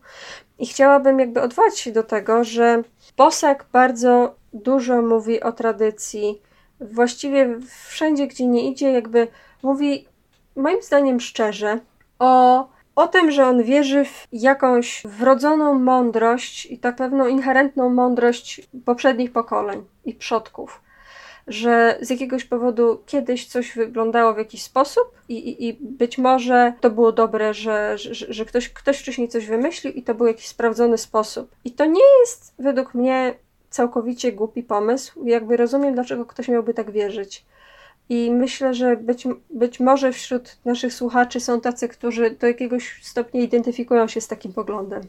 I 0.60 0.66
chciałabym 0.66 1.20
jakby 1.20 1.42
odwołać 1.42 1.80
się 1.80 1.92
do 1.92 2.04
tego, 2.04 2.44
że 2.44 2.84
Bosak 3.18 3.66
bardzo 3.72 4.36
dużo 4.54 5.02
mówi 5.02 5.42
o 5.42 5.52
tradycji, 5.52 6.42
właściwie 6.82 7.60
wszędzie, 7.88 8.28
gdzie 8.28 8.48
nie 8.48 8.72
idzie, 8.72 8.92
jakby 8.92 9.28
mówi, 9.64 10.08
moim 10.56 10.82
zdaniem 10.82 11.20
szczerze, 11.20 11.80
o, 12.20 12.68
o 12.96 13.08
tym, 13.08 13.32
że 13.32 13.48
on 13.48 13.64
wierzy 13.64 14.06
w 14.06 14.28
jakąś 14.32 15.04
wrodzoną 15.06 15.80
mądrość 15.80 16.66
i 16.66 16.78
tak 16.80 16.96
pewną 16.96 17.28
inherentną 17.28 17.90
mądrość 17.90 18.62
poprzednich 18.86 19.32
pokoleń 19.32 19.86
i 20.06 20.14
przodków. 20.14 20.82
Że 21.48 21.98
z 22.02 22.10
jakiegoś 22.10 22.46
powodu 22.46 23.04
kiedyś 23.06 23.48
coś 23.48 23.76
wyglądało 23.76 24.34
w 24.34 24.38
jakiś 24.38 24.64
sposób 24.64 25.04
i, 25.30 25.38
i, 25.38 25.68
i 25.68 25.78
być 25.82 26.18
może 26.18 26.74
to 26.82 26.90
było 26.90 27.12
dobre, 27.12 27.54
że, 27.54 27.98
że, 27.98 28.34
że 28.34 28.46
ktoś, 28.46 28.70
ktoś 28.70 28.98
wcześniej 28.98 29.28
coś 29.28 29.46
wymyślił 29.46 29.94
i 29.94 30.04
to 30.04 30.16
był 30.16 30.28
jakiś 30.28 30.48
sprawdzony 30.48 30.98
sposób. 30.98 31.56
I 31.66 31.72
to 31.72 31.86
nie 31.86 32.20
jest 32.20 32.54
według 32.60 32.94
mnie 32.94 33.34
całkowicie 33.70 34.32
głupi 34.32 34.64
pomysł. 34.64 35.26
Jakby 35.26 35.58
rozumiem, 35.58 35.94
dlaczego 35.94 36.26
ktoś 36.26 36.48
miałby 36.48 36.74
tak 36.74 36.92
wierzyć. 36.92 37.46
I 38.10 38.32
myślę, 38.32 38.74
że 38.74 38.98
być, 38.98 39.28
być 39.50 39.80
może 39.80 40.12
wśród 40.12 40.58
naszych 40.66 40.94
słuchaczy 40.94 41.40
są 41.40 41.62
tacy, 41.62 41.88
którzy 41.88 42.32
do 42.32 42.48
jakiegoś 42.48 43.00
stopnia 43.04 43.42
identyfikują 43.42 44.08
się 44.08 44.22
z 44.22 44.28
takim 44.28 44.54
poglądem. 44.54 45.02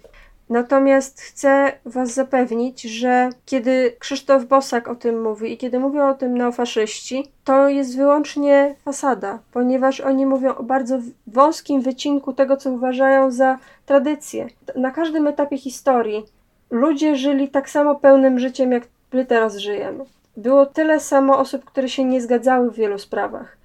Natomiast 0.49 1.21
chcę 1.21 1.73
Was 1.85 2.15
zapewnić, 2.15 2.83
że 2.83 3.31
kiedy 3.47 3.97
Krzysztof 3.99 4.45
Bosak 4.45 4.89
o 4.89 4.95
tym 4.95 5.23
mówi 5.23 5.53
i 5.53 5.59
kiedy 5.59 5.79
mówią 5.79 6.09
o 6.09 6.15
tym 6.15 6.39
neofaszyści, 6.39 7.25
to 7.45 7.69
jest 7.69 7.97
wyłącznie 7.97 8.75
fasada, 8.85 9.39
ponieważ 9.53 10.01
oni 10.01 10.27
mówią 10.27 10.55
o 10.55 10.63
bardzo 10.63 10.99
wąskim 11.27 11.83
wycinku 11.83 12.33
tego, 12.33 12.57
co 12.57 12.71
uważają 12.71 13.31
za 13.31 13.59
tradycję. 13.87 14.47
Na 14.77 14.91
każdym 14.91 15.27
etapie 15.27 15.59
historii 15.59 16.27
ludzie 16.71 17.17
żyli 17.17 17.49
tak 17.49 17.71
samo 17.71 17.95
pełnym 17.95 18.39
życiem, 18.39 18.73
jak 18.73 18.83
my 19.13 19.27
teraz 19.27 19.57
żyjemy. 19.57 20.05
Było 20.37 20.67
tyle 20.67 21.01
samo 21.01 21.39
osób, 21.39 21.65
które 21.65 21.89
się 21.89 22.05
nie 22.05 22.21
zgadzały 22.21 22.71
w 22.71 22.75
wielu 22.75 22.99
sprawach. 22.99 23.57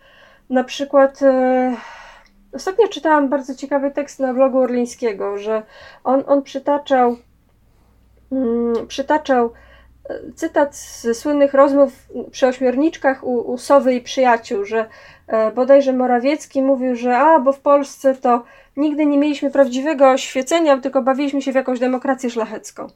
Na 0.49 0.64
przykład 0.64 1.22
e, 1.22 1.76
ostatnio 2.54 2.88
czytałam 2.88 3.30
bardzo 3.30 3.56
ciekawy 3.56 3.91
tekst 3.91 4.20
na 4.20 4.34
blogu 4.34 4.60
Orlińskiego, 4.60 5.38
że 5.38 5.64
on, 6.04 6.24
on 6.28 6.41
przytaczał, 6.41 7.18
mm, 8.32 8.88
przytaczał 8.88 9.54
cytat 10.36 10.76
ze 10.76 11.14
słynnych 11.14 11.54
rozmów 11.54 11.91
przy 12.32 12.47
ośmiorniczkach 12.47 13.24
u, 13.24 13.51
u 13.54 13.58
Sowy 13.58 13.95
i 13.95 14.01
przyjaciół, 14.01 14.66
że 14.66 14.86
e, 15.28 15.51
bodajże 15.51 15.93
Morawiecki 15.93 16.62
mówił, 16.62 16.95
że 16.95 17.18
a, 17.18 17.39
bo 17.39 17.54
w 17.54 17.60
Polsce 17.60 18.16
to 18.16 18.43
nigdy 18.78 19.06
nie 19.06 19.18
mieliśmy 19.18 19.51
prawdziwego 19.51 20.10
oświecenia, 20.10 20.78
tylko 20.78 21.01
bawiliśmy 21.01 21.41
się 21.41 21.51
w 21.51 21.56
jakąś 21.56 21.80
demokrację 21.80 22.30
szlachecką. 22.30 22.88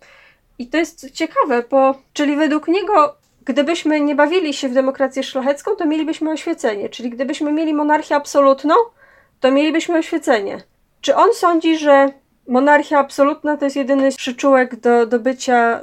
I 0.60 0.68
to 0.68 0.78
jest 0.78 1.12
ciekawe, 1.12 1.64
bo 1.70 1.95
czyli 2.14 2.36
według 2.36 2.68
niego, 2.68 3.16
gdybyśmy 3.45 4.01
nie 4.01 4.16
bawili 4.16 4.53
się 4.53 4.70
w 4.70 4.74
demokrację 4.74 5.24
szlachecką, 5.24 5.76
to 5.76 5.86
mielibyśmy 5.86 6.32
oświecenie. 6.32 6.89
Czyli 6.89 7.10
gdybyśmy 7.10 7.51
mieli 7.51 7.74
monarchię 7.74 8.16
absolutną, 8.16 8.76
to 9.39 9.51
mielibyśmy 9.51 9.97
oświecenie. 9.97 10.58
Czy 11.01 11.16
on 11.16 11.34
sądzi, 11.34 11.78
że 11.78 12.10
monarchia 12.48 13.00
absolutna 13.00 13.58
to 13.58 13.66
jest 13.66 13.76
jedyny 13.76 14.12
przyczółek 14.12 14.80
do, 14.80 15.06
do 15.06 15.20
bycia 15.20 15.82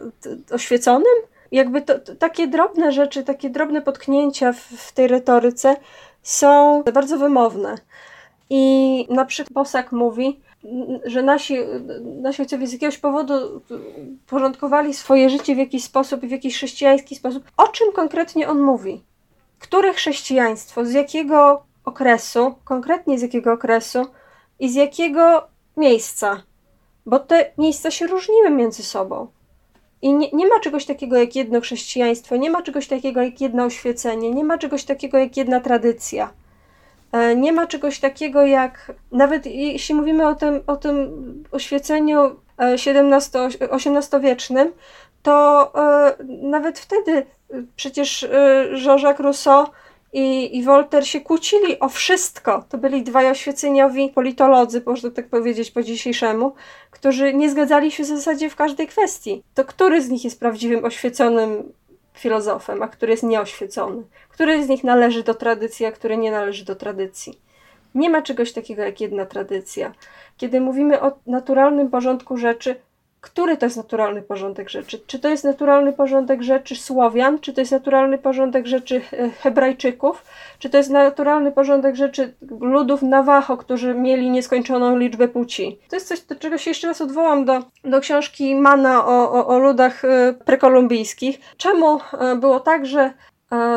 oświeconym? 0.51 1.15
Jakby 1.53 1.83
to, 1.83 1.99
to, 1.99 2.17
takie 2.17 2.47
drobne 2.47 2.93
rzeczy, 2.93 3.25
takie 3.25 3.51
drobne 3.51 3.83
potknięcia 3.83 4.53
w, 4.53 4.61
w 4.61 4.93
tej 4.93 5.09
retoryce 5.09 5.77
są 6.23 6.83
bardzo 6.95 7.19
wymowne. 7.19 7.75
I 8.51 9.07
na 9.11 9.25
przykład 9.25 9.53
Bosak 9.53 9.93
mówi, 9.93 10.41
że 11.05 11.23
nasi, 11.23 11.57
nasi 12.23 12.43
ojcowie 12.43 12.67
z 12.67 12.73
jakiegoś 12.73 12.99
powodu 12.99 13.63
porządkowali 14.27 14.95
swoje 14.95 15.31
życie 15.31 15.55
w 15.55 15.59
jakiś 15.59 15.85
sposób 15.85 16.25
i 16.25 16.29
w 16.29 16.31
jakiś 16.31 16.57
chrześcijański 16.57 17.17
sposób. 17.17 17.45
O 17.57 17.69
czym 17.69 17.93
konkretnie 17.93 18.49
on 18.49 18.61
mówi? 18.61 19.03
Które 19.59 19.93
chrześcijaństwo, 19.93 20.85
z 20.85 20.93
jakiego 20.93 21.65
okresu, 21.85 22.55
konkretnie 22.65 23.19
z 23.19 23.23
jakiego 23.23 23.53
okresu 23.53 24.07
i 24.61 24.69
z 24.69 24.75
jakiego 24.75 25.49
miejsca? 25.77 26.43
Bo 27.07 27.19
te 27.19 27.53
miejsca 27.59 27.91
się 27.91 28.07
różniły 28.07 28.51
między 28.51 28.83
sobą. 28.83 29.27
I 30.03 30.13
nie, 30.13 30.31
nie 30.33 30.47
ma 30.47 30.61
czegoś 30.61 30.87
takiego 30.87 31.17
jak 31.17 31.37
jedno 31.37 31.61
chrześcijaństwo, 31.61 32.37
nie 32.37 32.51
ma 32.51 32.63
czegoś 32.63 32.89
takiego 32.89 33.23
jak 33.23 33.41
jedno 33.41 33.65
oświecenie, 33.65 34.31
nie 34.31 34.45
ma 34.45 34.59
czegoś 34.59 34.85
takiego 34.85 35.19
jak 35.19 35.37
jedna 35.37 35.61
tradycja. 35.61 36.33
E, 37.13 37.37
nie 37.37 37.53
ma 37.53 37.67
czegoś 37.67 38.01
takiego 38.01 38.47
jak, 38.47 38.93
nawet 39.13 39.47
jeśli 39.47 39.95
mówimy 39.95 40.29
o 40.29 40.35
tym, 40.35 40.63
o 40.67 40.77
tym 40.77 41.45
oświeceniu 41.53 42.37
XVII-XVIII-wiecznym, 42.59 44.73
to 45.23 45.73
e, 45.75 46.17
nawet 46.43 46.79
wtedy 46.79 47.27
przecież 47.77 48.25
e, 48.25 48.29
Jean-Jacques 48.85 49.23
Rousseau 49.23 49.67
i, 50.15 50.57
i 50.57 50.63
Voltaire 50.63 51.07
się 51.07 51.21
kłócili 51.21 51.81
o 51.81 51.89
wszystko. 51.89 52.65
To 52.69 52.79
byli 52.79 53.03
dwaj 53.03 53.31
oświeceniowi 53.31 54.09
politolodzy, 54.09 54.83
można 54.87 55.11
tak 55.11 55.29
powiedzieć 55.29 55.71
po 55.71 55.83
dzisiejszemu, 55.83 56.55
którzy 56.91 57.35
nie 57.35 57.51
zgadzali 57.51 57.91
się 57.91 58.03
w 58.03 58.07
zasadzie 58.07 58.51
w 58.51 58.57
każdej 58.57 58.87
kwestii. 58.87 59.43
To 59.55 59.65
który 59.65 60.03
z 60.03 60.09
nich 60.09 60.25
jest 60.25 60.41
prawdziwym 60.41 60.85
oświeconym 60.85 61.73
filozofem, 62.15 62.83
a 62.83 62.89
który 62.89 63.11
jest 63.11 63.23
nieoświecony? 63.23 64.03
Który 64.29 64.65
z 64.65 64.69
nich 64.69 64.85
należy 64.85 65.23
do 65.23 65.35
tradycji, 65.35 65.87
a 65.87 65.93
który 65.93 66.17
nie 66.17 66.31
należy 66.31 66.65
do 66.65 66.75
tradycji? 66.75 67.39
Nie 67.95 68.11
ma 68.11 68.23
czegoś 68.23 68.53
takiego 68.53 68.83
jak 68.83 69.01
jedna 69.01 69.27
tradycja. 69.27 69.93
Kiedy 70.37 70.61
mówimy 70.61 71.01
o 71.01 71.13
naturalnym 71.27 71.91
porządku 71.91 72.37
rzeczy, 72.37 72.77
który 73.25 73.57
to 73.57 73.67
jest 73.67 73.77
naturalny 73.77 74.23
porządek 74.23 74.71
rzeczy? 74.71 75.01
Czy 75.07 75.19
to 75.19 75.29
jest 75.29 75.45
naturalny 75.45 75.93
porządek 75.93 76.43
rzeczy 76.43 76.77
Słowian, 76.77 77.39
czy 77.39 77.53
to 77.53 77.61
jest 77.61 77.73
naturalny 77.73 78.19
porządek 78.19 78.67
rzeczy 78.67 79.01
e, 79.13 79.31
Hebrajczyków, 79.31 80.25
czy 80.59 80.71
to 80.71 80.77
jest 80.77 80.91
naturalny 80.91 81.53
porządek 81.53 81.97
rzeczy 81.97 82.35
ludów 82.61 83.03
Navajo, 83.03 83.57
którzy 83.57 83.95
mieli 83.95 84.31
nieskończoną 84.31 84.97
liczbę 84.97 85.29
płci? 85.29 85.79
To 85.89 85.97
jest 85.97 86.09
coś, 86.09 86.21
do 86.21 86.35
czego 86.37 86.59
się 86.59 86.71
jeszcze 86.71 86.87
raz 86.87 87.01
odwołam 87.01 87.45
do, 87.45 87.63
do 87.85 88.01
książki 88.01 88.55
Mana 88.55 89.07
o, 89.07 89.33
o, 89.33 89.47
o 89.47 89.59
ludach 89.59 90.05
e, 90.05 90.35
prekolumbijskich. 90.45 91.39
Czemu 91.57 92.01
e, 92.21 92.37
było 92.37 92.61
tak, 92.61 92.87
że 92.87 93.13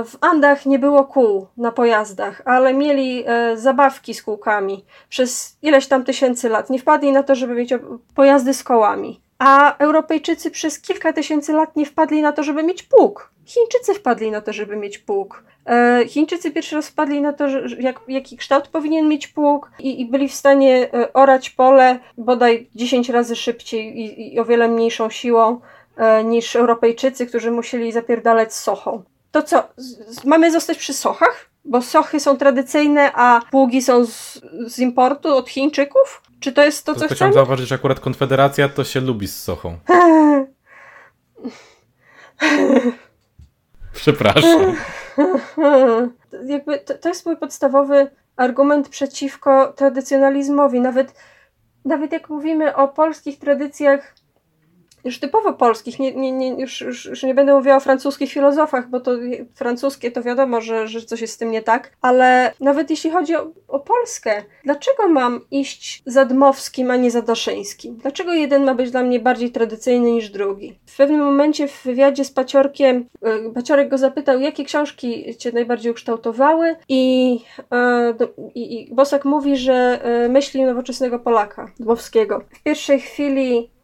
w 0.06 0.18
Andach 0.22 0.66
nie 0.66 0.80
było 0.80 1.04
kół 1.04 1.48
na 1.58 1.72
pojazdach, 1.72 2.42
ale 2.46 2.74
mieli 2.74 3.26
zabawki 3.56 4.14
z 4.14 4.24
kółkami 4.24 4.86
przez 5.10 5.58
ileś 5.62 5.88
tam 5.88 6.04
tysięcy 6.04 6.50
lat. 6.50 6.70
Nie 6.70 6.80
wpadli 6.80 7.12
na 7.12 7.24
to, 7.24 7.36
żeby 7.36 7.56
mieć 7.56 7.74
pojazdy 8.16 8.54
z 8.54 8.64
kołami. 8.64 9.22
A 9.40 9.78
Europejczycy 9.78 10.52
przez 10.52 10.80
kilka 10.80 11.14
tysięcy 11.14 11.54
lat 11.54 11.76
nie 11.76 11.86
wpadli 11.86 12.22
na 12.22 12.32
to, 12.32 12.44
żeby 12.44 12.64
mieć 12.64 12.84
pług. 12.84 13.32
Chińczycy 13.46 13.94
wpadli 13.94 14.32
na 14.32 14.42
to, 14.42 14.54
żeby 14.54 14.76
mieć 14.76 14.98
pług. 14.98 15.44
E, 15.66 16.04
Chińczycy 16.08 16.52
pierwszy 16.52 16.76
raz 16.76 16.90
wpadli 16.90 17.22
na 17.22 17.34
to, 17.34 17.48
jak, 17.80 18.00
jaki 18.08 18.38
kształt 18.38 18.68
powinien 18.68 19.08
mieć 19.08 19.28
pług 19.28 19.72
i, 19.80 20.02
i 20.02 20.06
byli 20.06 20.30
w 20.30 20.34
stanie 20.34 20.94
e, 20.94 21.14
orać 21.14 21.50
pole 21.50 22.00
bodaj 22.18 22.70
10 22.76 23.10
razy 23.10 23.36
szybciej 23.36 24.00
i, 24.00 24.34
i 24.34 24.40
o 24.40 24.46
wiele 24.46 24.68
mniejszą 24.68 25.10
siłą 25.10 25.60
e, 25.98 26.24
niż 26.24 26.56
Europejczycy, 26.56 27.28
którzy 27.28 27.52
musieli 27.52 27.92
zapierdalać 27.92 28.54
sochą. 28.54 29.04
To 29.32 29.44
co, 29.44 29.68
z, 29.76 30.26
mamy 30.26 30.52
zostać 30.52 30.78
przy 30.78 30.94
sochach? 30.94 31.47
Bo 31.68 31.82
sochy 31.82 32.20
są 32.20 32.38
tradycyjne, 32.38 33.12
a 33.14 33.42
pługi 33.52 33.82
są 33.82 34.06
z, 34.06 34.42
z 34.68 34.80
importu 34.80 35.36
od 35.36 35.50
Chińczyków? 35.50 36.22
Czy 36.40 36.52
to 36.52 36.64
jest 36.64 36.86
to, 36.86 36.94
co 36.94 37.00
chcemy? 37.00 37.16
Chciałem 37.16 37.34
zauważyć, 37.34 37.68
że 37.68 37.76
akurat 37.76 38.00
Konfederacja 38.00 38.70
to 38.70 38.84
się 38.84 39.00
lubi 39.00 39.28
z 39.28 39.44
Sochą. 39.44 39.78
Przepraszam. 43.94 44.76
Jakby 46.46 46.80
to, 46.80 46.98
to 46.98 47.10
jest 47.10 47.26
mój 47.26 47.38
podstawowy 47.38 48.12
argument 48.36 48.90
przeciwko 48.90 49.74
tradycjonalizmowi. 49.74 50.82
Nawet, 50.82 51.14
nawet 51.86 52.12
jak 52.12 52.30
mówimy 52.30 52.76
o 52.76 52.88
polskich 52.88 53.40
tradycjach 53.40 54.16
już 55.04 55.20
typowo 55.20 55.54
polskich, 55.54 56.00
nie, 56.00 56.16
nie, 56.16 56.32
nie, 56.32 56.62
już, 56.62 56.82
już, 56.82 57.24
nie 57.24 57.34
będę 57.34 57.54
mówiła 57.54 57.76
o 57.76 57.80
francuskich 57.80 58.32
filozofach, 58.32 58.90
bo 58.90 59.00
to 59.00 59.12
francuskie 59.56 60.12
to 60.12 60.24
wiadomo, 60.24 60.62
że, 60.62 60.88
że 60.88 61.02
coś 61.02 61.22
jest 61.22 61.34
z 61.34 61.38
tym 61.38 61.52
nie 61.52 61.62
tak, 61.62 61.92
ale 62.02 62.54
nawet 62.60 62.90
jeśli 62.90 63.12
chodzi 63.12 63.36
o, 63.36 63.52
o 63.68 63.80
Polskę, 63.80 64.44
dlaczego 64.64 65.10
mam 65.10 65.42
iść 65.52 66.04
za 66.06 66.26
Dmowskim, 66.26 66.92
a 66.92 66.96
nie 66.96 67.12
za 67.12 67.22
Daszyńskim? 67.22 67.96
Dlaczego 67.96 68.34
jeden 68.34 68.64
ma 68.64 68.76
być 68.76 68.92
dla 68.92 69.04
mnie 69.04 69.20
bardziej 69.20 69.52
tradycyjny 69.52 70.12
niż 70.12 70.30
drugi? 70.30 70.80
W 70.86 70.98
pewnym 70.98 71.20
momencie 71.20 71.68
w 71.68 71.84
wywiadzie 71.84 72.26
z 72.26 72.32
Paciorkiem, 72.32 73.06
e, 73.22 73.52
Paciorek 73.54 73.90
go 73.90 73.98
zapytał, 73.98 74.40
jakie 74.40 74.66
książki 74.66 75.36
cię 75.38 75.52
najbardziej 75.52 75.92
ukształtowały 75.92 76.76
i, 76.90 77.40
e, 77.72 78.14
i, 78.56 78.82
i 78.82 78.96
Bosak 78.96 79.26
mówi, 79.26 79.58
że 79.58 80.00
e, 80.04 80.30
myśli 80.30 80.64
nowoczesnego 80.64 81.20
Polaka, 81.20 81.72
Dmowskiego. 81.80 82.42
W 82.54 82.64
pierwszej 82.64 83.00
chwili 83.00 83.77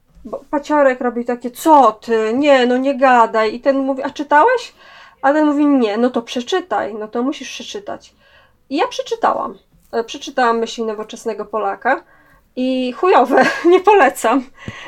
paciorek 0.49 1.01
robi 1.01 1.25
takie, 1.25 1.51
co 1.51 1.91
ty, 1.91 2.33
nie, 2.33 2.65
no 2.65 2.77
nie 2.77 2.97
gadaj. 2.97 3.55
I 3.55 3.59
ten 3.59 3.77
mówi, 3.77 4.03
a 4.03 4.09
czytałeś? 4.09 4.73
A 5.21 5.33
ten 5.33 5.45
mówi, 5.45 5.65
nie, 5.65 5.97
no 5.97 6.09
to 6.09 6.21
przeczytaj, 6.21 6.93
no 6.93 7.07
to 7.07 7.23
musisz 7.23 7.49
przeczytać. 7.49 8.13
I 8.69 8.75
ja 8.77 8.87
przeczytałam. 8.87 9.57
E, 9.91 10.03
przeczytałam 10.03 10.59
myśli 10.59 10.83
nowoczesnego 10.83 11.45
Polaka 11.45 12.03
i 12.55 12.91
chujowe, 12.91 13.45
nie 13.71 13.79
polecam. 13.79 14.43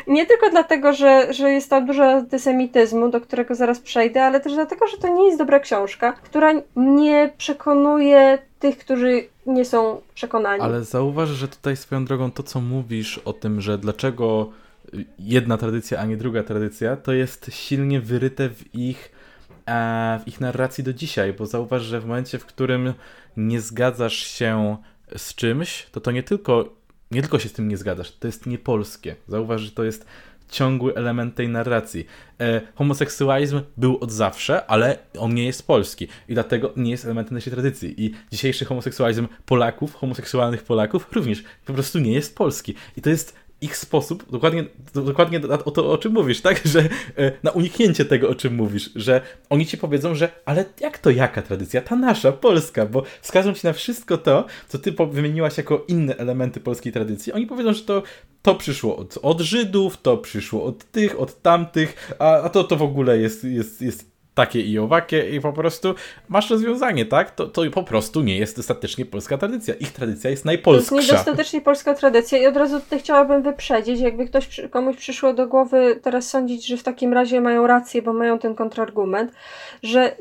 Nie 0.08 0.26
tylko 0.26 0.50
dlatego, 0.50 0.94
że, 0.94 1.34
że 1.34 1.52
jest 1.52 1.70
tam 1.70 1.86
dużo 1.86 2.04
antysemityzmu, 2.06 3.10
do 3.10 3.22
którego 3.22 3.56
zaraz 3.56 3.80
przejdę, 3.80 4.24
ale 4.24 4.40
też 4.40 4.54
dlatego, 4.54 4.88
że 4.88 4.98
to 4.98 5.08
nie 5.08 5.26
jest 5.26 5.38
dobra 5.38 5.60
książka, 5.60 6.14
która 6.14 6.52
nie 6.76 7.34
przekonuje 7.38 8.40
tych, 8.60 8.78
którzy 8.78 9.28
nie 9.46 9.66
są 9.66 10.02
przekonani. 10.14 10.62
Ale 10.62 10.84
zauważ, 10.84 11.30
że 11.30 11.48
tutaj 11.48 11.78
swoją 11.78 12.06
drogą 12.06 12.32
to, 12.32 12.44
co 12.44 12.62
mówisz 12.62 13.18
o 13.18 13.34
tym, 13.34 13.62
że 13.62 13.78
dlaczego 13.78 14.50
jedna 15.20 15.58
tradycja, 15.58 16.00
a 16.00 16.06
nie 16.06 16.18
druga 16.18 16.44
tradycja, 16.44 16.98
to 16.98 17.14
jest 17.14 17.50
silnie 17.54 18.02
wyryte 18.02 18.50
w 18.50 18.76
ich, 18.76 19.12
e, 19.68 20.20
w 20.24 20.28
ich 20.28 20.42
narracji 20.42 20.84
do 20.84 20.94
dzisiaj, 20.94 21.34
bo 21.34 21.46
zauważ, 21.46 21.82
że 21.82 22.02
w 22.02 22.06
momencie, 22.06 22.40
w 22.40 22.46
którym 22.46 22.94
nie 23.38 23.62
zgadzasz 23.62 24.18
się 24.18 24.78
z 25.18 25.36
czymś, 25.36 25.88
to 25.92 26.02
to 26.02 26.12
nie 26.12 26.24
tylko, 26.24 26.74
nie 27.12 27.22
tylko 27.22 27.40
się 27.40 27.50
z 27.50 27.54
tym 27.54 27.68
nie 27.68 27.78
zgadzasz, 27.78 28.12
to 28.12 28.28
jest 28.28 28.46
niepolskie. 28.46 29.16
Zauważ, 29.28 29.62
że 29.62 29.72
to 29.72 29.84
jest 29.84 30.06
ciągły 30.50 30.96
element 30.96 31.36
tej 31.36 31.50
narracji. 31.50 32.06
E, 32.40 32.62
homoseksualizm 32.76 33.62
był 33.78 33.98
od 33.98 34.12
zawsze, 34.12 34.66
ale 34.66 34.98
on 35.20 35.34
nie 35.34 35.46
jest 35.46 35.68
polski 35.68 36.08
i 36.28 36.34
dlatego 36.34 36.74
nie 36.76 36.92
jest 36.92 37.06
elementem 37.06 37.36
naszej 37.36 37.54
tradycji. 37.54 38.06
I 38.06 38.14
dzisiejszy 38.32 38.66
homoseksualizm 38.66 39.28
Polaków, 39.46 39.96
homoseksualnych 39.96 40.64
Polaków 40.64 41.08
również 41.12 41.44
po 41.66 41.74
prostu 41.74 42.00
nie 42.00 42.14
jest 42.14 42.36
polski. 42.36 42.76
I 42.98 43.02
to 43.02 43.10
jest 43.10 43.36
ich 43.62 43.78
sposób, 43.78 44.32
dokładnie, 44.32 44.66
dokładnie 44.94 45.42
o 45.66 45.72
to, 45.72 45.92
o 45.92 45.98
czym 45.98 46.14
mówisz, 46.14 46.42
tak? 46.42 46.62
Że 46.74 46.80
e, 47.18 47.32
na 47.44 47.52
uniknięcie 47.52 48.06
tego, 48.06 48.30
o 48.30 48.36
czym 48.36 48.56
mówisz, 48.56 48.90
że 48.96 49.22
oni 49.50 49.66
ci 49.66 49.78
powiedzą, 49.78 50.16
że 50.16 50.30
ale 50.46 50.66
jak 50.82 50.98
to 50.98 51.10
jaka 51.10 51.42
tradycja? 51.42 51.82
Ta 51.82 51.96
nasza, 51.96 52.32
polska, 52.32 52.86
bo 52.86 53.04
wskażą 53.22 53.54
ci 53.54 53.68
na 53.68 53.74
wszystko 53.74 54.18
to, 54.18 54.46
co 54.68 54.80
ty 54.80 54.96
wymieniłaś 55.12 55.58
jako 55.58 55.86
inne 55.88 56.18
elementy 56.18 56.60
polskiej 56.60 56.94
tradycji. 56.94 57.34
Oni 57.34 57.48
powiedzą, 57.48 57.74
że 57.74 57.82
to, 57.82 58.04
to 58.42 58.56
przyszło 58.56 58.98
od, 58.98 59.18
od 59.22 59.42
Żydów, 59.42 59.98
to 60.02 60.18
przyszło 60.18 60.64
od 60.64 60.92
tych, 60.92 61.20
od 61.20 61.42
tamtych, 61.42 62.12
a, 62.20 62.42
a 62.42 62.50
to, 62.50 62.64
to 62.64 62.76
w 62.76 62.82
ogóle 62.82 63.18
jest, 63.18 63.44
jest, 63.44 63.82
jest 63.82 64.15
takie 64.36 64.62
i 64.62 64.80
owakie 64.80 65.30
i 65.30 65.42
po 65.42 65.54
prostu 65.54 65.96
masz 66.30 66.50
rozwiązanie, 66.50 67.06
tak? 67.06 67.32
To, 67.32 67.48
to 67.48 67.62
po 67.74 67.84
prostu 67.84 68.22
nie 68.22 68.38
jest 68.38 68.58
dostatecznie 68.58 69.06
polska 69.06 69.38
tradycja. 69.38 69.74
Ich 69.74 69.92
tradycja 69.92 70.30
jest 70.30 70.46
najpolsksza. 70.46 70.90
To 70.90 70.96
jest 70.96 71.10
niedostatecznie 71.10 71.62
polska 71.62 71.94
tradycja 71.94 72.38
i 72.38 72.48
od 72.48 72.58
razu 72.58 72.80
tutaj 72.80 73.00
chciałabym 73.00 73.44
wyprzedzić, 73.44 74.00
jakby 74.00 74.26
ktoś, 74.26 74.62
komuś 74.72 74.98
przyszło 74.98 75.34
do 75.34 75.48
głowy 75.48 76.00
teraz 76.04 76.30
sądzić, 76.30 76.68
że 76.68 76.78
w 76.78 76.84
takim 76.84 77.14
razie 77.14 77.42
mają 77.42 77.68
rację, 77.68 78.02
bo 78.02 78.14
mają 78.14 78.40
ten 78.40 78.56
kontrargument, 78.56 79.32
że 79.84 80.16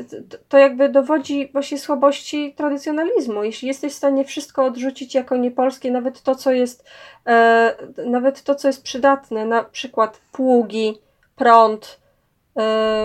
to 0.49 0.59
jakby 0.59 0.89
dowodzi 0.89 1.49
właśnie 1.53 1.79
słabości 1.79 2.55
tradycjonalizmu. 2.57 3.45
Jeśli 3.45 3.69
jesteś 3.69 3.93
w 3.93 3.97
stanie 3.97 4.25
wszystko 4.25 4.65
odrzucić 4.65 5.15
jako 5.15 5.37
niepolskie, 5.37 5.91
nawet 5.91 6.23
to, 6.23 6.35
co 6.35 6.53
jest 6.53 6.85
e, 7.27 7.75
nawet 8.07 8.43
to, 8.43 8.55
co 8.55 8.69
jest 8.69 8.83
przydatne, 8.83 9.47
na 9.47 9.65
przykład 9.65 10.21
pługi, 10.33 10.99
prąd, 11.37 12.04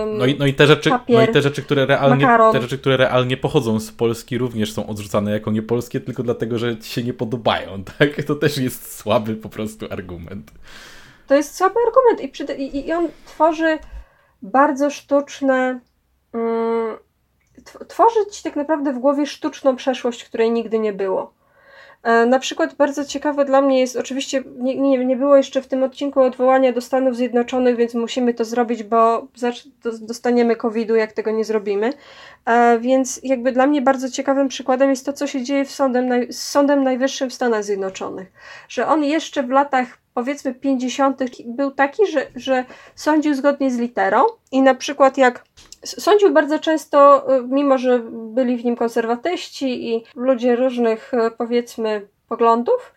no 0.06 0.26
i, 0.26 0.38
no 0.38 0.46
i 0.46 0.54
te 0.54 0.66
rzeczy, 0.66 0.90
papier, 0.90 1.16
no 1.16 1.24
i 1.24 1.28
te 1.28 1.42
rzeczy, 1.42 1.62
które 1.62 1.86
realnie, 1.86 2.26
te 2.52 2.62
rzeczy, 2.62 2.78
które 2.78 2.96
realnie 2.96 3.36
pochodzą 3.36 3.80
z 3.80 3.92
Polski, 3.92 4.38
również 4.38 4.72
są 4.72 4.86
odrzucane 4.86 5.30
jako 5.30 5.50
niepolskie, 5.50 6.00
tylko 6.00 6.22
dlatego, 6.22 6.58
że 6.58 6.76
ci 6.76 6.90
się 6.90 7.02
nie 7.02 7.14
podobają, 7.14 7.84
tak? 7.98 8.24
To 8.24 8.34
też 8.34 8.58
jest 8.58 8.98
słaby 8.98 9.36
po 9.36 9.48
prostu 9.48 9.86
argument. 9.90 10.50
To 11.26 11.34
jest 11.34 11.56
słaby 11.56 11.74
argument 11.86 12.20
i, 12.20 12.28
przy, 12.28 12.44
i, 12.44 12.86
i 12.86 12.92
on 12.92 13.08
tworzy 13.26 13.78
bardzo 14.42 14.90
sztuczne. 14.90 15.80
Mm, 16.32 16.96
tworzy 17.88 18.20
ci 18.32 18.42
tak 18.42 18.56
naprawdę 18.56 18.92
w 18.92 18.98
głowie 18.98 19.26
sztuczną 19.26 19.76
przeszłość, 19.76 20.24
której 20.24 20.50
nigdy 20.50 20.78
nie 20.78 20.92
było. 20.92 21.39
E, 22.02 22.26
na 22.26 22.38
przykład 22.38 22.74
bardzo 22.74 23.04
ciekawe 23.04 23.44
dla 23.44 23.60
mnie 23.60 23.80
jest, 23.80 23.96
oczywiście 23.96 24.42
nie, 24.58 24.76
nie, 24.76 25.04
nie 25.04 25.16
było 25.16 25.36
jeszcze 25.36 25.62
w 25.62 25.66
tym 25.66 25.82
odcinku 25.82 26.20
odwołania 26.20 26.72
do 26.72 26.80
Stanów 26.80 27.16
Zjednoczonych, 27.16 27.76
więc 27.76 27.94
musimy 27.94 28.34
to 28.34 28.44
zrobić, 28.44 28.82
bo 28.82 29.26
dostaniemy 30.00 30.56
COVID-u, 30.56 30.94
jak 30.94 31.12
tego 31.12 31.30
nie 31.30 31.44
zrobimy. 31.44 31.92
E, 32.46 32.78
więc 32.78 33.20
jakby 33.22 33.52
dla 33.52 33.66
mnie 33.66 33.82
bardzo 33.82 34.10
ciekawym 34.10 34.48
przykładem 34.48 34.90
jest 34.90 35.06
to, 35.06 35.12
co 35.12 35.26
się 35.26 35.42
dzieje 35.42 35.64
w 35.64 35.70
sądem, 35.70 36.32
z 36.32 36.42
Sądem 36.42 36.84
Najwyższym 36.84 37.30
w 37.30 37.34
Stanach 37.34 37.64
Zjednoczonych. 37.64 38.32
Że 38.68 38.86
on 38.86 39.04
jeszcze 39.04 39.42
w 39.42 39.50
latach 39.50 39.98
powiedzmy 40.14 40.54
50. 40.54 41.20
był 41.46 41.70
taki, 41.70 42.06
że, 42.06 42.26
że 42.36 42.64
sądził 42.94 43.34
zgodnie 43.34 43.70
z 43.70 43.78
literą 43.78 44.24
i 44.52 44.62
na 44.62 44.74
przykład 44.74 45.18
jak 45.18 45.44
Sądził 45.84 46.32
bardzo 46.32 46.58
często, 46.58 47.26
y, 47.36 47.42
mimo 47.48 47.78
że 47.78 48.00
byli 48.12 48.56
w 48.56 48.64
nim 48.64 48.76
konserwatyści 48.76 49.94
i 49.94 50.04
ludzie 50.16 50.56
różnych, 50.56 51.14
y, 51.14 51.30
powiedzmy, 51.38 52.08
poglądów, 52.28 52.94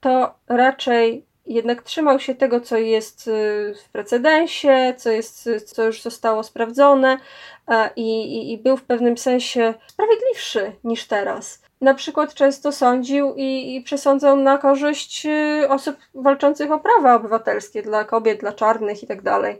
to 0.00 0.34
raczej 0.48 1.26
jednak 1.46 1.82
trzymał 1.82 2.20
się 2.20 2.34
tego, 2.34 2.60
co 2.60 2.76
jest 2.76 3.28
y, 3.28 3.74
w 3.84 3.88
precedensie, 3.88 4.94
co, 4.96 5.10
jest, 5.10 5.48
co 5.66 5.84
już 5.84 6.02
zostało 6.02 6.42
sprawdzone 6.42 7.18
i, 7.96 8.36
i, 8.36 8.52
i 8.52 8.58
był 8.58 8.76
w 8.76 8.82
pewnym 8.82 9.18
sensie 9.18 9.74
sprawiedliwszy 9.86 10.72
niż 10.84 11.06
teraz. 11.06 11.62
Na 11.80 11.94
przykład 11.94 12.34
często 12.34 12.72
sądził 12.72 13.34
i, 13.36 13.76
i 13.76 13.82
przesądzał 13.82 14.36
na 14.36 14.58
korzyść 14.58 15.26
osób 15.68 15.96
walczących 16.14 16.70
o 16.70 16.78
prawa 16.78 17.14
obywatelskie 17.14 17.82
dla 17.82 18.04
kobiet, 18.04 18.40
dla 18.40 18.52
czarnych 18.52 19.02
itd. 19.02 19.56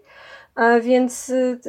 Więc 0.82 1.28
y, 1.28 1.60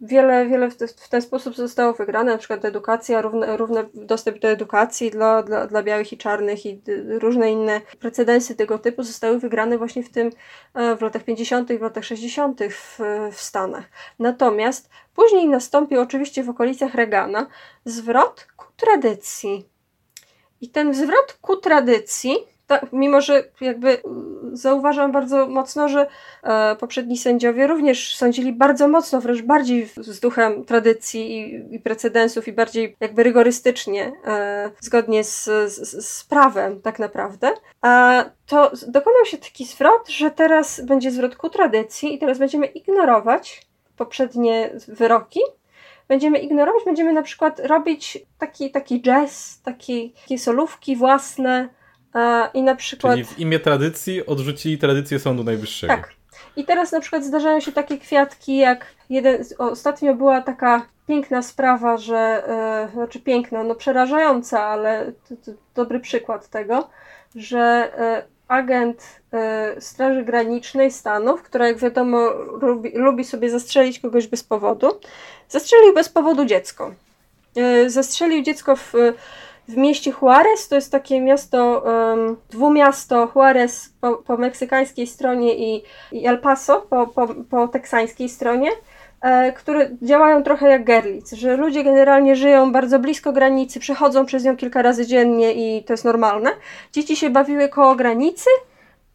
wiele, 0.00 0.46
wiele 0.46 0.70
w 0.70 1.08
ten 1.08 1.22
sposób 1.22 1.54
zostało 1.54 1.92
wygrane, 1.92 2.32
na 2.32 2.38
przykład 2.38 2.64
edukacja, 2.64 3.22
równy, 3.22 3.56
równy 3.56 3.88
dostęp 3.94 4.38
do 4.38 4.48
edukacji 4.48 5.10
dla, 5.10 5.42
dla, 5.42 5.66
dla 5.66 5.82
białych 5.82 6.12
i 6.12 6.18
czarnych 6.18 6.66
i 6.66 6.82
różne 7.06 7.50
inne 7.50 7.80
precedensy 8.00 8.54
tego 8.54 8.78
typu 8.78 9.02
zostały 9.02 9.38
wygrane 9.38 9.78
właśnie 9.78 10.02
w 10.02 10.10
tym 10.10 10.30
e, 10.74 10.96
w 10.96 11.00
latach 11.00 11.24
50., 11.24 11.72
w 11.72 11.80
latach 11.80 12.04
60. 12.04 12.60
W, 12.70 12.98
w 13.32 13.40
Stanach. 13.40 13.84
Natomiast 14.18 14.90
później 15.14 15.48
nastąpił 15.48 16.00
oczywiście 16.00 16.44
w 16.44 16.50
okolicach 16.50 16.94
Reagana 16.94 17.46
zwrot 17.84 18.46
ku 18.56 18.66
tradycji. 18.76 19.68
I 20.60 20.68
ten 20.68 20.94
zwrot 20.94 21.38
ku 21.40 21.56
tradycji 21.56 22.36
mimo 22.92 23.20
że 23.20 23.44
jakby 23.60 23.98
zauważam 24.52 25.12
bardzo 25.12 25.46
mocno, 25.46 25.88
że 25.88 26.06
e, 26.42 26.76
poprzedni 26.76 27.18
sędziowie 27.18 27.66
również 27.66 28.16
sądzili 28.16 28.52
bardzo 28.52 28.88
mocno, 28.88 29.20
wręcz 29.20 29.42
bardziej 29.42 29.88
z 29.96 30.20
duchem 30.20 30.64
tradycji 30.64 31.38
i, 31.38 31.74
i 31.74 31.80
precedensów 31.80 32.48
i 32.48 32.52
bardziej 32.52 32.96
jakby 33.00 33.22
rygorystycznie, 33.22 34.12
e, 34.26 34.70
zgodnie 34.80 35.24
z, 35.24 35.44
z, 35.44 36.06
z 36.06 36.24
prawem 36.24 36.80
tak 36.80 36.98
naprawdę. 36.98 37.50
A 37.80 38.24
to 38.46 38.72
dokonał 38.88 39.24
się 39.24 39.38
taki 39.38 39.64
zwrot, 39.64 40.08
że 40.08 40.30
teraz 40.30 40.80
będzie 40.80 41.10
zwrot 41.10 41.36
ku 41.36 41.50
tradycji 41.50 42.14
i 42.14 42.18
teraz 42.18 42.38
będziemy 42.38 42.66
ignorować 42.66 43.66
poprzednie 43.96 44.70
wyroki 44.88 45.40
będziemy 46.08 46.38
ignorować, 46.38 46.84
będziemy 46.84 47.12
na 47.12 47.22
przykład 47.22 47.60
robić 47.60 48.18
taki, 48.38 48.70
taki 48.70 49.02
jazz, 49.02 49.60
taki, 49.62 50.14
takie 50.22 50.38
solówki 50.38 50.96
własne, 50.96 51.68
i 52.54 52.62
na 52.62 52.74
przykład... 52.74 53.12
Czyli 53.12 53.24
w 53.24 53.38
imię 53.38 53.60
tradycji 53.60 54.26
odrzucili 54.26 54.78
tradycję 54.78 55.18
Sądu 55.18 55.44
Najwyższego. 55.44 55.92
Tak. 55.94 56.14
I 56.56 56.64
teraz 56.64 56.92
na 56.92 57.00
przykład 57.00 57.24
zdarzają 57.24 57.60
się 57.60 57.72
takie 57.72 57.98
kwiatki, 57.98 58.56
jak 58.56 58.86
jeden, 59.10 59.44
ostatnio 59.58 60.14
była 60.14 60.40
taka 60.40 60.86
piękna 61.08 61.42
sprawa, 61.42 61.96
że, 61.96 62.48
e, 62.48 62.88
znaczy 62.92 63.20
piękna, 63.20 63.64
no 63.64 63.74
przerażająca, 63.74 64.64
ale 64.64 65.12
to, 65.28 65.36
to 65.36 65.52
dobry 65.74 66.00
przykład 66.00 66.48
tego, 66.48 66.88
że 67.36 67.92
e, 67.98 68.24
agent 68.48 69.20
e, 69.32 69.80
Straży 69.80 70.24
Granicznej 70.24 70.90
Stanów, 70.90 71.42
która 71.42 71.66
jak 71.66 71.78
wiadomo 71.78 72.30
lubi, 72.60 72.90
lubi 72.94 73.24
sobie 73.24 73.50
zastrzelić 73.50 74.00
kogoś 74.00 74.26
bez 74.26 74.44
powodu, 74.44 75.00
zastrzelił 75.48 75.94
bez 75.94 76.08
powodu 76.08 76.44
dziecko. 76.44 76.94
Zastrzelił 77.86 78.42
dziecko 78.42 78.76
w 78.76 78.92
w 79.68 79.76
mieście 79.76 80.12
Juarez, 80.22 80.68
to 80.68 80.74
jest 80.74 80.92
takie 80.92 81.20
miasto, 81.20 81.82
um, 81.86 82.36
dwumiasto 82.50 83.32
Juarez 83.34 83.92
po, 84.00 84.16
po 84.16 84.36
meksykańskiej 84.36 85.06
stronie 85.06 85.54
i, 85.54 85.82
i 86.12 86.26
El 86.26 86.38
Paso 86.38 86.80
po, 86.90 87.06
po, 87.06 87.28
po 87.50 87.68
teksańskiej 87.68 88.28
stronie, 88.28 88.70
e, 89.20 89.52
które 89.52 89.90
działają 90.02 90.42
trochę 90.42 90.68
jak 90.68 90.84
Gerlitz, 90.84 91.32
że 91.32 91.56
ludzie 91.56 91.84
generalnie 91.84 92.36
żyją 92.36 92.72
bardzo 92.72 92.98
blisko 92.98 93.32
granicy, 93.32 93.80
przechodzą 93.80 94.26
przez 94.26 94.44
nią 94.44 94.56
kilka 94.56 94.82
razy 94.82 95.06
dziennie 95.06 95.52
i 95.52 95.84
to 95.84 95.92
jest 95.92 96.04
normalne. 96.04 96.50
Dzieci 96.92 97.16
się 97.16 97.30
bawiły 97.30 97.68
koło 97.68 97.94
granicy 97.94 98.50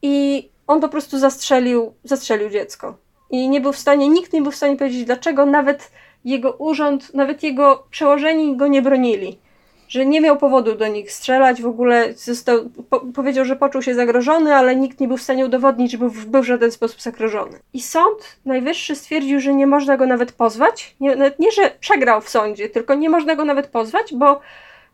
i 0.01 0.49
on 0.67 0.81
po 0.81 0.89
prostu 0.89 1.19
zastrzelił, 1.19 1.93
zastrzelił 2.03 2.49
dziecko. 2.49 2.97
I 3.29 3.49
nie 3.49 3.61
był 3.61 3.73
w 3.73 3.77
stanie, 3.77 4.09
nikt 4.09 4.33
nie 4.33 4.41
był 4.41 4.51
w 4.51 4.55
stanie 4.55 4.77
powiedzieć 4.77 5.05
dlaczego, 5.05 5.45
nawet 5.45 5.91
jego 6.25 6.51
urząd, 6.51 7.13
nawet 7.13 7.43
jego 7.43 7.83
przełożeni 7.89 8.57
go 8.57 8.67
nie 8.67 8.81
bronili. 8.81 9.39
Że 9.87 10.05
nie 10.05 10.21
miał 10.21 10.37
powodu 10.37 10.75
do 10.75 10.87
nich 10.87 11.11
strzelać, 11.11 11.61
w 11.61 11.67
ogóle 11.67 12.13
został, 12.13 12.69
po, 12.89 12.99
powiedział, 12.99 13.45
że 13.45 13.55
poczuł 13.55 13.81
się 13.81 13.95
zagrożony, 13.95 14.55
ale 14.55 14.75
nikt 14.75 14.99
nie 14.99 15.07
był 15.07 15.17
w 15.17 15.21
stanie 15.21 15.45
udowodnić, 15.45 15.91
że 15.91 15.97
był, 15.97 16.11
był 16.27 16.41
w 16.41 16.45
żaden 16.45 16.71
sposób 16.71 17.01
zagrożony. 17.01 17.59
I 17.73 17.81
sąd 17.81 18.37
najwyższy 18.45 18.95
stwierdził, 18.95 19.39
że 19.39 19.53
nie 19.53 19.67
można 19.67 19.97
go 19.97 20.05
nawet 20.05 20.31
pozwać. 20.31 20.95
Nie, 20.99 21.15
nawet 21.15 21.39
nie, 21.39 21.51
że 21.51 21.71
przegrał 21.79 22.21
w 22.21 22.29
sądzie, 22.29 22.69
tylko 22.69 22.95
nie 22.95 23.09
można 23.09 23.35
go 23.35 23.45
nawet 23.45 23.67
pozwać, 23.67 24.13
bo 24.13 24.41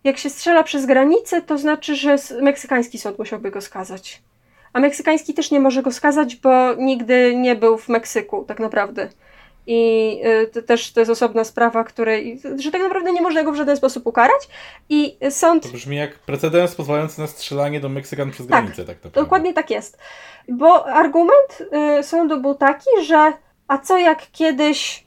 jak 0.04 0.18
się 0.18 0.30
strzela 0.30 0.64
przez 0.64 0.86
granicę, 0.86 1.42
to 1.42 1.58
znaczy, 1.58 1.96
że 1.96 2.16
meksykański 2.42 2.98
sąd 2.98 3.20
musiałby 3.20 3.52
go 3.52 3.62
skazać. 3.62 4.22
A 4.74 4.80
meksykański 4.80 5.34
też 5.34 5.52
nie 5.52 5.60
może 5.60 5.84
go 5.84 5.92
skazać, 5.92 6.36
bo 6.36 6.74
nigdy 6.78 7.36
nie 7.36 7.56
był 7.56 7.78
w 7.78 7.90
Meksyku, 7.90 8.46
tak 8.48 8.60
naprawdę. 8.60 9.10
I 9.68 10.20
y, 10.44 10.48
to 10.48 10.62
też 10.62 10.92
to 10.92 11.00
jest 11.00 11.12
osobna 11.12 11.44
sprawa, 11.44 11.84
której, 11.84 12.42
że 12.58 12.72
tak 12.72 12.82
naprawdę 12.82 13.14
nie 13.14 13.22
można 13.22 13.44
go 13.44 13.52
w 13.52 13.56
żaden 13.56 13.78
sposób 13.78 14.08
ukarać. 14.08 14.50
I 14.90 15.18
sąd. 15.30 15.64
To 15.64 15.70
brzmi 15.70 15.98
jak 15.98 16.20
precedens 16.20 16.76
pozwalający 16.76 17.22
na 17.22 17.28
strzelanie 17.28 17.80
do 17.80 17.90
Meksykan 17.90 18.32
przez 18.32 18.48
tak, 18.48 18.62
granicę, 18.62 18.86
tak 18.86 18.96
naprawdę. 18.96 19.22
Dokładnie 19.22 19.54
tak 19.54 19.70
jest. 19.70 19.98
Bo 20.50 20.86
argument 20.86 21.68
y, 22.00 22.04
sądu 22.04 22.42
był 22.42 22.56
taki, 22.56 22.90
że 23.06 23.34
a 23.68 23.78
co 23.78 23.98
jak 23.98 24.32
kiedyś 24.32 25.04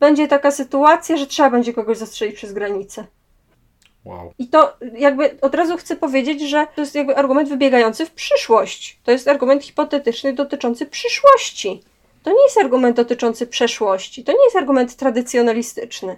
będzie 0.00 0.28
taka 0.28 0.50
sytuacja, 0.50 1.16
że 1.16 1.26
trzeba 1.26 1.50
będzie 1.50 1.72
kogoś 1.72 1.98
zastrzelić 1.98 2.36
przez 2.36 2.52
granicę. 2.52 3.06
Wow. 4.04 4.32
I 4.38 4.48
to 4.48 4.76
jakby 4.98 5.40
od 5.40 5.54
razu 5.54 5.76
chcę 5.76 5.96
powiedzieć, 5.96 6.50
że 6.50 6.66
to 6.74 6.80
jest 6.80 6.94
jakby 6.94 7.16
argument 7.16 7.48
wybiegający 7.48 8.06
w 8.06 8.10
przyszłość. 8.10 9.00
To 9.04 9.10
jest 9.10 9.28
argument 9.28 9.64
hipotetyczny 9.64 10.32
dotyczący 10.32 10.86
przyszłości. 10.86 11.82
To 12.22 12.30
nie 12.30 12.42
jest 12.42 12.58
argument 12.58 12.96
dotyczący 12.96 13.46
przeszłości. 13.46 14.24
To 14.24 14.32
nie 14.32 14.44
jest 14.44 14.56
argument 14.56 14.96
tradycjonalistyczny. 14.96 16.16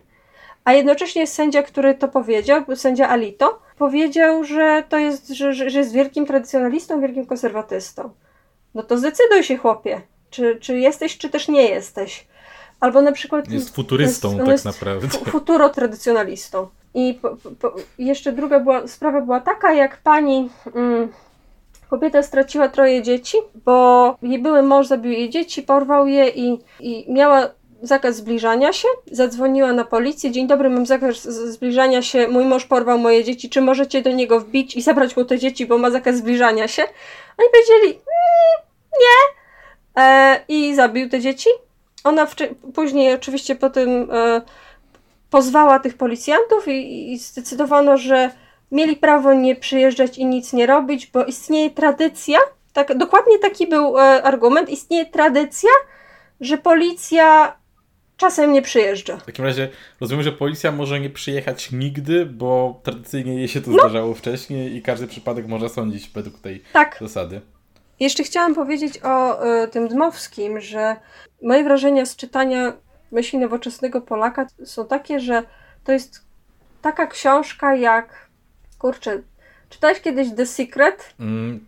A 0.64 0.72
jednocześnie 0.72 1.26
sędzia, 1.26 1.62
który 1.62 1.94
to 1.94 2.08
powiedział, 2.08 2.62
sędzia 2.74 3.08
Alito, 3.08 3.62
powiedział, 3.78 4.44
że 4.44 4.84
to 4.88 4.98
jest, 4.98 5.28
że, 5.28 5.54
że 5.54 5.78
jest 5.78 5.92
wielkim 5.92 6.26
tradycjonalistą, 6.26 7.00
wielkim 7.00 7.26
konserwatystą. 7.26 8.10
No 8.74 8.82
to 8.82 8.98
zdecyduj 8.98 9.42
się, 9.42 9.56
chłopie. 9.56 10.00
Czy, 10.30 10.56
czy 10.60 10.78
jesteś, 10.78 11.18
czy 11.18 11.28
też 11.28 11.48
nie 11.48 11.68
jesteś. 11.68 12.26
Albo 12.80 13.02
na 13.02 13.12
przykład. 13.12 13.50
Jest 13.50 13.74
futurystą, 13.74 14.28
jest, 14.28 14.40
tak 14.40 14.48
jest 14.48 14.64
naprawdę. 14.64 15.08
Futurotradycjonalistą. 15.08 16.68
I 16.94 17.18
po, 17.22 17.36
po, 17.60 17.74
jeszcze 17.98 18.32
druga 18.32 18.60
była, 18.60 18.88
sprawa 18.88 19.20
była 19.20 19.40
taka, 19.40 19.72
jak 19.72 19.96
pani 19.96 20.50
mm, 20.74 21.08
kobieta 21.94 22.22
straciła 22.22 22.68
troje 22.68 23.02
dzieci, 23.02 23.36
bo 23.64 24.16
jej 24.22 24.38
były 24.38 24.62
mąż 24.62 24.86
zabił 24.86 25.12
jej 25.12 25.30
dzieci, 25.30 25.62
porwał 25.62 26.06
je 26.06 26.28
i, 26.28 26.58
i 26.80 27.12
miała 27.12 27.50
zakaz 27.82 28.16
zbliżania 28.16 28.72
się. 28.72 28.88
Zadzwoniła 29.12 29.72
na 29.72 29.84
policję. 29.84 30.30
Dzień 30.30 30.46
dobry, 30.46 30.70
mam 30.70 30.86
zakaz 30.86 31.22
zbliżania 31.52 32.02
się. 32.02 32.28
Mój 32.28 32.44
mąż 32.44 32.64
porwał 32.64 32.98
moje 32.98 33.24
dzieci. 33.24 33.50
Czy 33.50 33.60
możecie 33.60 34.02
do 34.02 34.10
niego 34.10 34.40
wbić 34.40 34.76
i 34.76 34.82
zabrać 34.82 35.16
mu 35.16 35.24
te 35.24 35.38
dzieci, 35.38 35.66
bo 35.66 35.78
ma 35.78 35.90
zakaz 35.90 36.16
zbliżania 36.16 36.68
się? 36.68 36.82
Oni 37.38 37.48
powiedzieli, 37.52 37.88
mm, 37.88 38.66
nie. 38.92 39.42
E, 40.02 40.40
I 40.48 40.74
zabił 40.74 41.08
te 41.08 41.20
dzieci. 41.20 41.48
Ona 42.04 42.26
później 42.74 43.14
oczywiście 43.14 43.54
po 43.54 43.70
tym 43.70 44.08
e, 44.12 44.42
pozwała 45.30 45.78
tych 45.78 45.96
policjantów 45.96 46.68
i, 46.68 47.12
i 47.12 47.18
zdecydowano, 47.18 47.96
że 47.96 48.30
mieli 48.72 48.96
prawo 48.96 49.34
nie 49.34 49.56
przyjeżdżać 49.56 50.18
i 50.18 50.26
nic 50.26 50.52
nie 50.52 50.66
robić, 50.66 51.06
bo 51.06 51.24
istnieje 51.24 51.70
tradycja, 51.70 52.38
tak, 52.72 52.98
dokładnie 52.98 53.38
taki 53.38 53.66
był 53.66 53.98
e, 53.98 54.02
argument, 54.22 54.70
istnieje 54.70 55.06
tradycja, 55.06 55.70
że 56.40 56.58
policja 56.58 57.56
czasem 58.16 58.52
nie 58.52 58.62
przyjeżdża. 58.62 59.16
W 59.16 59.26
takim 59.26 59.44
razie 59.44 59.68
rozumiem, 60.00 60.22
że 60.22 60.32
policja 60.32 60.72
może 60.72 61.00
nie 61.00 61.10
przyjechać 61.10 61.72
nigdy, 61.72 62.26
bo 62.26 62.80
tradycyjnie 62.82 63.34
jej 63.34 63.48
się 63.48 63.60
to 63.60 63.70
no. 63.70 63.78
zdarzało 63.78 64.14
wcześniej 64.14 64.76
i 64.76 64.82
każdy 64.82 65.06
przypadek 65.06 65.46
można 65.46 65.68
sądzić 65.68 66.10
według 66.14 66.38
tej 66.38 66.62
tak. 66.72 66.98
zasady. 67.00 67.40
Jeszcze 68.00 68.22
chciałam 68.22 68.54
powiedzieć 68.54 69.00
o 69.02 69.46
y, 69.64 69.68
tym 69.68 69.88
Dmowskim, 69.88 70.60
że 70.60 70.96
moje 71.42 71.64
wrażenia 71.64 72.06
z 72.06 72.16
czytania 72.16 72.72
myśli 73.12 73.38
nowoczesnego 73.38 74.00
Polaka 74.00 74.46
są 74.64 74.86
takie, 74.86 75.20
że 75.20 75.42
to 75.84 75.92
jest 75.92 76.24
taka 76.82 77.06
książka 77.06 77.74
jak, 77.74 78.23
kurczę, 78.84 79.22
czytałeś 79.70 80.00
kiedyś 80.00 80.28
The 80.36 80.46
Secret? 80.46 81.14
Mm. 81.20 81.66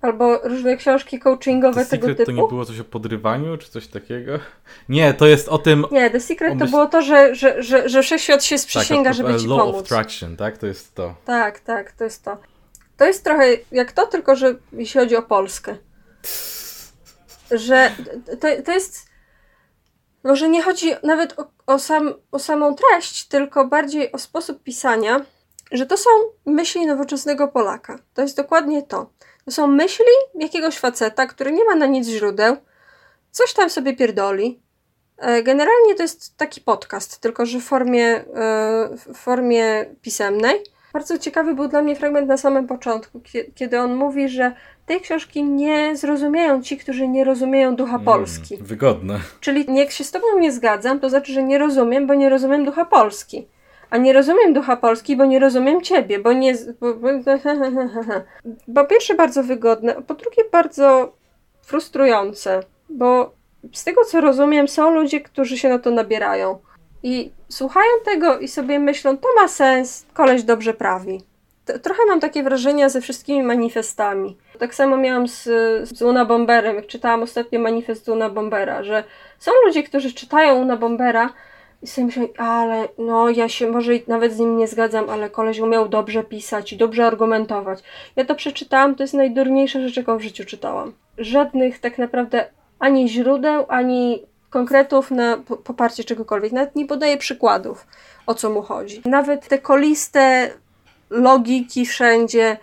Albo 0.00 0.38
różne 0.38 0.76
książki 0.76 1.18
coachingowe 1.18 1.84
The 1.84 1.90
tego 1.90 2.06
Secret 2.06 2.16
typu. 2.16 2.36
to 2.36 2.42
nie 2.42 2.48
było 2.48 2.64
coś 2.64 2.80
o 2.80 2.84
podrywaniu, 2.84 3.58
czy 3.58 3.70
coś 3.70 3.86
takiego? 3.86 4.38
Nie, 4.88 5.14
to 5.14 5.26
jest 5.26 5.48
o 5.48 5.58
tym... 5.58 5.86
Nie, 5.90 6.10
The 6.10 6.20
Secret 6.20 6.54
myśl... 6.54 6.64
to 6.64 6.70
było 6.70 6.86
to, 6.86 7.02
że, 7.02 7.34
że, 7.34 7.62
że, 7.62 7.88
że 7.88 8.02
wszechświat 8.02 8.44
się 8.44 8.58
sprzysięga, 8.58 9.10
tak, 9.10 9.14
żeby 9.14 9.40
ci 9.40 9.46
law 9.46 9.58
pomóc. 9.58 9.74
Law 9.74 9.74
of 9.74 9.82
Attraction, 9.82 10.36
tak? 10.36 10.58
To 10.58 10.66
jest 10.66 10.94
to. 10.94 11.14
Tak, 11.24 11.60
tak, 11.60 11.92
to 11.92 12.04
jest 12.04 12.24
to. 12.24 12.38
To 12.96 13.04
jest 13.04 13.24
trochę 13.24 13.44
jak 13.72 13.92
to, 13.92 14.06
tylko 14.06 14.36
że 14.36 14.54
jeśli 14.72 15.00
chodzi 15.00 15.16
o 15.16 15.22
Polskę. 15.22 15.76
Że 17.50 17.90
to, 18.40 18.62
to 18.64 18.72
jest 18.72 19.06
może 20.24 20.48
nie 20.48 20.62
chodzi 20.62 20.90
nawet 21.02 21.38
o, 21.38 21.46
o, 21.66 21.78
sam, 21.78 22.14
o 22.32 22.38
samą 22.38 22.74
treść, 22.74 23.28
tylko 23.28 23.66
bardziej 23.66 24.12
o 24.12 24.18
sposób 24.18 24.62
pisania, 24.62 25.20
że 25.72 25.86
to 25.86 25.96
są 25.96 26.10
myśli 26.46 26.86
nowoczesnego 26.86 27.48
Polaka. 27.48 27.98
To 28.14 28.22
jest 28.22 28.36
dokładnie 28.36 28.82
to. 28.82 29.10
To 29.44 29.50
są 29.50 29.66
myśli 29.66 30.04
jakiegoś 30.34 30.78
faceta, 30.78 31.26
który 31.26 31.52
nie 31.52 31.64
ma 31.64 31.74
na 31.74 31.86
nic 31.86 32.08
źródeł, 32.08 32.56
coś 33.30 33.52
tam 33.52 33.70
sobie 33.70 33.96
pierdoli. 33.96 34.60
E, 35.18 35.42
generalnie 35.42 35.94
to 35.94 36.02
jest 36.02 36.36
taki 36.36 36.60
podcast, 36.60 37.18
tylko 37.18 37.46
że 37.46 37.60
w 37.60 37.64
formie, 37.64 38.06
e, 38.06 38.24
w 38.96 39.14
formie 39.14 39.86
pisemnej. 40.02 40.62
Bardzo 40.92 41.18
ciekawy 41.18 41.54
był 41.54 41.68
dla 41.68 41.82
mnie 41.82 41.96
fragment 41.96 42.28
na 42.28 42.36
samym 42.36 42.66
początku, 42.66 43.20
kiedy 43.54 43.80
on 43.80 43.94
mówi, 43.94 44.28
że 44.28 44.52
tej 44.86 45.00
książki 45.00 45.44
nie 45.44 45.96
zrozumieją 45.96 46.62
ci, 46.62 46.76
którzy 46.76 47.08
nie 47.08 47.24
rozumieją 47.24 47.76
ducha 47.76 47.94
mm, 47.94 48.04
Polski. 48.04 48.54
Mm, 48.54 48.66
wygodne. 48.66 49.20
Czyli 49.40 49.66
jak 49.74 49.90
się 49.90 50.04
z 50.04 50.10
tobą 50.10 50.26
nie 50.38 50.52
zgadzam, 50.52 51.00
to 51.00 51.10
znaczy, 51.10 51.32
że 51.32 51.42
nie 51.42 51.58
rozumiem, 51.58 52.06
bo 52.06 52.14
nie 52.14 52.28
rozumiem 52.28 52.64
ducha 52.64 52.84
Polski. 52.84 53.46
A 53.90 53.96
nie 53.96 54.12
rozumiem 54.12 54.52
ducha 54.52 54.76
Polski, 54.76 55.16
bo 55.16 55.24
nie 55.24 55.38
rozumiem 55.38 55.82
ciebie, 55.82 56.18
bo 56.18 56.32
nie. 56.32 56.54
Bo, 56.80 56.94
bo, 56.94 57.08
po 58.74 58.84
pierwsze, 58.84 59.14
bardzo 59.14 59.42
wygodne, 59.42 59.94
po 59.94 60.14
drugie, 60.14 60.42
bardzo 60.52 61.12
frustrujące, 61.62 62.60
bo 62.88 63.32
z 63.72 63.84
tego 63.84 64.04
co 64.04 64.20
rozumiem, 64.20 64.68
są 64.68 64.90
ludzie, 64.90 65.20
którzy 65.20 65.58
się 65.58 65.68
na 65.68 65.78
to 65.78 65.90
nabierają. 65.90 66.58
I 67.02 67.30
słuchają 67.48 67.90
tego 68.04 68.38
i 68.38 68.48
sobie 68.48 68.78
myślą, 68.78 69.16
to 69.18 69.28
ma 69.36 69.48
sens, 69.48 70.06
koleś 70.14 70.42
dobrze 70.42 70.74
prawi. 70.74 71.20
Trochę 71.82 72.02
mam 72.08 72.20
takie 72.20 72.42
wrażenia 72.42 72.88
ze 72.88 73.00
wszystkimi 73.00 73.42
manifestami. 73.42 74.36
Tak 74.58 74.74
samo 74.74 74.96
miałam 74.96 75.28
z, 75.28 75.42
z 75.88 76.02
Una 76.02 76.24
Bomberem, 76.24 76.76
jak 76.76 76.86
czytałam 76.86 77.22
ostatnio 77.22 77.60
manifest 77.60 78.08
Una 78.08 78.30
Bombera, 78.30 78.82
że 78.82 79.04
są 79.38 79.50
ludzie, 79.66 79.82
którzy 79.82 80.12
czytają 80.12 80.54
Una 80.54 80.76
Bombera 80.76 81.32
i 81.82 81.86
sobie 81.86 82.06
myślą, 82.06 82.28
ale 82.36 82.88
no 82.98 83.30
ja 83.30 83.48
się 83.48 83.70
może 83.70 83.92
nawet 84.06 84.32
z 84.32 84.38
nim 84.38 84.56
nie 84.56 84.68
zgadzam, 84.68 85.10
ale 85.10 85.30
koleś 85.30 85.58
umiał 85.58 85.88
dobrze 85.88 86.24
pisać 86.24 86.72
i 86.72 86.76
dobrze 86.76 87.06
argumentować. 87.06 87.82
Ja 88.16 88.24
to 88.24 88.34
przeczytałam, 88.34 88.94
to 88.94 89.02
jest 89.02 89.14
najdurniejsza 89.14 89.80
rzecz, 89.80 89.96
jaką 89.96 90.18
w 90.18 90.22
życiu 90.22 90.44
czytałam. 90.44 90.92
Żadnych 91.18 91.78
tak 91.78 91.98
naprawdę 91.98 92.46
ani 92.78 93.08
źródeł, 93.08 93.64
ani 93.68 94.22
konkretów 94.50 95.10
na 95.10 95.36
poparcie 95.64 96.04
czegokolwiek. 96.04 96.52
Nawet 96.52 96.76
nie 96.76 96.86
podaję 96.86 97.16
przykładów, 97.16 97.86
o 98.26 98.34
co 98.34 98.50
mu 98.50 98.62
chodzi. 98.62 99.02
Nawet 99.04 99.48
te 99.48 99.58
koliste 99.58 100.50
logiki 101.10 101.86
wszędzie, 101.86 102.56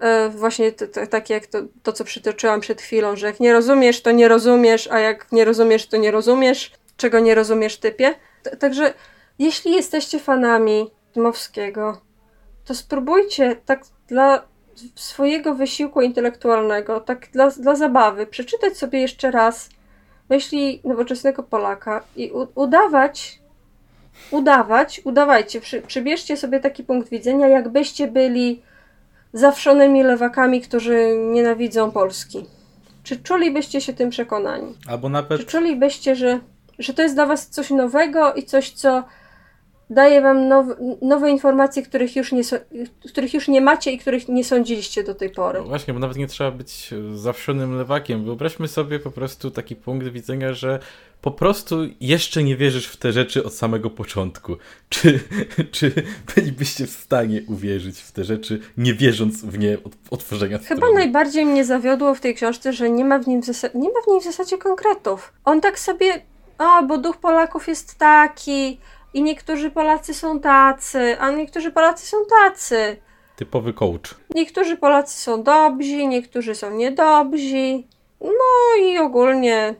e, 0.00 0.28
właśnie 0.28 0.72
takie 1.10 1.34
jak 1.34 1.46
to, 1.46 1.58
to, 1.82 1.92
co 1.92 2.04
przytoczyłam 2.04 2.60
przed 2.60 2.82
chwilą, 2.82 3.16
że 3.16 3.26
jak 3.26 3.40
nie 3.40 3.52
rozumiesz, 3.52 4.02
to 4.02 4.10
nie 4.10 4.28
rozumiesz, 4.28 4.88
a 4.92 4.98
jak 4.98 5.32
nie 5.32 5.44
rozumiesz, 5.44 5.86
to 5.86 5.96
nie 5.96 6.10
rozumiesz, 6.10 6.72
czego 6.96 7.20
nie 7.20 7.34
rozumiesz 7.34 7.76
typie. 7.76 8.14
Także 8.58 8.94
jeśli 9.38 9.72
jesteście 9.72 10.18
fanami 10.18 10.90
Dmowskiego, 11.14 12.00
to 12.64 12.74
spróbujcie 12.74 13.56
tak 13.56 13.84
dla 14.08 14.42
swojego 14.94 15.54
wysiłku 15.54 16.00
intelektualnego, 16.00 17.00
tak 17.00 17.28
dla, 17.32 17.50
dla 17.50 17.76
zabawy, 17.76 18.26
przeczytać 18.26 18.76
sobie 18.76 19.00
jeszcze 19.00 19.30
raz 19.30 19.68
myśli 20.30 20.80
nowoczesnego 20.84 21.42
Polaka 21.42 22.04
i 22.16 22.30
u, 22.30 22.46
udawać, 22.54 23.38
udawać, 24.30 25.00
udawajcie, 25.04 25.60
przy, 25.60 25.82
przybierzcie 25.82 26.36
sobie 26.36 26.60
taki 26.60 26.84
punkt 26.84 27.08
widzenia, 27.08 27.48
jakbyście 27.48 28.08
byli 28.08 28.62
zawszonymi 29.32 30.02
lewakami, 30.02 30.60
którzy 30.60 31.16
nienawidzą 31.16 31.90
Polski. 31.90 32.44
Czy 33.02 33.16
czulibyście 33.16 33.80
się 33.80 33.92
tym 33.92 34.10
przekonani? 34.10 34.74
Albo 34.88 35.08
nawet... 35.08 35.40
Czy 35.40 35.46
czulibyście, 35.46 36.16
że, 36.16 36.40
że 36.78 36.94
to 36.94 37.02
jest 37.02 37.14
dla 37.14 37.26
was 37.26 37.48
coś 37.48 37.70
nowego 37.70 38.34
i 38.34 38.42
coś, 38.42 38.70
co 38.70 39.04
daje 39.90 40.20
wam 40.20 40.48
nowe, 40.48 40.76
nowe 41.02 41.30
informacje, 41.30 41.82
których 41.82 42.16
już, 42.16 42.32
nie, 42.32 42.42
których 43.08 43.34
już 43.34 43.48
nie 43.48 43.60
macie 43.60 43.92
i 43.92 43.98
których 43.98 44.28
nie 44.28 44.44
sądziliście 44.44 45.04
do 45.04 45.14
tej 45.14 45.30
pory. 45.30 45.58
No 45.58 45.64
właśnie, 45.64 45.94
bo 45.94 46.00
nawet 46.00 46.16
nie 46.16 46.26
trzeba 46.26 46.50
być 46.50 46.90
zawszonym 47.14 47.76
lewakiem. 47.76 48.24
Wyobraźmy 48.24 48.68
sobie 48.68 48.98
po 48.98 49.10
prostu 49.10 49.50
taki 49.50 49.76
punkt 49.76 50.08
widzenia, 50.08 50.54
że 50.54 50.78
po 51.22 51.30
prostu 51.30 51.76
jeszcze 52.00 52.42
nie 52.42 52.56
wierzysz 52.56 52.86
w 52.86 52.96
te 52.96 53.12
rzeczy 53.12 53.44
od 53.44 53.54
samego 53.54 53.90
początku. 53.90 54.56
Czy, 54.88 55.20
czy 55.70 55.92
bylibyście 56.34 56.86
w 56.86 56.90
stanie 56.90 57.42
uwierzyć 57.46 58.00
w 58.00 58.12
te 58.12 58.24
rzeczy, 58.24 58.60
nie 58.76 58.94
wierząc 58.94 59.44
w 59.44 59.58
nie 59.58 59.78
od 59.84 59.92
otworzenia 60.10 60.58
Chyba 60.58 60.76
strony? 60.76 60.94
najbardziej 60.94 61.46
mnie 61.46 61.64
zawiodło 61.64 62.14
w 62.14 62.20
tej 62.20 62.34
książce, 62.34 62.72
że 62.72 62.90
nie 62.90 63.04
ma 63.04 63.18
w, 63.18 63.26
nim 63.26 63.40
nie 63.74 63.88
ma 63.88 64.00
w 64.04 64.08
niej 64.08 64.20
w 64.20 64.24
zasadzie 64.24 64.58
konkretów. 64.58 65.32
On 65.44 65.60
tak 65.60 65.78
sobie, 65.78 66.20
a 66.58 66.82
bo 66.82 66.98
duch 66.98 67.16
Polaków 67.16 67.68
jest 67.68 67.98
taki, 67.98 68.78
i 69.14 69.22
niektórzy 69.22 69.70
Polacy 69.70 70.14
są 70.14 70.40
tacy, 70.40 71.16
a 71.20 71.30
niektórzy 71.30 71.70
Polacy 71.70 72.06
są 72.06 72.16
tacy. 72.24 72.96
Typowy 73.36 73.72
coach. 73.72 74.14
Niektórzy 74.34 74.76
Polacy 74.76 75.18
są 75.18 75.42
dobrzy, 75.42 76.06
niektórzy 76.06 76.54
są 76.54 76.70
niedobrzy. 76.70 77.82
No 78.20 78.82
i 78.82 78.98
ogólnie 78.98 79.74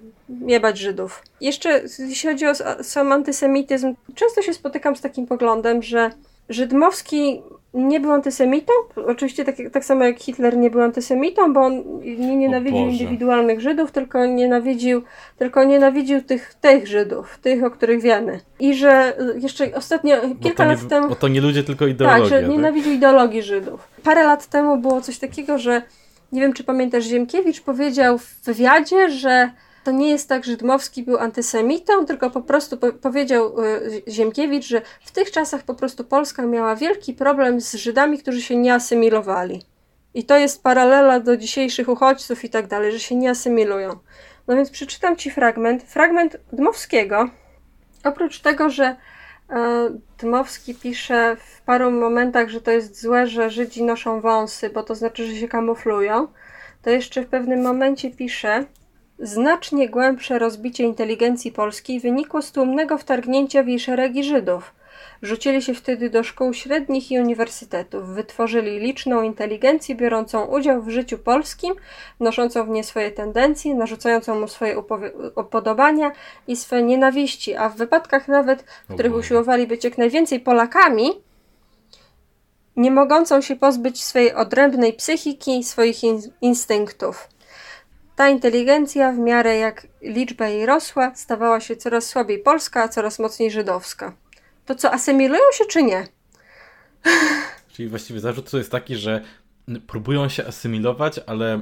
jebać 0.47 0.79
Żydów. 0.79 1.23
Jeszcze 1.41 1.83
jeśli 1.99 2.31
chodzi 2.31 2.47
o 2.47 2.55
sam 2.85 3.13
antysemityzm, 3.13 3.95
często 4.15 4.43
się 4.43 4.55
spotykam 4.55 4.97
z 4.97 5.01
takim 5.01 5.27
poglądem, 5.27 5.83
że 5.83 6.11
Żydmowski 6.49 7.43
nie 7.75 8.01
był 8.01 8.13
antysemitą. 8.13 8.73
Oczywiście 9.07 9.45
tak, 9.45 9.57
tak 9.73 9.85
samo 9.85 10.05
jak 10.05 10.19
Hitler 10.19 10.57
nie 10.57 10.71
był 10.71 10.81
antysemitą, 10.81 11.53
bo 11.53 11.61
on 11.61 12.01
nie 12.03 12.37
nienawidził 12.37 12.87
indywidualnych 12.87 13.61
Żydów, 13.61 13.93
tylko 13.93 14.27
nienawidził, 14.27 15.03
tylko 15.39 15.65
nienawidził 15.65 16.23
tych, 16.23 16.55
tych 16.55 16.87
Żydów, 16.87 17.39
tych, 17.39 17.65
o 17.65 17.71
których 17.71 18.03
wiemy. 18.03 18.41
I 18.61 18.75
że 18.75 19.17
jeszcze 19.39 19.75
ostatnio, 19.75 20.17
kilka 20.43 20.65
lat 20.65 20.83
nie, 20.83 20.89
temu... 20.89 21.09
Bo 21.09 21.15
to 21.15 21.29
nie 21.29 21.41
ludzie, 21.41 21.65
tylko 21.65 21.87
ideologia. 21.87 22.21
Tak, 22.21 22.29
że 22.29 22.41
tak? 22.41 22.51
nienawidził 22.51 22.93
ideologii 22.93 23.43
Żydów. 23.43 23.89
Parę 24.05 24.25
lat 24.25 24.47
temu 24.47 24.77
było 24.77 25.01
coś 25.01 25.19
takiego, 25.19 25.59
że 25.59 25.83
nie 26.33 26.41
wiem, 26.41 26.53
czy 26.53 26.65
pamiętasz, 26.65 27.05
Ziemkiewicz 27.05 27.61
powiedział 27.61 28.19
w 28.19 28.45
wywiadzie, 28.45 29.11
że 29.11 29.51
to 29.85 29.91
nie 29.91 30.11
jest 30.11 30.29
tak, 30.29 30.45
że 30.45 30.57
Dmowski 30.57 31.03
był 31.03 31.19
antysemitą, 31.19 32.07
tylko 32.07 32.31
po 32.31 32.43
prostu 32.43 32.77
po 32.77 32.93
powiedział 32.93 33.65
y, 33.65 34.03
Ziemkiewicz, 34.09 34.67
że 34.67 34.83
w 35.05 35.11
tych 35.11 35.31
czasach 35.31 35.63
po 35.63 35.75
prostu 35.75 36.05
Polska 36.05 36.43
miała 36.47 36.77
wielki 36.77 37.15
problem 37.15 37.61
z 37.61 37.75
Żydami, 37.75 38.19
którzy 38.19 38.43
się 38.43 38.57
nie 38.57 38.75
asymilowali. 38.75 39.63
I 40.15 40.25
to 40.25 40.37
jest 40.37 40.63
paralela 40.63 41.21
do 41.21 41.37
dzisiejszych 41.37 41.89
uchodźców 41.89 42.45
i 42.45 42.51
tak 42.51 42.67
dalej, 42.67 42.93
że 42.93 42.99
się 42.99 43.15
nie 43.15 43.31
asymilują. 43.31 43.99
No 44.49 44.57
więc 44.57 44.71
przeczytam 44.71 45.17
Ci 45.17 45.31
fragment. 45.31 45.83
Fragment 45.83 46.37
Dmowskiego. 46.53 47.31
Oprócz 48.05 48.41
tego, 48.41 48.71
że 48.71 48.97
y, 49.51 49.55
Dmowski 50.19 50.75
pisze 50.75 51.37
w 51.37 51.61
paru 51.63 51.91
momentach, 51.91 52.49
że 52.49 52.61
to 52.61 52.71
jest 52.71 53.01
złe, 53.01 53.27
że 53.27 53.51
Żydzi 53.51 53.85
noszą 53.85 54.21
wąsy, 54.21 54.71
bo 54.71 54.83
to 54.83 54.95
znaczy, 54.95 55.27
że 55.27 55.35
się 55.35 55.49
kamuflują, 55.49 56.29
to 56.83 56.91
jeszcze 56.91 57.23
w 57.23 57.27
pewnym 57.27 57.63
momencie 57.63 58.11
pisze, 58.11 58.65
Znacznie 59.21 59.89
głębsze 59.89 60.39
rozbicie 60.39 60.85
inteligencji 60.85 61.53
polskiej 61.53 62.01
wynikło 62.01 62.43
z 62.43 62.53
tłumnego 62.53 62.99
wtargnięcia 62.99 63.63
w 63.63 63.69
jej 63.69 63.81
szeregi 63.81 64.25
Żydów. 64.25 64.75
Rzucili 65.23 65.63
się 65.63 65.75
wtedy 65.75 66.11
do 66.11 66.23
szkół 66.23 66.55
średnich 66.55 67.11
i 67.11 67.21
uniwersytetów, 67.21 68.09
wytworzyli 68.09 68.79
liczną 68.79 69.23
inteligencję 69.23 69.95
biorącą 69.95 70.45
udział 70.45 70.83
w 70.83 70.89
życiu 70.89 71.19
polskim, 71.19 71.75
noszącą 72.21 72.65
w 72.65 72.69
nie 72.69 72.85
swoje 72.85 73.11
tendencje, 73.11 73.75
narzucającą 73.75 74.41
mu 74.41 74.49
swoje 74.49 74.83
upodobania 75.37 76.13
i 76.47 76.57
swoje 76.57 76.83
nienawiści, 76.83 77.57
a 77.57 77.69
w 77.69 77.77
wypadkach 77.77 78.29
nawet, 78.29 78.65
w 78.89 78.95
których 78.95 79.15
usiłowali 79.15 79.67
być 79.67 79.85
jak 79.85 79.99
najwięcej 79.99 80.41
Polakami, 80.41 81.11
nie 82.77 82.91
mogącą 82.91 83.41
się 83.41 83.57
pozbyć 83.57 84.05
swojej 84.05 84.35
odrębnej 84.35 84.93
psychiki, 84.93 85.65
swoich 85.65 86.05
in 86.05 86.21
instynktów. 86.41 87.29
Ta 88.19 88.29
inteligencja, 88.29 89.13
w 89.13 89.19
miarę 89.19 89.57
jak 89.57 89.87
liczba 90.03 90.49
jej 90.49 90.67
rosła, 90.67 91.15
stawała 91.15 91.61
się 91.61 91.77
coraz 91.77 92.07
słabiej 92.07 92.39
polska, 92.39 92.83
a 92.83 92.89
coraz 92.89 93.19
mocniej 93.19 93.51
żydowska. 93.51 94.17
To 94.67 94.75
co, 94.75 94.93
asymilują 94.93 95.43
się 95.53 95.65
czy 95.65 95.83
nie? 95.83 96.07
Czyli 97.73 97.89
właściwie 97.89 98.21
zarzut 98.21 98.53
jest 98.53 98.71
taki, 98.71 98.97
że 98.97 99.25
próbują 99.87 100.29
się 100.29 100.47
asymilować, 100.47 101.21
ale 101.27 101.61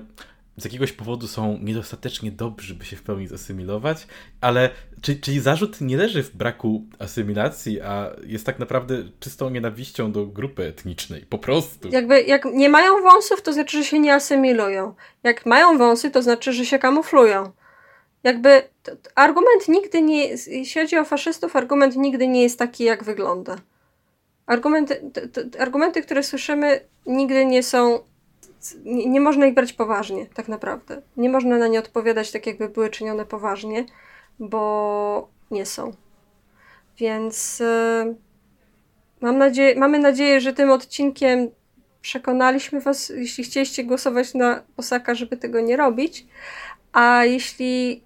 z 0.56 0.64
jakiegoś 0.64 0.92
powodu 0.92 1.28
są 1.28 1.58
niedostatecznie 1.62 2.30
dobrzy, 2.30 2.74
by 2.74 2.84
się 2.84 2.96
w 2.96 3.02
pełni 3.02 3.26
zasymilować, 3.26 4.06
ale 4.40 4.70
czyli, 5.02 5.20
czyli 5.20 5.40
zarzut 5.40 5.80
nie 5.80 5.96
leży 5.96 6.22
w 6.22 6.36
braku 6.36 6.84
asymilacji, 6.98 7.80
a 7.80 8.10
jest 8.26 8.46
tak 8.46 8.58
naprawdę 8.58 9.04
czystą 9.20 9.50
nienawiścią 9.50 10.12
do 10.12 10.26
grupy 10.26 10.62
etnicznej, 10.62 11.22
po 11.22 11.38
prostu. 11.38 11.88
Jakby 11.88 12.22
jak 12.22 12.44
nie 12.44 12.68
mają 12.68 13.02
wąsów, 13.02 13.42
to 13.42 13.52
znaczy, 13.52 13.78
że 13.78 13.84
się 13.84 13.98
nie 13.98 14.14
asymilują. 14.14 14.94
Jak 15.22 15.46
mają 15.46 15.78
wąsy, 15.78 16.10
to 16.10 16.22
znaczy, 16.22 16.52
że 16.52 16.66
się 16.66 16.78
kamuflują. 16.78 17.52
Jakby 18.22 18.62
to, 18.82 18.96
to 18.96 19.10
argument 19.14 19.68
nigdy 19.68 20.02
nie, 20.02 20.26
jeśli 20.28 20.80
chodzi 20.80 20.98
o 20.98 21.04
faszystów, 21.04 21.56
argument 21.56 21.96
nigdy 21.96 22.28
nie 22.28 22.42
jest 22.42 22.58
taki, 22.58 22.84
jak 22.84 23.04
wygląda. 23.04 23.56
Argumenty, 24.46 25.10
argumenty, 25.58 26.02
które 26.02 26.22
słyszymy, 26.22 26.80
nigdy 27.06 27.46
nie 27.46 27.62
są 27.62 28.00
nie, 28.84 29.06
nie, 29.06 29.20
można 29.20 29.46
ich 29.46 29.54
brać 29.54 29.72
poważnie, 29.72 30.26
tak 30.26 30.48
naprawdę. 30.48 31.02
Nie 31.16 31.30
można 31.30 31.58
na 31.58 31.66
nie 31.66 31.78
odpowiadać 31.78 32.32
tak, 32.32 32.46
jakby 32.46 32.68
były 32.68 32.90
czynione 32.90 33.26
poważnie, 33.26 33.86
bo 34.38 35.28
nie 35.50 35.66
są. 35.66 35.92
Więc 36.98 37.58
yy, 37.60 38.16
mam 39.20 39.38
nadzieję, 39.38 39.78
mamy 39.78 39.98
nadzieję, 39.98 40.40
że 40.40 40.52
tym 40.52 40.70
odcinkiem 40.70 41.50
przekonaliśmy 42.00 42.80
Was, 42.80 43.08
jeśli 43.08 43.44
chcieliście 43.44 43.84
głosować 43.84 44.34
na 44.34 44.62
Osaka, 44.76 45.14
żeby 45.14 45.36
tego 45.36 45.60
nie 45.60 45.76
robić. 45.76 46.26
A 46.92 47.24
jeśli 47.24 48.02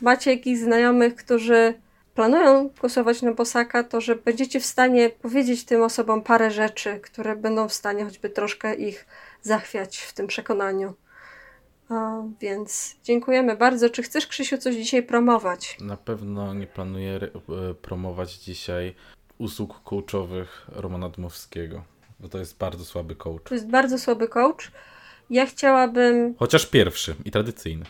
macie 0.00 0.30
jakichś 0.30 0.60
znajomych, 0.60 1.14
którzy 1.14 1.74
planują 2.14 2.70
głosować 2.80 3.22
na 3.22 3.32
Bosaka, 3.32 3.84
to 3.84 4.00
że 4.00 4.16
będziecie 4.16 4.60
w 4.60 4.66
stanie 4.66 5.10
powiedzieć 5.10 5.64
tym 5.64 5.82
osobom 5.82 6.22
parę 6.22 6.50
rzeczy, 6.50 7.00
które 7.00 7.36
będą 7.36 7.68
w 7.68 7.72
stanie 7.72 8.04
choćby 8.04 8.30
troszkę 8.30 8.74
ich 8.74 9.06
zachwiać 9.44 9.98
w 9.98 10.12
tym 10.12 10.26
przekonaniu. 10.26 10.94
A, 11.88 12.22
więc 12.40 12.96
dziękujemy 13.04 13.56
bardzo. 13.56 13.90
Czy 13.90 14.02
chcesz, 14.02 14.26
Krzysiu, 14.26 14.58
coś 14.58 14.74
dzisiaj 14.74 15.02
promować? 15.02 15.76
Na 15.80 15.96
pewno 15.96 16.54
nie 16.54 16.66
planuję 16.66 17.20
e, 17.70 17.74
promować 17.74 18.34
dzisiaj 18.34 18.94
usług 19.38 19.82
coachowych 19.82 20.66
Romana 20.68 21.08
Dmowskiego, 21.08 21.84
bo 22.20 22.28
to 22.28 22.38
jest 22.38 22.58
bardzo 22.58 22.84
słaby 22.84 23.16
coach. 23.16 23.42
To 23.44 23.54
jest 23.54 23.68
bardzo 23.68 23.98
słaby 23.98 24.28
coach. 24.28 24.70
Ja 25.30 25.46
chciałabym... 25.46 26.34
Chociaż 26.38 26.66
pierwszy 26.66 27.14
i 27.24 27.30
tradycyjny. 27.30 27.84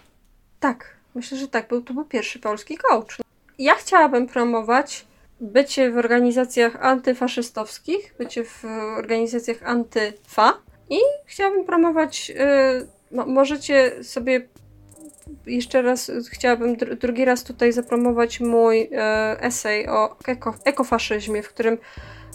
Tak, 0.60 0.96
myślę, 1.14 1.38
że 1.38 1.48
tak. 1.48 1.68
Był, 1.68 1.82
to 1.82 1.94
był 1.94 2.04
pierwszy 2.04 2.38
polski 2.38 2.78
coach. 2.78 3.18
Ja 3.58 3.74
chciałabym 3.74 4.26
promować 4.26 5.06
bycie 5.40 5.90
w 5.90 5.98
organizacjach 5.98 6.76
antyfaszystowskich, 6.76 8.14
bycie 8.18 8.44
w 8.44 8.64
organizacjach 8.98 9.62
antyfa, 9.62 10.58
i 10.94 10.98
chciałabym 11.26 11.64
promować, 11.64 12.28
yy, 12.28 13.24
możecie 13.26 14.04
sobie 14.04 14.48
jeszcze 15.46 15.82
raz, 15.82 16.10
chciałabym 16.30 16.76
dr 16.76 16.98
drugi 16.98 17.24
raz 17.24 17.44
tutaj 17.44 17.72
zapromować 17.72 18.40
mój 18.40 18.78
yy, 18.78 18.88
esej 19.40 19.88
o 19.88 20.16
eko 20.26 20.54
ekofaszyzmie, 20.64 21.42
w 21.42 21.48
którym 21.48 21.78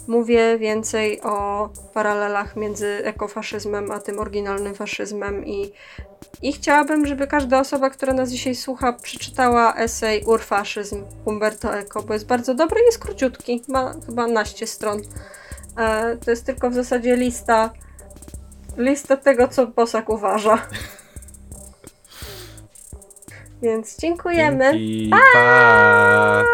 mówię 0.08 0.58
więcej 0.58 1.20
o 1.20 1.68
paralelach 1.94 2.56
między 2.56 3.00
ekofaszyzmem 3.04 3.90
a 3.90 4.00
tym 4.00 4.18
oryginalnym 4.18 4.74
faszyzmem 4.74 5.46
i, 5.46 5.72
i 6.42 6.52
chciałabym, 6.52 7.06
żeby 7.06 7.26
każda 7.26 7.60
osoba, 7.60 7.90
która 7.90 8.14
nas 8.14 8.30
dzisiaj 8.30 8.54
słucha, 8.54 8.92
przeczytała 8.92 9.74
esej 9.76 10.24
Urfaszyzm 10.24 11.04
Umberto 11.24 11.78
Eco, 11.78 12.02
bo 12.02 12.14
jest 12.14 12.26
bardzo 12.26 12.54
dobry 12.54 12.80
i 12.80 12.84
jest 12.84 12.98
króciutki, 12.98 13.62
ma 13.68 13.94
chyba 14.06 14.26
naście 14.26 14.66
stron. 14.66 15.02
E, 15.76 16.16
to 16.16 16.30
jest 16.30 16.46
tylko 16.46 16.70
w 16.70 16.74
zasadzie 16.74 17.16
lista 17.16 17.70
listę 18.80 19.16
tego, 19.16 19.48
co 19.48 19.66
Bosak 19.66 20.08
uważa. 20.10 20.58
Więc 23.62 23.98
dziękujemy. 23.98 24.72
Dzięki, 24.72 25.10
pa! 25.10 25.18
pa! 25.32 26.44